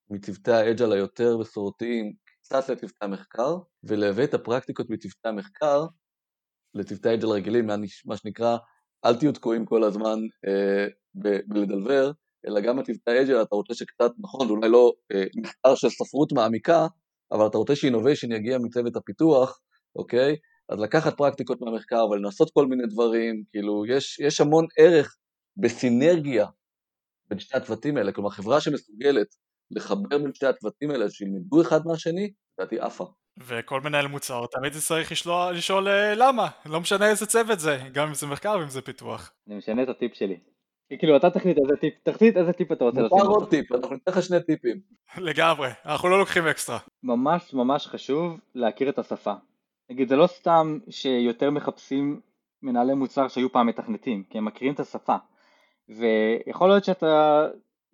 מצוותי 0.10 0.52
האג'ל 0.52 0.92
היותר 0.92 1.38
מסורתיים 1.38 2.14
קצת 2.48 2.70
לצוותי 2.70 2.96
המחקר, 3.02 3.58
ולהביא 3.84 4.24
את 4.24 4.34
הפרקטיקות 4.34 4.90
מצוותי 4.90 5.28
המחקר 5.28 5.86
לצוותי 6.74 7.14
אג'ל 7.14 7.28
רגילים, 7.28 7.68
מה 8.06 8.18
שנקרא, 8.18 8.58
אל 9.06 9.16
תהיו 9.16 9.32
תקועים 9.32 9.66
כל 9.66 9.84
הזמן 9.84 10.20
אה, 10.48 10.88
בלדלבר, 11.48 12.12
אלא 12.48 12.62
גם 12.62 12.78
בצוותי 12.78 13.22
אג'ל 13.22 13.42
אתה 13.42 13.56
רוצה 13.56 13.74
שקצת, 13.74 14.12
נכון, 14.20 14.48
זה 14.48 14.54
אולי 14.54 14.70
לא 14.70 14.94
אה, 15.12 15.24
מחקר 15.36 15.76
של 15.76 15.90
ספרות 15.90 16.34
מעמיקה, 16.34 16.88
אבל 17.32 17.48
אתה 17.48 17.58
רוצה 17.58 17.76
שאינוביישן 17.76 18.32
יגיע 18.32 18.58
מצוות 18.58 18.96
הפיתוח, 18.96 19.60
אוקיי? 19.96 20.36
אז 20.70 20.80
לקחת 20.80 21.18
פרקטיקות 21.18 21.62
מהמחקר 21.62 22.08
ולנסות 22.10 22.52
כל 22.54 22.68
מיני 22.68 22.88
דברים, 22.88 23.44
כאילו, 23.52 23.86
יש, 23.86 24.20
יש 24.20 24.42
המון 24.42 24.66
ערך 24.78 25.18
בסינרגיה 25.58 26.48
בין 27.30 27.40
שני 27.40 27.60
הצוותים 27.60 27.98
האלה, 27.98 28.12
כלומר 28.12 28.30
חברה 28.30 28.62
שמסוגלת 28.62 29.28
לחבר 29.72 30.18
בין 30.18 30.34
שתי 30.34 30.46
הצוותים 30.46 30.92
האלה, 30.92 31.10
שילמדו 31.10 31.62
אחד 31.62 31.80
מהשני, 31.86 32.32
לדעתי 32.60 32.80
עפה. 32.80 33.12
וכל 33.48 33.82
מנהל 33.82 34.08
מוצר 34.08 34.46
תמיד 34.52 34.74
צריך 34.74 35.12
לשאול, 35.12 35.54
לשאול 35.54 35.88
אה, 35.88 36.16
למה, 36.16 36.48
לא 36.66 36.82
משנה 36.82 37.10
איזה 37.10 37.26
צוות 37.26 37.60
זה, 37.60 37.80
גם 37.94 38.08
אם 38.08 38.14
זה 38.14 38.28
מחקר 38.28 38.58
ואם 38.60 38.70
זה 38.70 38.82
פיתוח. 38.82 39.34
אני 39.48 39.58
משנה 39.58 39.84
את 39.84 39.90
הטיפ 39.90 40.14
שלי. 40.14 40.40
כאילו 41.00 41.18
אתה 41.18 41.30
תחליט 41.30 41.58
איזה 41.58 41.76
טיפ, 41.82 41.94
תחליט 42.04 42.38
איזה 42.38 42.54
טיפ 42.54 42.72
אתה 42.72 42.84
רוצה 42.84 43.02
לשים. 43.02 43.18
מותר 43.18 43.30
עוד 43.30 43.50
טיפ, 43.50 43.72
אנחנו 43.72 43.94
ניתן 43.94 44.12
לך 44.12 44.24
שני 44.24 44.44
טיפים. 44.44 44.80
לגמרי, 45.18 45.70
אנחנו 45.86 46.10
לא 46.10 46.20
לוקחים 46.20 46.48
אקסטרה. 46.48 46.80
ממש 47.04 47.54
ממש 47.54 47.88
חשוב 47.88 48.40
להכיר 48.56 48.90
את 48.90 49.00
השפה. 49.00 49.34
נגיד 49.90 50.10
זה 50.10 50.16
לא 50.16 50.28
סתם 50.28 50.80
שיותר 50.90 51.52
מחפשים 51.52 52.20
מנהלי 52.62 52.94
מוצר 52.94 53.28
שהיו 53.28 53.52
פעם 53.52 53.68
מתכנתים, 53.68 54.24
כי 54.30 54.38
הם 54.38 54.46
מכירים 54.46 54.74
את 54.74 54.80
השפה. 54.80 55.16
ויכול 55.90 56.70
להיות 56.70 56.84
שאתה 56.84 57.46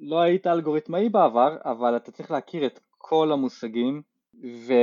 לא 0.05 0.21
היית 0.21 0.47
אלגוריתמאי 0.47 1.09
בעבר, 1.09 1.57
אבל 1.65 1.95
אתה 1.95 2.11
צריך 2.11 2.31
להכיר 2.31 2.65
את 2.65 2.79
כל 2.97 3.31
המושגים 3.31 4.01
ו... 4.43 4.73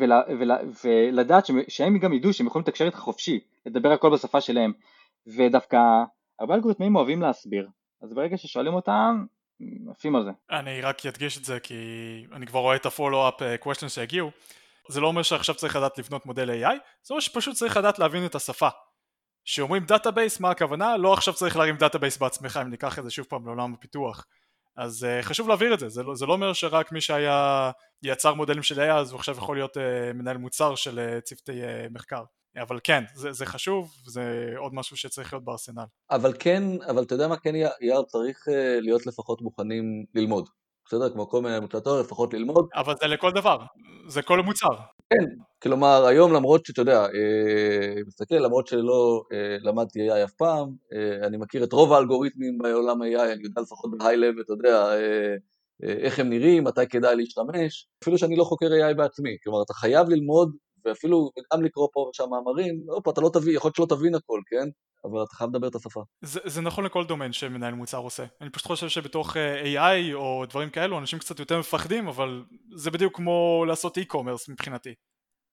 ול... 0.00 0.12
ול... 0.38 0.50
ולדעת 0.84 1.46
ש... 1.46 1.50
שהם 1.68 1.98
גם 1.98 2.12
ידעו 2.12 2.32
שהם 2.32 2.46
יכולים 2.46 2.62
לתקשר 2.62 2.84
איתך 2.84 2.98
חופשי, 2.98 3.40
לדבר 3.66 3.92
הכל 3.92 4.10
בשפה 4.12 4.40
שלהם, 4.40 4.72
ודווקא 5.26 5.78
הרבה 6.40 6.54
אלגוריתמאים 6.54 6.96
אוהבים 6.96 7.22
להסביר, 7.22 7.68
אז 8.02 8.14
ברגע 8.14 8.36
ששואלים 8.36 8.74
אותם, 8.74 9.24
עפים 9.90 10.16
על 10.16 10.24
זה. 10.24 10.30
אני 10.50 10.80
רק 10.80 11.06
אדגיש 11.06 11.38
את 11.38 11.44
זה 11.44 11.60
כי 11.60 11.74
אני 12.32 12.46
כבר 12.46 12.60
רואה 12.60 12.76
את 12.76 12.86
ה-follow-up 12.86 13.42
אה, 13.42 13.54
questions 13.64 13.88
שהגיעו, 13.88 14.30
זה 14.88 15.00
לא 15.00 15.06
אומר 15.06 15.22
שעכשיו 15.22 15.54
צריך 15.54 15.76
לדעת 15.76 15.98
לבנות 15.98 16.26
מודל 16.26 16.50
AI, 16.50 16.74
זה 17.02 17.14
אומר 17.14 17.20
שפשוט 17.20 17.54
צריך 17.54 17.76
לדעת 17.76 17.98
להבין 17.98 18.26
את 18.26 18.34
השפה. 18.34 18.68
שאומרים 19.44 19.84
database 19.84 20.40
מה 20.40 20.50
הכוונה? 20.50 20.96
לא 20.96 21.12
עכשיו 21.12 21.34
צריך 21.34 21.56
להרים 21.56 21.76
database 21.76 22.18
בעצמך 22.18 22.60
אם 22.62 22.70
ניקח 22.70 22.98
את 22.98 23.04
זה 23.04 23.10
שוב 23.10 23.26
פעם 23.26 23.46
לעולם 23.46 23.74
הפיתוח. 23.74 24.26
אז 24.76 25.06
uh, 25.06 25.22
חשוב 25.22 25.48
להבהיר 25.48 25.74
את 25.74 25.80
זה, 25.80 25.88
זה 25.88 26.02
לא, 26.02 26.14
זה 26.14 26.26
לא 26.26 26.32
אומר 26.32 26.52
שרק 26.52 26.92
מי 26.92 27.00
שהיה 27.00 27.70
יוצר 28.02 28.34
מודלים 28.34 28.62
של 28.62 28.80
AI 28.80 28.92
אז 28.92 29.12
הוא 29.12 29.18
עכשיו 29.18 29.36
יכול 29.36 29.56
להיות 29.56 29.76
uh, 29.76 29.80
מנהל 30.14 30.36
מוצר 30.36 30.74
של 30.74 30.98
uh, 30.98 31.20
צוותי 31.20 31.62
uh, 31.62 31.92
מחקר. 31.92 32.22
אבל 32.62 32.78
כן, 32.84 33.04
זה, 33.14 33.32
זה 33.32 33.46
חשוב, 33.46 33.94
זה 34.06 34.52
עוד 34.56 34.74
משהו 34.74 34.96
שצריך 34.96 35.32
להיות 35.32 35.44
בארסנל. 35.44 35.84
אבל 36.10 36.32
כן, 36.38 36.62
אבל 36.90 37.02
אתה 37.02 37.14
יודע 37.14 37.28
מה 37.28 37.36
כן 37.36 37.54
יער 37.80 38.02
צריך 38.02 38.48
uh, 38.48 38.52
להיות 38.80 39.06
לפחות 39.06 39.42
מוכנים 39.42 40.04
ללמוד. 40.14 40.48
בסדר? 40.86 41.12
כמו 41.12 41.28
כל 41.28 41.42
מיני 41.42 41.60
מוטטור, 41.60 42.00
לפחות 42.00 42.34
ללמוד. 42.34 42.68
אבל 42.74 42.94
זה 43.00 43.06
לכל 43.06 43.30
דבר, 43.32 43.58
זה 44.08 44.22
כל 44.22 44.42
מוצר. 44.42 44.74
כן, 45.10 45.24
כלומר 45.62 46.06
היום 46.06 46.32
למרות 46.32 46.66
שאתה 46.66 46.82
יודע, 46.82 47.00
אה, 47.00 48.02
מסתכל, 48.06 48.34
למרות 48.34 48.66
שלא 48.66 49.22
אה, 49.32 49.56
למדתי 49.60 50.10
AI 50.10 50.24
אף 50.24 50.32
פעם, 50.32 50.68
אה, 50.92 51.26
אני 51.26 51.36
מכיר 51.36 51.64
את 51.64 51.72
רוב 51.72 51.92
האלגוריתמים 51.92 52.58
בעולם 52.58 53.02
AI, 53.02 53.32
אני 53.32 53.42
יודע 53.42 53.60
לפחות 53.60 53.90
ב-high 53.90 54.04
level, 54.04 54.42
אתה 54.44 54.52
יודע, 54.52 54.86
איך 55.82 56.18
הם 56.18 56.30
נראים, 56.30 56.64
מתי 56.64 56.86
כדאי 56.88 57.16
להשתמש, 57.16 57.88
אפילו 58.02 58.18
שאני 58.18 58.36
לא 58.36 58.44
חוקר 58.44 58.66
AI 58.66 58.94
בעצמי, 58.94 59.36
כלומר 59.44 59.62
אתה 59.62 59.74
חייב 59.74 60.08
ללמוד 60.08 60.56
ואפילו 60.86 61.30
גם 61.52 61.64
לקרוא 61.64 61.88
פה 61.92 62.10
ושם 62.10 62.24
מאמרים, 62.30 62.80
לא, 62.86 63.00
פה 63.04 63.10
אתה 63.10 63.20
לא 63.20 63.30
תבין, 63.32 63.54
יכול 63.54 63.68
להיות 63.68 63.76
שלא 63.76 63.96
תבין 63.96 64.14
הכל, 64.14 64.40
כן? 64.46 64.68
אבל 65.04 65.22
אתה 65.22 65.34
חייב 65.34 65.50
לדבר 65.50 65.68
את 65.68 65.74
השפה. 65.74 66.02
זה, 66.22 66.40
זה 66.44 66.60
נכון 66.60 66.84
לכל 66.84 67.04
דומיין 67.04 67.32
שמנהל 67.32 67.74
מוצר 67.74 67.98
עושה. 67.98 68.24
אני 68.40 68.50
פשוט 68.50 68.66
חושב 68.66 68.88
שבתוך 68.88 69.36
AI 69.64 70.14
או 70.14 70.44
דברים 70.48 70.70
כאלו 70.70 70.98
אנשים 70.98 71.18
קצת 71.18 71.38
יותר 71.38 71.58
מפחדים, 71.58 72.08
אבל 72.08 72.44
זה 72.74 72.90
בדיוק 72.90 73.16
כמו 73.16 73.64
לעשות 73.68 73.98
e-commerce 73.98 74.52
מבחינתי. 74.52 74.94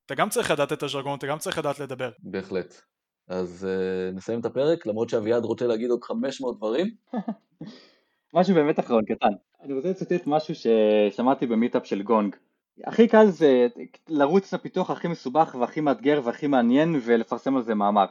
אתה 0.05 0.15
גם 0.15 0.29
צריך 0.29 0.51
לדעת 0.51 0.73
את 0.73 0.83
הז'רגון, 0.83 1.17
אתה 1.17 1.27
גם 1.27 1.37
צריך 1.37 1.57
לדעת 1.57 1.79
לדבר. 1.79 2.11
בהחלט. 2.19 2.81
אז 3.27 3.67
uh, 3.69 4.15
נסיים 4.15 4.39
את 4.39 4.45
הפרק, 4.45 4.85
למרות 4.85 5.09
שאביעד 5.09 5.45
רוצה 5.45 5.67
להגיד 5.67 5.89
עוד 5.89 6.03
500 6.03 6.57
דברים. 6.57 6.87
משהו 8.33 8.55
באמת 8.55 8.79
אחרון 8.79 9.03
קטן. 9.05 9.31
אני 9.61 9.73
רוצה 9.73 9.89
לצטט 9.89 10.27
משהו 10.27 10.53
ששמעתי 10.55 11.47
במיטאפ 11.47 11.85
של 11.85 12.01
גונג. 12.01 12.35
הכי 12.83 13.07
קל 13.07 13.25
זה 13.25 13.67
לרוץ 14.07 14.53
לפיתוח 14.53 14.89
הכי 14.89 15.07
מסובך 15.07 15.55
והכי 15.59 15.81
מאתגר 15.81 16.21
והכי 16.23 16.47
מעניין 16.47 16.99
ולפרסם 17.03 17.55
על 17.55 17.63
זה 17.63 17.75
מאמר. 17.75 18.05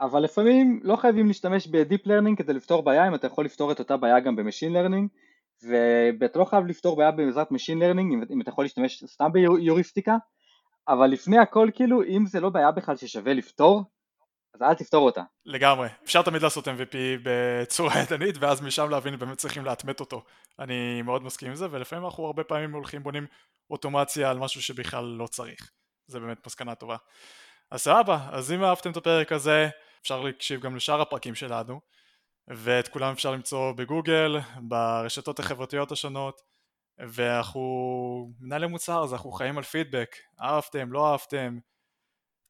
אבל 0.00 0.20
לפעמים 0.20 0.80
לא 0.82 0.96
חייבים 0.96 1.26
להשתמש 1.26 1.66
ב 1.66 1.74
deep 1.74 2.06
learning 2.06 2.38
כדי 2.38 2.52
לפתור 2.52 2.82
בעיה 2.82 3.08
אם 3.08 3.14
אתה 3.14 3.26
יכול 3.26 3.44
לפתור 3.44 3.72
את 3.72 3.78
אותה 3.78 3.96
בעיה 3.96 4.20
גם 4.20 4.36
ב 4.36 4.40
machine 4.40 4.72
learning 4.72 5.08
ואתה 6.20 6.38
לא 6.38 6.44
חייב 6.44 6.66
לפתור 6.66 6.96
בעיה 6.96 7.10
בעזרת 7.10 7.50
machine 7.50 7.78
learning 7.78 8.24
אם 8.30 8.40
אתה 8.40 8.50
יכול 8.50 8.64
להשתמש 8.64 9.04
סתם 9.04 9.32
בהיוריסטיקה 9.32 10.16
אבל 10.88 11.06
לפני 11.06 11.38
הכל 11.38 11.70
כאילו 11.74 12.02
אם 12.02 12.26
זה 12.26 12.40
לא 12.40 12.48
בעיה 12.48 12.70
בכלל 12.70 12.96
ששווה 12.96 13.34
לפתור 13.34 13.82
אז 14.58 14.62
אל 14.62 14.74
תפתור 14.74 15.06
אותה. 15.06 15.22
לגמרי, 15.46 15.88
אפשר 16.04 16.22
תמיד 16.22 16.42
לעשות 16.42 16.68
MVP 16.68 16.96
בצורה 17.22 17.92
ידנית 18.02 18.34
ואז 18.40 18.62
משם 18.62 18.90
להבין 18.90 19.18
באמת 19.18 19.38
צריכים 19.38 19.64
לאטמת 19.64 20.00
אותו. 20.00 20.24
אני 20.58 21.02
מאוד 21.02 21.22
מסכים 21.22 21.48
עם 21.48 21.54
זה 21.54 21.66
ולפעמים 21.70 22.04
אנחנו 22.04 22.26
הרבה 22.26 22.44
פעמים 22.44 22.72
הולכים 22.72 23.02
בונים 23.02 23.26
אוטומציה 23.70 24.30
על 24.30 24.38
משהו 24.38 24.62
שבכלל 24.62 25.04
לא 25.04 25.26
צריך. 25.26 25.70
זה 26.06 26.20
באמת 26.20 26.46
מסקנה 26.46 26.74
טובה. 26.74 26.96
אז 27.70 27.80
סבבה, 27.80 28.28
אז 28.30 28.52
אם 28.52 28.64
אהבתם 28.64 28.90
את 28.90 28.96
הפרק 28.96 29.32
הזה 29.32 29.68
אפשר 30.00 30.20
להקשיב 30.20 30.60
גם 30.60 30.76
לשאר 30.76 31.00
הפרקים 31.00 31.34
שלנו 31.34 31.80
ואת 32.48 32.88
כולם 32.88 33.12
אפשר 33.12 33.30
למצוא 33.30 33.72
בגוגל, 33.72 34.36
ברשתות 34.60 35.38
החברתיות 35.38 35.92
השונות 35.92 36.40
ואנחנו 36.98 37.60
מנהלי 38.40 38.66
מוצר 38.66 39.04
אז 39.04 39.12
אנחנו 39.12 39.32
חיים 39.32 39.58
על 39.58 39.64
פידבק, 39.64 40.16
אהבתם, 40.40 40.92
לא 40.92 41.12
אהבתם, 41.12 41.58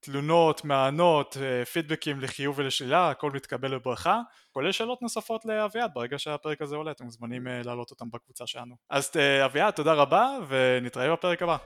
תלונות, 0.01 0.65
מענות, 0.65 1.37
אה, 1.41 1.65
פידבקים 1.65 2.21
לחיוב 2.21 2.59
ולשלילה, 2.59 3.11
הכל 3.11 3.31
מתקבל 3.31 3.79
בברכה, 3.79 4.21
כולל 4.53 4.73
שאלות 4.73 5.03
נוספות 5.03 5.45
לאביעד 5.45 5.91
ברגע 5.95 6.19
שהפרק 6.19 6.63
הזה 6.63 6.77
עולה, 6.77 6.91
אתם 6.91 7.05
מוזמנים 7.05 7.49
אה, 7.49 7.61
להעלות 7.65 7.91
אותם 7.91 8.11
בקבוצה 8.11 8.47
שלנו. 8.47 8.75
אז 8.91 9.11
אה, 9.17 9.45
אביעד, 9.45 9.73
תודה 9.73 9.93
רבה 9.93 10.29
ונתראה 10.49 11.13
בפרק 11.13 11.43
הבא. 11.43 11.57